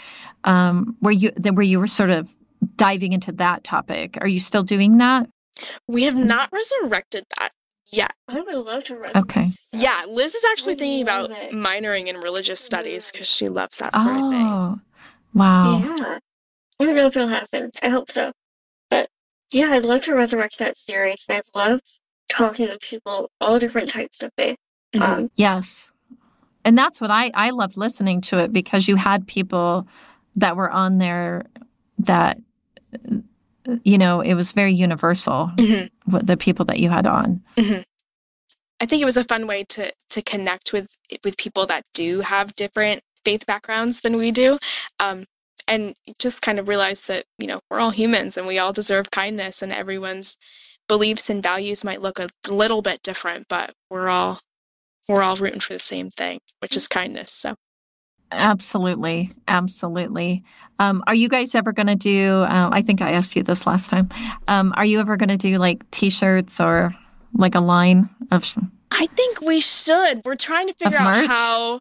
um, 0.43 0.95
where 0.99 1.13
you 1.13 1.31
where 1.51 1.63
you 1.63 1.79
were 1.79 1.87
sort 1.87 2.09
of 2.09 2.29
diving 2.75 3.13
into 3.13 3.31
that 3.33 3.63
topic. 3.63 4.17
Are 4.21 4.27
you 4.27 4.39
still 4.39 4.63
doing 4.63 4.97
that? 4.97 5.29
We 5.87 6.03
have 6.03 6.15
not 6.15 6.49
resurrected 6.51 7.25
that 7.39 7.51
yet. 7.91 8.13
I 8.27 8.41
would 8.41 8.61
love 8.61 8.83
to 8.85 8.95
resurrect. 8.95 9.17
Okay. 9.17 9.51
Yeah, 9.71 10.05
Liz 10.07 10.35
is 10.35 10.45
actually 10.51 10.75
thinking 10.75 11.01
about 11.01 11.31
it. 11.31 11.51
minoring 11.51 12.07
in 12.07 12.17
religious 12.17 12.59
studies 12.59 13.11
because 13.11 13.27
she 13.27 13.49
loves 13.49 13.79
that 13.79 13.95
sort 13.95 14.17
oh, 14.17 14.25
of 14.25 14.31
thing. 14.31 14.45
Oh, 14.45 14.79
wow. 15.33 15.79
Yeah. 15.79 16.19
I 16.79 16.85
don't 16.85 16.95
know 16.95 17.07
if 17.07 17.15
it'll 17.15 17.27
happen. 17.27 17.71
I 17.81 17.89
hope 17.89 18.11
so. 18.11 18.31
But 18.89 19.09
yeah, 19.51 19.69
I'd 19.71 19.85
love 19.85 20.03
to 20.03 20.15
resurrect 20.15 20.59
that 20.59 20.77
series. 20.77 21.25
And 21.27 21.41
I 21.55 21.57
love 21.57 21.79
talking 22.29 22.67
to 22.67 22.77
people, 22.77 23.31
all 23.41 23.59
different 23.59 23.89
types 23.89 24.21
of 24.21 24.31
faith. 24.37 24.57
Mm-hmm. 24.93 25.03
Um, 25.03 25.31
yes. 25.35 25.91
And 26.67 26.77
that's 26.77 26.99
what 26.99 27.09
I, 27.09 27.31
I 27.33 27.51
loved 27.51 27.77
listening 27.77 28.19
to 28.23 28.39
it 28.39 28.51
because 28.51 28.89
you 28.89 28.97
had 28.97 29.25
people 29.25 29.87
that 30.35 30.57
were 30.57 30.69
on 30.69 30.97
there 30.97 31.45
that 31.99 32.39
you 33.83 33.97
know 33.97 34.19
it 34.19 34.33
was 34.33 34.51
very 34.51 34.73
universal 34.73 35.49
mm-hmm. 35.55 36.17
the 36.17 36.35
people 36.35 36.65
that 36.65 36.79
you 36.79 36.89
had 36.89 37.05
on 37.05 37.41
mm-hmm. 37.55 37.81
i 38.79 38.85
think 38.85 39.01
it 39.01 39.05
was 39.05 39.17
a 39.17 39.23
fun 39.23 39.45
way 39.45 39.63
to 39.63 39.91
to 40.09 40.21
connect 40.21 40.71
with 40.71 40.97
with 41.23 41.37
people 41.37 41.65
that 41.65 41.83
do 41.93 42.21
have 42.21 42.55
different 42.55 43.01
faith 43.25 43.45
backgrounds 43.45 44.01
than 44.01 44.15
we 44.15 44.31
do 44.31 44.57
um, 44.99 45.25
and 45.67 45.95
just 46.17 46.41
kind 46.41 46.59
of 46.59 46.67
realize 46.67 47.07
that 47.07 47.25
you 47.39 47.47
know 47.47 47.59
we're 47.69 47.79
all 47.79 47.91
humans 47.91 48.37
and 48.37 48.47
we 48.47 48.57
all 48.57 48.71
deserve 48.71 49.11
kindness 49.11 49.61
and 49.61 49.73
everyone's 49.73 50.37
beliefs 50.87 51.29
and 51.29 51.43
values 51.43 51.83
might 51.83 52.01
look 52.01 52.19
a 52.19 52.29
little 52.49 52.81
bit 52.81 53.01
different 53.03 53.47
but 53.49 53.73
we're 53.89 54.07
all 54.07 54.39
we're 55.07 55.21
all 55.23 55.35
rooting 55.35 55.59
for 55.59 55.73
the 55.73 55.79
same 55.79 56.09
thing 56.09 56.39
which 56.59 56.75
is 56.75 56.87
kindness 56.87 57.31
so 57.31 57.55
Absolutely. 58.29 59.31
Absolutely. 59.47 60.43
Um, 60.79 61.01
are 61.07 61.15
you 61.15 61.29
guys 61.29 61.55
ever 61.55 61.71
going 61.71 61.87
to 61.87 61.95
do, 61.95 62.29
uh, 62.41 62.69
I 62.73 62.81
think 62.81 63.01
I 63.01 63.11
asked 63.11 63.37
you 63.37 63.41
this 63.41 63.65
last 63.65 63.89
time. 63.89 64.09
Um, 64.49 64.73
are 64.75 64.83
you 64.83 64.99
ever 64.99 65.15
going 65.15 65.29
to 65.29 65.37
do 65.37 65.57
like 65.59 65.89
t 65.91 66.09
shirts 66.09 66.59
or 66.59 66.93
like 67.33 67.55
a 67.55 67.59
line 67.59 68.09
of. 68.31 68.53
I 68.91 69.05
think 69.07 69.41
we 69.41 69.59
should. 69.59 70.21
We're 70.25 70.35
trying 70.35 70.67
to 70.67 70.73
figure 70.73 70.97
out 70.97 71.27
how 71.27 71.79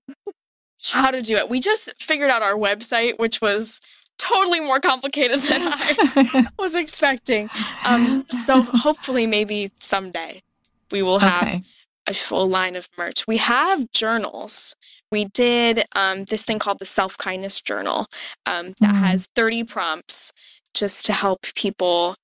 how 0.92 1.10
to 1.10 1.22
do 1.22 1.36
it. 1.36 1.48
We 1.48 1.60
just 1.60 1.90
figured 2.00 2.30
out 2.30 2.42
our 2.42 2.54
website, 2.54 3.18
which 3.18 3.40
was 3.40 3.80
totally 4.18 4.60
more 4.60 4.80
complicated 4.80 5.40
than 5.40 5.62
I 5.68 6.48
was 6.58 6.74
expecting. 6.74 7.48
Um, 7.84 8.24
so 8.28 8.60
hopefully, 8.74 9.26
maybe 9.26 9.68
someday 9.78 10.42
we 10.90 11.02
will 11.02 11.18
have 11.18 11.42
okay. 11.42 11.62
A 12.06 12.14
full 12.14 12.48
line 12.48 12.76
of 12.76 12.88
merch. 12.96 13.26
We 13.26 13.38
have 13.38 13.90
journals 13.92 14.74
we 15.10 15.26
did 15.26 15.84
um, 15.94 16.24
this 16.24 16.44
thing 16.44 16.58
called 16.58 16.78
the 16.78 16.84
Self 16.84 17.16
Kindness 17.16 17.60
Journal 17.60 18.06
um, 18.46 18.74
that 18.80 18.94
mm. 18.94 18.98
has 18.98 19.28
30 19.34 19.64
prompts 19.64 20.32
just 20.74 21.06
to 21.06 21.12
help 21.12 21.46
people 21.54 22.16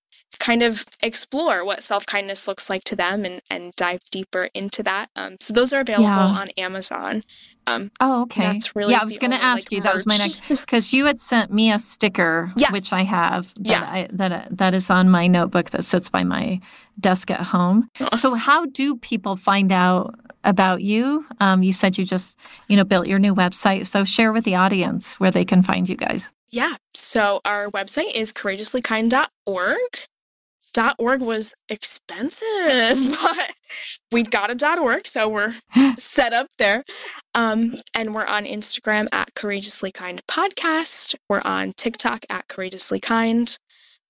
kind 0.43 0.63
of 0.63 0.85
explore 1.01 1.65
what 1.65 1.83
self 1.83 2.05
kindness 2.05 2.49
looks 2.49 2.69
like 2.69 2.83
to 2.85 2.97
them 2.97 3.25
and, 3.25 3.41
and 3.49 3.73
dive 3.77 4.03
deeper 4.11 4.49
into 4.53 4.83
that. 4.83 5.09
Um, 5.15 5.37
so 5.39 5.53
those 5.53 5.73
are 5.73 5.81
available 5.81 6.05
yeah. 6.05 6.41
on 6.41 6.49
Amazon. 6.59 7.23
Um, 7.69 7.93
oh, 8.01 8.23
okay. 8.23 8.43
That's 8.43 8.75
really 8.75 8.93
yeah. 8.93 9.03
I 9.03 9.05
was 9.05 9.19
going 9.19 9.31
to 9.31 9.43
ask 9.43 9.71
like, 9.71 9.73
you. 9.73 9.79
Merch. 9.79 9.85
That 9.85 9.95
was 9.95 10.07
my 10.07 10.17
next 10.17 10.49
because 10.49 10.93
you 10.93 11.07
had 11.07 11.21
sent 11.21 11.53
me 11.53 11.71
a 11.71 11.79
sticker, 11.79 12.53
yes. 12.57 12.73
which 12.73 12.93
I 12.93 13.03
have. 13.05 13.55
That 13.55 13.67
yeah. 13.67 13.83
I, 13.83 14.09
that 14.11 14.59
that 14.59 14.75
is 14.75 14.91
on 14.91 15.09
my 15.09 15.29
notebook 15.29 15.71
that 15.71 15.85
sits 15.85 16.09
by 16.09 16.25
my 16.25 16.61
desk 16.99 17.31
at 17.31 17.41
home. 17.41 17.89
So, 18.19 18.35
how 18.35 18.67
do 18.67 18.97
people 18.97 19.37
find 19.37 19.71
out 19.71 20.19
about 20.43 20.83
you? 20.83 21.25
Um, 21.39 21.63
you 21.63 21.73
said 21.73 21.97
you 21.97 22.05
just 22.05 22.37
you 22.67 22.77
know 22.77 22.85
built 22.85 23.07
your 23.07 23.21
new 23.21 23.35
website. 23.35 23.87
So, 23.87 24.05
share 24.05 24.33
with 24.33 24.45
the 24.45 24.57
audience 24.57 25.21
where 25.21 25.31
they 25.31 25.45
can 25.45 25.63
find 25.63 25.89
you 25.89 25.97
guys. 25.97 26.33
Yeah. 26.51 26.75
So 26.93 27.41
our 27.47 27.71
website 27.71 28.15
is 28.15 28.33
courageouslykind.org 28.33 30.07
org 30.99 31.21
was 31.21 31.55
expensive, 31.69 33.19
but 33.21 33.53
we 34.13 34.23
got 34.23 34.51
a 34.51 34.55
dot 34.55 34.79
org, 34.79 35.07
so 35.07 35.29
we're 35.29 35.55
set 35.99 36.33
up 36.33 36.49
there. 36.59 36.83
Um, 37.35 37.77
and 37.95 38.15
we're 38.15 38.27
on 38.27 38.45
Instagram 38.45 39.09
at 39.13 39.35
Courageously 39.35 39.93
Kind 39.93 40.23
Podcast. 40.27 41.15
We're 41.29 41.43
on 41.45 41.73
TikTok 41.77 42.25
at 42.31 42.49
Courageously 42.49 43.01
Kind. 43.01 43.59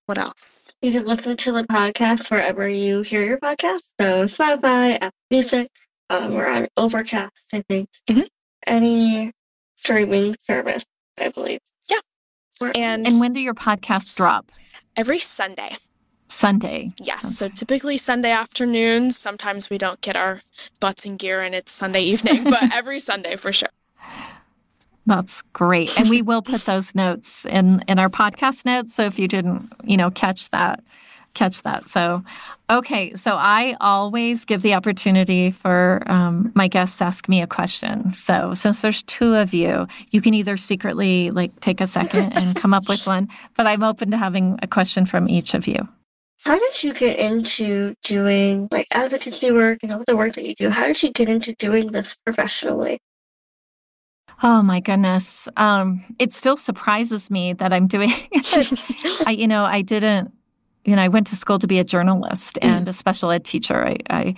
What 0.06 0.18
else? 0.18 0.74
You 0.82 0.92
can 0.92 1.06
listen 1.06 1.36
to 1.36 1.52
the 1.52 1.64
podcast 1.64 2.30
wherever 2.30 2.68
you 2.68 3.02
hear 3.02 3.24
your 3.24 3.38
podcast. 3.38 3.92
So 4.00 4.24
Spotify, 4.24 4.96
Apple 4.96 5.10
Music. 5.30 5.68
Um, 6.10 6.34
we're 6.34 6.48
on 6.48 6.68
Overcast, 6.76 7.48
I 7.52 7.62
think. 7.68 7.88
Mm-hmm. 8.10 8.22
Any 8.66 9.32
streaming 9.76 10.36
service, 10.38 10.84
I 11.18 11.28
believe. 11.30 11.60
Yeah. 11.88 12.00
and 12.74 13.06
and 13.06 13.20
when 13.20 13.32
do 13.32 13.40
your 13.40 13.54
podcasts 13.54 14.16
drop? 14.16 14.50
Every 14.96 15.18
Sunday. 15.18 15.76
Sunday. 16.32 16.90
Yes. 16.98 17.24
Okay. 17.24 17.28
So 17.28 17.48
typically 17.48 17.96
Sunday 17.96 18.32
afternoons. 18.32 19.16
Sometimes 19.16 19.68
we 19.68 19.78
don't 19.78 20.00
get 20.00 20.16
our 20.16 20.40
butts 20.80 21.04
in 21.04 21.16
gear 21.16 21.40
and 21.42 21.54
it's 21.54 21.70
Sunday 21.70 22.02
evening, 22.02 22.44
but 22.50 22.74
every 22.74 22.98
Sunday 22.98 23.36
for 23.36 23.52
sure. 23.52 23.68
That's 25.04 25.42
great. 25.52 25.98
And 25.98 26.08
we 26.08 26.22
will 26.22 26.42
put 26.42 26.60
those 26.66 26.94
notes 26.94 27.44
in 27.44 27.84
in 27.86 27.98
our 27.98 28.08
podcast 28.08 28.64
notes. 28.64 28.94
So 28.94 29.04
if 29.04 29.18
you 29.18 29.28
didn't, 29.28 29.70
you 29.84 29.96
know, 29.96 30.10
catch 30.10 30.48
that, 30.50 30.82
catch 31.34 31.62
that. 31.64 31.88
So, 31.88 32.24
okay. 32.70 33.14
So 33.14 33.32
I 33.32 33.76
always 33.80 34.44
give 34.44 34.62
the 34.62 34.74
opportunity 34.74 35.50
for 35.50 36.02
um, 36.06 36.52
my 36.54 36.68
guests 36.68 36.98
to 36.98 37.04
ask 37.04 37.28
me 37.28 37.42
a 37.42 37.46
question. 37.46 38.14
So 38.14 38.54
since 38.54 38.80
there's 38.80 39.02
two 39.02 39.34
of 39.34 39.52
you, 39.52 39.86
you 40.10 40.22
can 40.22 40.34
either 40.34 40.56
secretly 40.56 41.30
like 41.30 41.60
take 41.60 41.80
a 41.80 41.86
second 41.86 42.32
and 42.36 42.56
come 42.56 42.72
up 42.72 42.88
with 42.88 43.06
one, 43.06 43.28
but 43.56 43.66
I'm 43.66 43.82
open 43.82 44.12
to 44.12 44.16
having 44.16 44.58
a 44.62 44.66
question 44.66 45.04
from 45.04 45.28
each 45.28 45.52
of 45.52 45.66
you. 45.66 45.88
How 46.44 46.58
did 46.58 46.82
you 46.82 46.92
get 46.92 47.18
into 47.18 47.94
doing 48.02 48.68
like 48.70 48.86
advocacy 48.92 49.52
work 49.52 49.78
and 49.82 49.92
all 49.92 50.02
the 50.06 50.16
work 50.16 50.34
that 50.34 50.46
you 50.46 50.54
do? 50.54 50.70
How 50.70 50.86
did 50.86 51.02
you 51.02 51.12
get 51.12 51.28
into 51.28 51.54
doing 51.54 51.92
this 51.92 52.16
professionally? 52.24 52.98
Oh 54.42 54.60
my 54.60 54.80
goodness. 54.80 55.48
Um, 55.56 56.02
it 56.18 56.32
still 56.32 56.56
surprises 56.56 57.30
me 57.30 57.52
that 57.54 57.72
I'm 57.72 57.86
doing. 57.86 58.10
I, 59.26 59.36
you 59.36 59.46
know, 59.46 59.64
I 59.64 59.82
didn't, 59.82 60.32
you 60.84 60.96
know, 60.96 61.02
I 61.02 61.08
went 61.08 61.28
to 61.28 61.36
school 61.36 61.60
to 61.60 61.68
be 61.68 61.78
a 61.78 61.84
journalist 61.84 62.58
mm. 62.60 62.68
and 62.68 62.88
a 62.88 62.92
special 62.92 63.30
ed 63.30 63.44
teacher. 63.44 63.86
I, 63.86 63.96
I, 64.10 64.34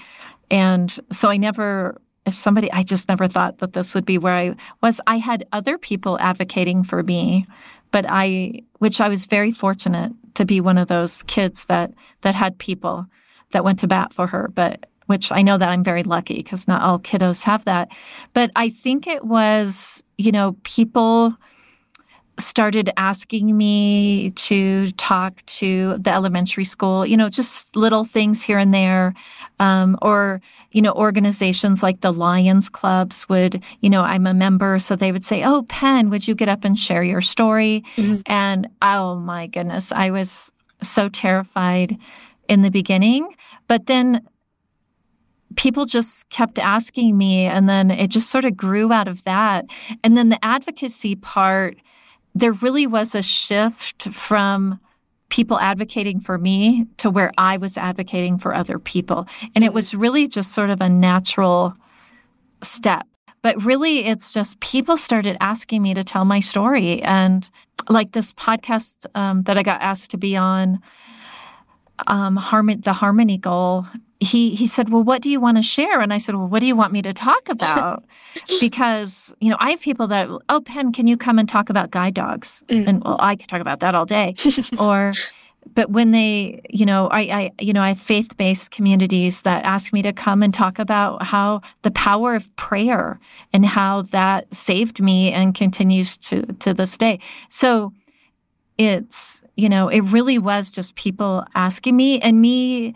and 0.50 0.94
so 1.10 1.30
I 1.30 1.38
never, 1.38 1.98
if 2.26 2.34
somebody, 2.34 2.70
I 2.70 2.82
just 2.82 3.08
never 3.08 3.28
thought 3.28 3.58
that 3.58 3.72
this 3.72 3.94
would 3.94 4.04
be 4.04 4.18
where 4.18 4.34
I 4.34 4.54
was. 4.82 5.00
I 5.06 5.16
had 5.16 5.46
other 5.52 5.78
people 5.78 6.18
advocating 6.20 6.84
for 6.84 7.02
me, 7.02 7.46
but 7.90 8.04
I, 8.06 8.60
which 8.78 9.00
I 9.00 9.08
was 9.08 9.24
very 9.24 9.52
fortunate 9.52 10.12
to 10.34 10.44
be 10.44 10.60
one 10.60 10.78
of 10.78 10.88
those 10.88 11.22
kids 11.24 11.66
that 11.66 11.92
that 12.22 12.34
had 12.34 12.58
people 12.58 13.06
that 13.52 13.64
went 13.64 13.78
to 13.80 13.86
bat 13.86 14.12
for 14.12 14.26
her, 14.28 14.50
but 14.54 14.86
which 15.06 15.30
I 15.30 15.42
know 15.42 15.58
that 15.58 15.68
I'm 15.68 15.84
very 15.84 16.02
lucky 16.02 16.36
because 16.36 16.66
not 16.66 16.82
all 16.82 16.98
kiddos 16.98 17.44
have 17.44 17.64
that. 17.66 17.88
But 18.32 18.50
I 18.56 18.70
think 18.70 19.06
it 19.06 19.24
was, 19.24 20.02
you 20.16 20.32
know, 20.32 20.56
people 20.62 21.36
started 22.38 22.90
asking 22.96 23.56
me 23.56 24.30
to 24.32 24.88
talk 24.92 25.44
to 25.46 25.96
the 25.98 26.12
elementary 26.12 26.64
school, 26.64 27.06
you 27.06 27.16
know, 27.16 27.28
just 27.28 27.74
little 27.76 28.04
things 28.04 28.42
here 28.42 28.58
and 28.58 28.74
there. 28.74 29.14
Um, 29.60 29.96
or, 30.02 30.40
you 30.72 30.82
know, 30.82 30.92
organizations 30.92 31.82
like 31.82 32.00
the 32.00 32.12
Lions 32.12 32.68
Clubs 32.68 33.28
would, 33.28 33.62
you 33.80 33.88
know, 33.88 34.02
I'm 34.02 34.26
a 34.26 34.34
member. 34.34 34.78
So 34.80 34.96
they 34.96 35.12
would 35.12 35.24
say, 35.24 35.44
Oh, 35.44 35.62
Penn, 35.68 36.10
would 36.10 36.26
you 36.26 36.34
get 36.34 36.48
up 36.48 36.64
and 36.64 36.78
share 36.78 37.04
your 37.04 37.20
story? 37.20 37.84
Mm-hmm. 37.96 38.22
And 38.26 38.68
oh 38.82 39.14
my 39.16 39.46
goodness, 39.46 39.92
I 39.92 40.10
was 40.10 40.50
so 40.82 41.08
terrified 41.08 41.96
in 42.48 42.62
the 42.62 42.70
beginning. 42.70 43.28
But 43.68 43.86
then 43.86 44.26
people 45.56 45.86
just 45.86 46.28
kept 46.30 46.58
asking 46.58 47.16
me 47.16 47.44
and 47.44 47.68
then 47.68 47.90
it 47.90 48.08
just 48.08 48.30
sort 48.30 48.44
of 48.44 48.56
grew 48.56 48.92
out 48.92 49.08
of 49.08 49.22
that. 49.24 49.66
And 50.02 50.16
then 50.16 50.28
the 50.28 50.44
advocacy 50.44 51.14
part, 51.14 51.76
there 52.34 52.52
really 52.52 52.86
was 52.86 53.14
a 53.14 53.22
shift 53.22 54.04
from 54.12 54.80
people 55.28 55.58
advocating 55.58 56.20
for 56.20 56.38
me 56.38 56.86
to 56.98 57.10
where 57.10 57.32
I 57.38 57.56
was 57.56 57.76
advocating 57.76 58.38
for 58.38 58.54
other 58.54 58.78
people. 58.78 59.26
And 59.54 59.64
it 59.64 59.72
was 59.72 59.94
really 59.94 60.28
just 60.28 60.52
sort 60.52 60.70
of 60.70 60.80
a 60.80 60.88
natural 60.88 61.74
step. 62.62 63.06
But 63.42 63.62
really, 63.62 64.06
it's 64.06 64.32
just 64.32 64.60
people 64.60 64.96
started 64.96 65.36
asking 65.40 65.82
me 65.82 65.92
to 65.94 66.02
tell 66.02 66.24
my 66.24 66.40
story. 66.40 67.02
And 67.02 67.48
like 67.88 68.12
this 68.12 68.32
podcast 68.32 69.06
um, 69.14 69.42
that 69.42 69.58
I 69.58 69.62
got 69.62 69.82
asked 69.82 70.10
to 70.12 70.16
be 70.16 70.36
on, 70.36 70.80
um, 72.06 72.36
Harmon- 72.36 72.80
the 72.80 72.92
Harmony 72.92 73.38
Goal, 73.38 73.86
he 74.20 74.54
he 74.54 74.66
said, 74.66 74.88
"Well, 74.88 75.02
what 75.02 75.22
do 75.22 75.30
you 75.30 75.40
want 75.40 75.56
to 75.58 75.62
share?" 75.62 76.00
And 76.00 76.12
I 76.12 76.18
said, 76.18 76.34
"Well, 76.34 76.48
what 76.48 76.60
do 76.60 76.66
you 76.66 76.76
want 76.76 76.92
me 76.92 77.02
to 77.02 77.12
talk 77.12 77.48
about?" 77.48 78.04
because 78.60 79.34
you 79.40 79.50
know, 79.50 79.56
I 79.60 79.70
have 79.70 79.80
people 79.80 80.06
that, 80.08 80.28
"Oh, 80.48 80.60
Penn, 80.60 80.92
can 80.92 81.06
you 81.06 81.16
come 81.16 81.38
and 81.38 81.48
talk 81.48 81.70
about 81.70 81.90
guide 81.90 82.14
dogs?" 82.14 82.64
Mm. 82.68 82.88
And 82.88 83.04
well, 83.04 83.16
I 83.20 83.36
could 83.36 83.48
talk 83.48 83.60
about 83.60 83.80
that 83.80 83.94
all 83.94 84.06
day. 84.06 84.34
or, 84.78 85.12
but 85.74 85.90
when 85.90 86.10
they, 86.10 86.62
you 86.70 86.86
know, 86.86 87.08
I, 87.08 87.20
I 87.20 87.50
you 87.60 87.72
know, 87.72 87.82
I 87.82 87.88
have 87.88 88.00
faith 88.00 88.36
based 88.36 88.70
communities 88.70 89.42
that 89.42 89.64
ask 89.64 89.92
me 89.92 90.02
to 90.02 90.12
come 90.12 90.42
and 90.42 90.52
talk 90.52 90.78
about 90.78 91.22
how 91.22 91.60
the 91.82 91.90
power 91.90 92.34
of 92.34 92.54
prayer 92.56 93.20
and 93.52 93.66
how 93.66 94.02
that 94.02 94.52
saved 94.54 95.00
me 95.00 95.32
and 95.32 95.54
continues 95.54 96.16
to 96.18 96.42
to 96.60 96.74
this 96.74 96.96
day. 96.98 97.18
So 97.48 97.92
it's 98.78 99.42
you 99.56 99.68
know, 99.68 99.88
it 99.88 100.00
really 100.00 100.38
was 100.38 100.70
just 100.70 100.94
people 100.96 101.44
asking 101.54 101.96
me 101.96 102.20
and 102.20 102.40
me 102.40 102.94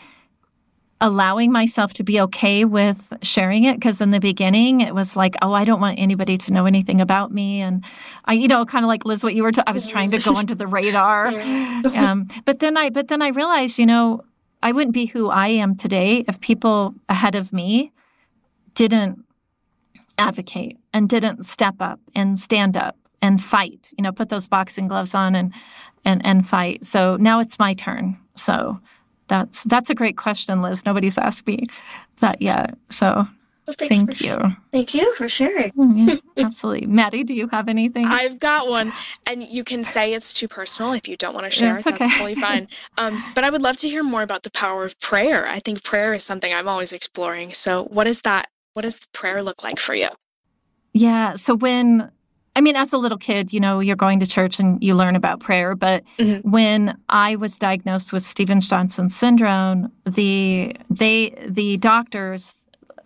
allowing 1.01 1.53
myself 1.53 1.95
to 1.95 2.03
be 2.03 2.21
okay 2.21 2.65
with 2.65 3.13
sharing 3.23 3.63
it. 3.65 3.77
Because 3.77 4.01
in 4.01 4.11
the 4.11 4.19
beginning 4.19 4.81
it 4.81 4.95
was 4.95 5.17
like 5.17 5.37
oh 5.43 5.53
i 5.53 5.65
don't 5.65 5.81
want 5.81 5.99
anybody 5.99 6.37
to 6.37 6.53
know 6.53 6.67
anything 6.67 7.01
about 7.01 7.33
me. 7.33 7.61
And 7.61 7.85
i 8.25 8.33
you 8.33 8.49
know 8.49 8.65
kind 8.65 8.85
of 8.85 8.89
like 8.89 9.05
liz 9.05 9.23
what 9.23 9.35
you 9.35 9.45
were 9.45 9.53
t- 9.53 9.63
I 9.67 9.73
was 9.73 9.87
trying 9.87 10.11
to 10.11 10.19
go 10.19 10.35
under 10.35 10.55
the 10.55 10.67
radar. 10.67 11.29
Um, 11.95 12.29
but 12.45 12.59
then 12.59 12.77
i 12.77 12.91
but 12.91 13.09
then 13.09 13.23
i 13.23 13.29
realized 13.29 13.79
you 13.79 13.87
know 13.87 14.25
i 14.63 14.73
wouldn't 14.73 14.95
be 14.95 15.07
who 15.07 15.31
i 15.31 15.47
am 15.49 15.77
today 15.77 16.25
if 16.27 16.41
people 16.41 16.95
ahead 17.09 17.35
of 17.35 17.53
me 17.53 17.93
didn't 18.75 19.25
advocate 20.19 20.77
and 20.93 21.09
didn't 21.09 21.47
step 21.47 21.77
up 21.81 22.01
and 22.15 22.39
stand 22.39 22.77
up 22.77 22.97
and 23.21 23.43
fight 23.43 23.91
you 23.97 24.03
know 24.03 24.13
put 24.13 24.29
those 24.29 24.47
boxing 24.47 24.89
gloves 24.89 25.15
on 25.15 25.35
and 25.35 25.53
and 26.05 26.25
and 26.25 26.47
fight 26.49 26.85
so 26.85 27.17
now 27.17 27.41
it's 27.41 27.59
my 27.59 27.75
turn 27.75 28.17
so 28.37 28.81
that's 29.29 29.65
that's 29.65 29.91
a 29.91 29.95
great 29.95 30.17
question, 30.17 30.63
Liz. 30.63 30.85
Nobody's 30.85 31.19
asked 31.19 31.47
me 31.47 31.67
that 32.21 32.43
yet. 32.43 32.77
So 32.91 33.29
well, 33.67 33.77
thank 33.77 34.21
you. 34.23 34.39
Thank 34.73 34.95
you 34.95 35.15
for 35.15 35.29
sharing. 35.29 35.71
Mm, 35.73 36.09
yeah, 36.09 36.17
absolutely. 36.45 36.87
Maddie, 36.87 37.23
do 37.23 37.35
you 37.35 37.49
have 37.49 37.69
anything? 37.69 38.07
I've 38.07 38.39
got 38.39 38.69
one. 38.69 38.93
And 39.27 39.43
you 39.43 39.63
can 39.63 39.85
say 39.85 40.15
it's 40.15 40.33
too 40.33 40.49
personal 40.49 40.95
if 40.95 41.07
you 41.07 41.17
don't 41.17 41.35
want 41.35 41.45
to 41.45 41.51
share 41.51 41.79
it. 41.79 41.85
That's 41.85 42.11
totally 42.11 42.35
fine. 42.47 42.67
Um, 42.97 43.23
but 43.35 43.45
I 43.45 43.51
would 43.51 43.61
love 43.61 43.77
to 43.79 43.89
hear 43.89 44.03
more 44.03 44.23
about 44.23 44.43
the 44.43 44.51
power 44.51 44.85
of 44.85 44.99
prayer. 45.01 45.47
I 45.47 45.61
think 45.61 45.85
prayer 45.85 46.15
is 46.15 46.25
something 46.25 46.53
I'm 46.53 46.67
always 46.67 46.93
exploring. 46.93 47.53
So 47.53 47.85
what 47.85 48.07
is 48.07 48.23
that? 48.23 48.49
What 48.73 48.83
does 48.83 49.07
prayer 49.13 49.43
look 49.43 49.63
like 49.63 49.79
for 49.79 49.95
you? 49.95 50.09
Yeah. 50.95 51.35
So 51.35 51.55
when 51.55 52.11
I 52.57 52.61
mean, 52.61 52.77
as 52.77 52.93
a 52.93 52.99
little 52.99 53.19
kid, 53.19 53.53
you 53.53 53.61
know, 53.61 53.81
you're 53.81 53.97
going 53.97 54.21
to 54.21 54.27
church 54.27 54.59
and 54.59 54.83
you 54.83 54.95
learn 54.95 55.15
about 55.15 55.41
prayer. 55.41 55.75
But 55.75 56.05
mm-hmm. 56.19 56.49
when 56.49 56.99
I 57.09 57.37
was 57.37 57.59
diagnosed 57.59 58.13
with 58.13 58.23
Stevens 58.23 58.69
Johnson 58.69 59.11
syndrome, 59.11 59.93
the 60.05 60.77
they 60.91 61.35
the 61.47 61.77
doctors 61.77 62.57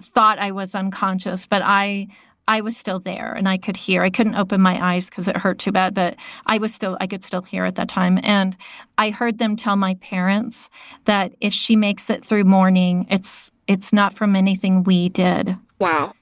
thought 0.00 0.38
I 0.38 0.52
was 0.52 0.74
unconscious, 0.74 1.46
but 1.46 1.62
I 1.64 2.08
I 2.48 2.60
was 2.60 2.76
still 2.76 2.98
there 2.98 3.32
and 3.32 3.48
I 3.48 3.56
could 3.56 3.76
hear. 3.76 4.02
I 4.02 4.10
couldn't 4.10 4.34
open 4.34 4.60
my 4.60 4.82
eyes 4.84 5.08
because 5.08 5.28
it 5.28 5.36
hurt 5.36 5.58
too 5.58 5.70
bad, 5.70 5.94
but 5.94 6.16
I 6.46 6.58
was 6.58 6.74
still 6.74 6.96
I 7.00 7.06
could 7.06 7.22
still 7.22 7.42
hear 7.42 7.64
at 7.64 7.76
that 7.76 7.88
time. 7.88 8.18
And 8.22 8.56
I 8.98 9.10
heard 9.10 9.38
them 9.38 9.56
tell 9.56 9.76
my 9.76 9.94
parents 9.96 10.68
that 11.04 11.32
if 11.40 11.52
she 11.52 11.76
makes 11.76 12.10
it 12.10 12.24
through 12.24 12.44
morning, 12.44 13.06
it's 13.10 13.50
it's 13.66 13.92
not 13.92 14.14
from 14.14 14.34
anything 14.34 14.82
we 14.82 15.08
did. 15.08 15.56
Wow. 15.78 16.14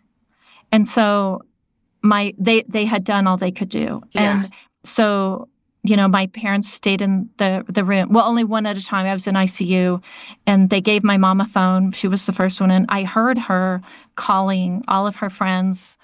And 0.72 0.88
so 0.88 1.42
my 2.02 2.34
they 2.38 2.62
they 2.62 2.84
had 2.84 3.04
done 3.04 3.26
all 3.26 3.36
they 3.36 3.52
could 3.52 3.68
do, 3.68 4.02
yeah. 4.12 4.42
and 4.42 4.52
so 4.84 5.48
you 5.82 5.96
know 5.96 6.08
my 6.08 6.26
parents 6.28 6.68
stayed 6.68 7.00
in 7.00 7.30
the 7.36 7.64
the 7.68 7.84
room. 7.84 8.12
Well, 8.12 8.26
only 8.26 8.44
one 8.44 8.66
at 8.66 8.76
a 8.76 8.84
time. 8.84 9.06
I 9.06 9.12
was 9.12 9.26
in 9.26 9.34
ICU, 9.34 10.02
and 10.46 10.70
they 10.70 10.80
gave 10.80 11.04
my 11.04 11.16
mom 11.16 11.40
a 11.40 11.46
phone. 11.46 11.92
She 11.92 12.08
was 12.08 12.26
the 12.26 12.32
first 12.32 12.60
one, 12.60 12.70
and 12.70 12.86
I 12.88 13.04
heard 13.04 13.38
her 13.38 13.82
calling 14.14 14.84
all 14.88 15.06
of 15.06 15.16
her 15.16 15.30
friends 15.30 15.96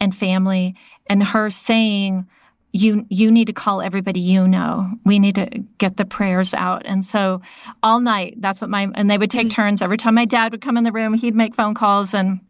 and 0.00 0.14
family, 0.14 0.74
and 1.06 1.22
her 1.22 1.50
saying 1.50 2.26
you 2.74 3.06
you 3.08 3.30
need 3.30 3.46
to 3.46 3.52
call 3.52 3.80
everybody 3.80 4.18
you 4.18 4.48
know. 4.48 4.90
We 5.04 5.20
need 5.20 5.36
to 5.36 5.46
get 5.78 5.96
the 5.96 6.04
prayers 6.04 6.52
out. 6.52 6.82
And 6.84 7.04
so 7.04 7.40
all 7.84 8.00
night, 8.00 8.34
that's 8.38 8.60
what 8.60 8.68
my 8.68 8.88
and 8.94 9.08
they 9.08 9.16
would 9.16 9.30
take 9.30 9.46
mm-hmm. 9.46 9.62
turns. 9.62 9.80
Every 9.80 9.96
time 9.96 10.16
my 10.16 10.24
dad 10.24 10.50
would 10.50 10.60
come 10.60 10.76
in 10.76 10.82
the 10.82 10.90
room, 10.90 11.14
he'd 11.14 11.36
make 11.36 11.54
phone 11.54 11.74
calls 11.74 12.12
and 12.12 12.40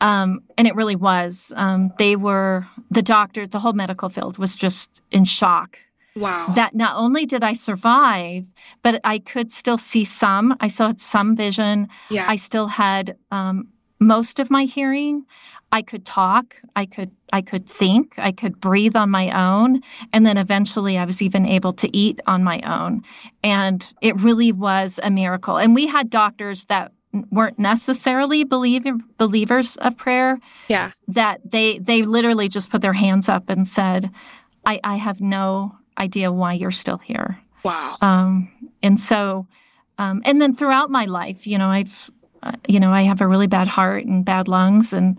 um, 0.00 0.42
and 0.56 0.66
it 0.66 0.74
really 0.74 0.96
was. 0.96 1.52
Um, 1.56 1.92
they 1.98 2.16
were, 2.16 2.66
the 2.90 3.02
doctor, 3.02 3.46
the 3.46 3.60
whole 3.60 3.72
medical 3.72 4.08
field 4.08 4.38
was 4.38 4.56
just 4.56 5.02
in 5.10 5.24
shock. 5.24 5.78
Wow. 6.16 6.52
That 6.54 6.74
not 6.74 6.96
only 6.96 7.26
did 7.26 7.42
I 7.42 7.54
survive, 7.54 8.46
but 8.82 9.00
I 9.02 9.18
could 9.18 9.50
still 9.50 9.78
see 9.78 10.04
some. 10.04 10.56
I 10.60 10.68
still 10.68 10.88
had 10.88 11.00
some 11.00 11.34
vision. 11.36 11.88
Yeah. 12.08 12.26
I 12.28 12.36
still 12.36 12.68
had 12.68 13.16
um, 13.32 13.68
most 13.98 14.38
of 14.38 14.50
my 14.50 14.64
hearing. 14.64 15.26
I 15.72 15.82
could 15.82 16.06
talk. 16.06 16.62
I 16.76 16.86
could 16.86 17.10
I 17.32 17.42
could 17.42 17.68
think. 17.68 18.14
I 18.16 18.30
could 18.30 18.60
breathe 18.60 18.94
on 18.94 19.10
my 19.10 19.28
own, 19.32 19.80
and 20.12 20.24
then 20.24 20.36
eventually 20.36 20.96
I 20.96 21.04
was 21.04 21.20
even 21.20 21.44
able 21.46 21.72
to 21.72 21.96
eat 21.96 22.20
on 22.28 22.44
my 22.44 22.60
own. 22.60 23.02
And 23.42 23.92
it 24.00 24.14
really 24.20 24.52
was 24.52 25.00
a 25.02 25.10
miracle. 25.10 25.56
And 25.56 25.74
we 25.74 25.88
had 25.88 26.10
doctors 26.10 26.66
that 26.66 26.92
weren't 27.30 27.58
necessarily 27.58 28.44
believe, 28.44 28.84
believers 29.18 29.76
of 29.76 29.96
prayer. 29.96 30.38
Yeah. 30.68 30.90
That 31.08 31.40
they 31.48 31.78
they 31.78 32.02
literally 32.02 32.48
just 32.48 32.70
put 32.70 32.82
their 32.82 32.92
hands 32.92 33.28
up 33.28 33.48
and 33.48 33.66
said, 33.66 34.10
I, 34.66 34.80
I 34.82 34.96
have 34.96 35.20
no 35.20 35.76
idea 35.98 36.32
why 36.32 36.54
you're 36.54 36.70
still 36.70 36.98
here. 36.98 37.38
Wow. 37.64 37.96
Um, 38.00 38.72
and 38.82 39.00
so, 39.00 39.46
um, 39.98 40.22
and 40.24 40.40
then 40.40 40.54
throughout 40.54 40.90
my 40.90 41.06
life, 41.06 41.46
you 41.46 41.58
know, 41.58 41.68
I've, 41.68 42.10
uh, 42.42 42.52
you 42.68 42.80
know, 42.80 42.90
I 42.90 43.02
have 43.02 43.20
a 43.20 43.26
really 43.26 43.46
bad 43.46 43.68
heart 43.68 44.04
and 44.04 44.24
bad 44.24 44.48
lungs 44.48 44.92
and, 44.92 45.18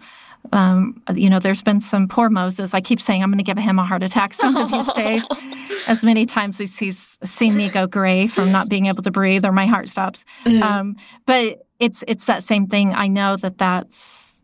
um, 0.52 1.02
you 1.14 1.30
know, 1.30 1.40
there's 1.40 1.64
been 1.64 1.80
some 1.80 2.08
poor 2.08 2.30
Moses. 2.30 2.76
I 2.76 2.82
keep 2.82 3.02
saying 3.02 3.24
I'm 3.24 3.30
going 3.30 3.40
to 3.40 3.44
give 3.44 3.58
him 3.58 3.80
a 3.80 3.86
heart 3.86 4.04
attack 4.04 4.34
some 4.34 4.56
of 4.56 4.72
these 4.72 4.92
days. 4.94 5.26
As 5.88 6.04
many 6.04 6.26
times 6.26 6.60
as 6.60 6.80
he's 6.80 7.20
seen 7.24 7.56
me 7.56 7.70
go 7.70 7.86
gray 7.86 8.26
from 8.26 8.52
not 8.52 8.70
being 8.70 8.88
able 8.88 9.04
to 9.04 9.12
breathe 9.12 9.46
or 9.46 9.52
my 9.52 9.68
heart 9.68 9.88
stops. 9.88 10.26
Mm-hmm. 10.44 10.64
Um, 10.64 10.96
but 11.28 11.65
it's 11.80 12.04
it's 12.08 12.26
that 12.26 12.44
same 12.44 12.68
thing. 12.68 12.94
I 12.94 13.08
know 13.08 13.38
that 13.38 13.58
that's 13.58 14.38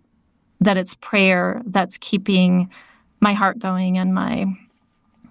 that 0.59 0.77
it's 0.77 0.95
prayer 0.95 1.61
that's 1.65 1.97
keeping 1.97 2.69
my 3.19 3.33
heart 3.33 3.59
going 3.59 3.97
and 3.97 4.13
my, 4.13 4.45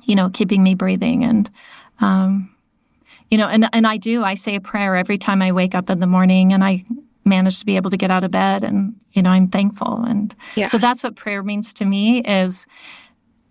you 0.03 0.15
know, 0.15 0.31
keeping 0.31 0.63
me 0.63 0.75
breathing 0.75 1.25
and. 1.25 1.51
Um, 2.01 2.55
you 3.31 3.39
know, 3.39 3.47
and 3.47 3.69
and 3.73 3.87
I 3.87 3.97
do. 3.97 4.25
I 4.25 4.35
say 4.35 4.57
a 4.57 4.61
prayer 4.61 4.97
every 4.97 5.17
time 5.17 5.41
I 5.41 5.53
wake 5.53 5.73
up 5.77 5.89
in 5.89 6.01
the 6.01 6.07
morning, 6.07 6.53
and 6.53 6.65
I 6.65 6.85
manage 7.25 7.61
to 7.61 7.67
be 7.67 7.77
able 7.77 7.91
to 7.91 7.97
get 7.97 8.11
out 8.11 8.25
of 8.25 8.31
bed 8.31 8.65
and 8.65 8.95
you 9.13 9.23
know 9.23 9.31
i'm 9.31 9.49
thankful 9.49 10.03
and 10.05 10.35
yeah. 10.57 10.67
so 10.67 10.79
that's 10.79 11.03
what 11.03 11.17
prayer 11.17 11.43
means 11.43 11.73
to 11.75 11.85
me 11.85 12.23
is 12.23 12.67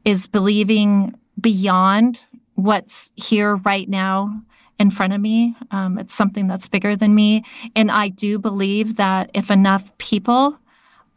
is 0.06 0.28
believing 0.28 1.14
beyond 1.40 2.26
what's 2.56 3.12
here 3.16 3.56
right 3.58 3.90
now 3.90 4.42
in 4.80 4.90
front 4.92 5.14
of 5.14 5.22
me. 5.22 5.56
Um, 5.72 5.98
it's 5.98 6.14
something 6.14 6.48
that's 6.48 6.68
bigger 6.68 6.96
than 6.96 7.14
me. 7.14 7.44
And 7.76 7.92
i 7.92 8.10
do 8.10 8.40
believe 8.40 8.96
that 8.96 9.30
if 9.34 9.52
enough 9.52 9.96
people 9.98 10.58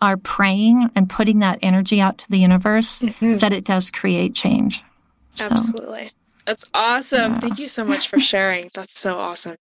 are 0.00 0.16
praying 0.16 0.90
and 0.96 1.08
putting 1.08 1.38
that 1.38 1.58
energy 1.62 2.00
out 2.00 2.18
to 2.18 2.30
the 2.30 2.38
universe 2.38 3.00
mm-hmm. 3.00 3.38
that 3.38 3.52
it 3.52 3.64
does 3.64 3.90
create 3.90 4.34
change. 4.34 4.82
So, 5.30 5.46
absolutely. 5.46 6.10
That's 6.44 6.68
awesome. 6.74 7.34
yeah. 7.34 7.38
thank 7.38 7.58
you 7.60 7.68
so 7.68 7.84
much 7.84 8.08
for 8.08 8.18
sharing. 8.18 8.68
That's 8.74 8.98
so 8.98 9.18
awesome 9.18 9.56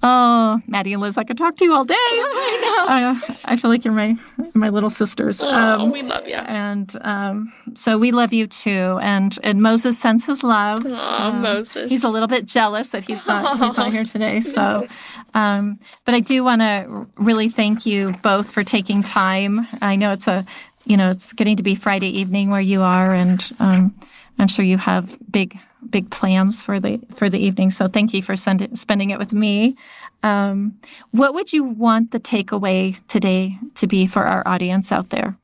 Oh, 0.00 0.60
Maddie 0.68 0.92
and 0.92 1.02
Liz, 1.02 1.18
I 1.18 1.24
could 1.24 1.36
talk 1.36 1.56
to 1.56 1.64
you 1.64 1.74
all 1.74 1.84
day. 1.84 1.94
I 1.98 3.00
know. 3.00 3.18
Uh, 3.18 3.20
I 3.46 3.56
feel 3.56 3.70
like 3.70 3.84
you're 3.84 3.94
my 3.94 4.16
my 4.54 4.68
little 4.68 4.90
sisters. 4.90 5.42
Oh, 5.42 5.80
um, 5.80 5.90
we 5.90 6.02
love 6.02 6.26
you. 6.28 6.34
And 6.36 6.96
um, 7.00 7.52
so 7.74 7.98
we 7.98 8.12
love 8.12 8.32
you 8.32 8.46
too. 8.46 8.98
And 9.02 9.36
and 9.42 9.60
Moses 9.60 9.98
sends 9.98 10.26
his 10.26 10.44
love. 10.44 10.80
Oh, 10.86 11.28
um, 11.30 11.42
Moses. 11.42 11.90
He's 11.90 12.04
a 12.04 12.10
little 12.10 12.28
bit 12.28 12.46
jealous 12.46 12.90
that 12.90 13.04
he's 13.04 13.26
not 13.26 13.58
he's 13.58 13.76
not 13.76 13.92
here 13.92 14.04
today. 14.04 14.40
So, 14.58 14.86
um, 15.34 15.78
but 16.04 16.14
I 16.14 16.20
do 16.20 16.42
want 16.42 16.62
to 16.62 17.06
really 17.16 17.48
thank 17.48 17.84
you 17.86 18.12
both 18.22 18.50
for 18.50 18.64
taking 18.64 19.02
time. 19.02 19.66
I 19.82 19.94
know 19.94 20.12
it's 20.12 20.26
a 20.26 20.44
you 20.86 20.96
know 20.96 21.10
it's 21.10 21.32
getting 21.32 21.56
to 21.58 21.62
be 21.62 21.74
Friday 21.74 22.08
evening 22.08 22.50
where 22.50 22.60
you 22.60 22.82
are, 22.82 23.14
and 23.14 23.46
um, 23.60 23.94
I'm 24.38 24.48
sure 24.48 24.64
you 24.64 24.78
have 24.78 25.16
big 25.30 25.58
big 25.88 26.10
plans 26.10 26.62
for 26.62 26.80
the 26.80 27.00
for 27.14 27.28
the 27.30 27.38
evening. 27.38 27.70
So 27.70 27.88
thank 27.88 28.12
you 28.12 28.22
for 28.22 28.36
send, 28.36 28.78
spending 28.78 29.10
it 29.10 29.18
with 29.18 29.32
me. 29.32 29.76
Um, 30.22 30.78
what 31.12 31.34
would 31.34 31.52
you 31.52 31.64
want 31.64 32.10
the 32.10 32.20
takeaway 32.20 33.00
today 33.06 33.58
to 33.74 33.86
be 33.86 34.06
for 34.06 34.24
our 34.24 34.46
audience 34.46 34.90
out 34.90 35.10
there? 35.10 35.36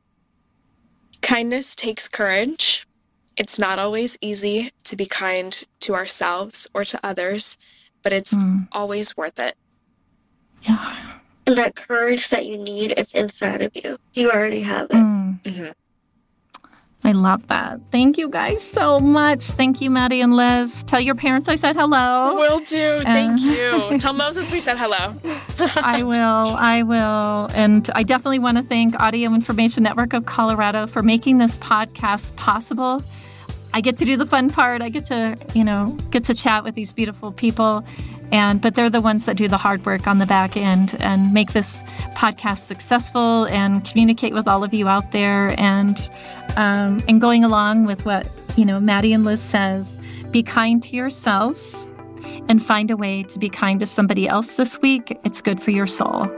Kindness 1.22 1.74
takes 1.74 2.08
courage, 2.08 2.86
it's 3.36 3.58
not 3.58 3.78
always 3.78 4.16
easy 4.20 4.70
to 4.84 4.96
be 4.96 5.06
kind 5.06 5.64
to 5.80 5.94
ourselves 5.94 6.68
or 6.72 6.84
to 6.84 7.00
others, 7.02 7.58
but 8.02 8.12
it's 8.12 8.34
mm. 8.34 8.68
always 8.72 9.16
worth 9.16 9.38
it. 9.38 9.54
Yeah. 10.62 11.18
And 11.46 11.56
that 11.58 11.74
courage 11.74 12.28
that 12.30 12.46
you 12.46 12.56
need 12.56 12.98
is 12.98 13.12
inside 13.12 13.60
of 13.60 13.72
you. 13.74 13.98
You 14.14 14.30
already 14.30 14.62
have 14.62 14.84
it. 14.84 14.96
Mm. 14.96 15.42
Mm-hmm. 15.42 15.70
I 17.06 17.12
love 17.12 17.46
that. 17.48 17.80
Thank 17.90 18.16
you 18.16 18.30
guys 18.30 18.66
so 18.66 18.98
much. 18.98 19.42
Thank 19.42 19.82
you, 19.82 19.90
Maddie 19.90 20.22
and 20.22 20.34
Liz. 20.34 20.82
Tell 20.84 21.00
your 21.00 21.14
parents 21.14 21.48
I 21.48 21.56
said 21.56 21.76
hello. 21.76 22.34
Will 22.34 22.60
do. 22.60 23.00
Thank 23.00 23.40
uh, 23.42 23.90
you. 23.90 23.98
Tell 23.98 24.14
Moses 24.14 24.50
we 24.50 24.58
said 24.58 24.78
hello. 24.78 25.14
I 25.82 26.02
will. 26.02 26.16
I 26.16 26.82
will. 26.82 27.50
And 27.54 27.90
I 27.94 28.04
definitely 28.04 28.38
want 28.38 28.56
to 28.56 28.62
thank 28.62 28.98
Audio 28.98 29.34
Information 29.34 29.82
Network 29.82 30.14
of 30.14 30.24
Colorado 30.24 30.86
for 30.86 31.02
making 31.02 31.36
this 31.36 31.58
podcast 31.58 32.34
possible. 32.36 33.02
I 33.74 33.82
get 33.82 33.98
to 33.98 34.06
do 34.06 34.16
the 34.16 34.26
fun 34.26 34.48
part. 34.48 34.80
I 34.80 34.88
get 34.88 35.04
to, 35.06 35.36
you 35.52 35.64
know, 35.64 35.98
get 36.10 36.24
to 36.24 36.34
chat 36.34 36.64
with 36.64 36.74
these 36.74 36.92
beautiful 36.92 37.32
people 37.32 37.84
and 38.34 38.60
but 38.60 38.74
they're 38.74 38.90
the 38.90 39.00
ones 39.00 39.26
that 39.26 39.36
do 39.36 39.46
the 39.46 39.56
hard 39.56 39.86
work 39.86 40.08
on 40.08 40.18
the 40.18 40.26
back 40.26 40.56
end 40.56 40.96
and 40.98 41.32
make 41.32 41.52
this 41.52 41.84
podcast 42.16 42.58
successful 42.58 43.46
and 43.46 43.84
communicate 43.84 44.34
with 44.34 44.48
all 44.48 44.64
of 44.64 44.74
you 44.74 44.88
out 44.88 45.12
there. 45.12 45.54
And 45.56 46.10
um, 46.56 46.98
and 47.06 47.20
going 47.20 47.44
along 47.44 47.86
with 47.86 48.04
what 48.04 48.28
you 48.56 48.64
know 48.64 48.80
Maddie 48.80 49.12
and 49.12 49.24
Liz 49.24 49.40
says 49.40 50.00
be 50.32 50.42
kind 50.42 50.82
to 50.82 50.96
yourselves 50.96 51.86
and 52.48 52.60
find 52.60 52.90
a 52.90 52.96
way 52.96 53.22
to 53.22 53.38
be 53.38 53.48
kind 53.48 53.78
to 53.78 53.86
somebody 53.86 54.26
else 54.26 54.56
this 54.56 54.82
week. 54.82 55.16
It's 55.22 55.40
good 55.40 55.62
for 55.62 55.70
your 55.70 55.86
soul 55.86 56.28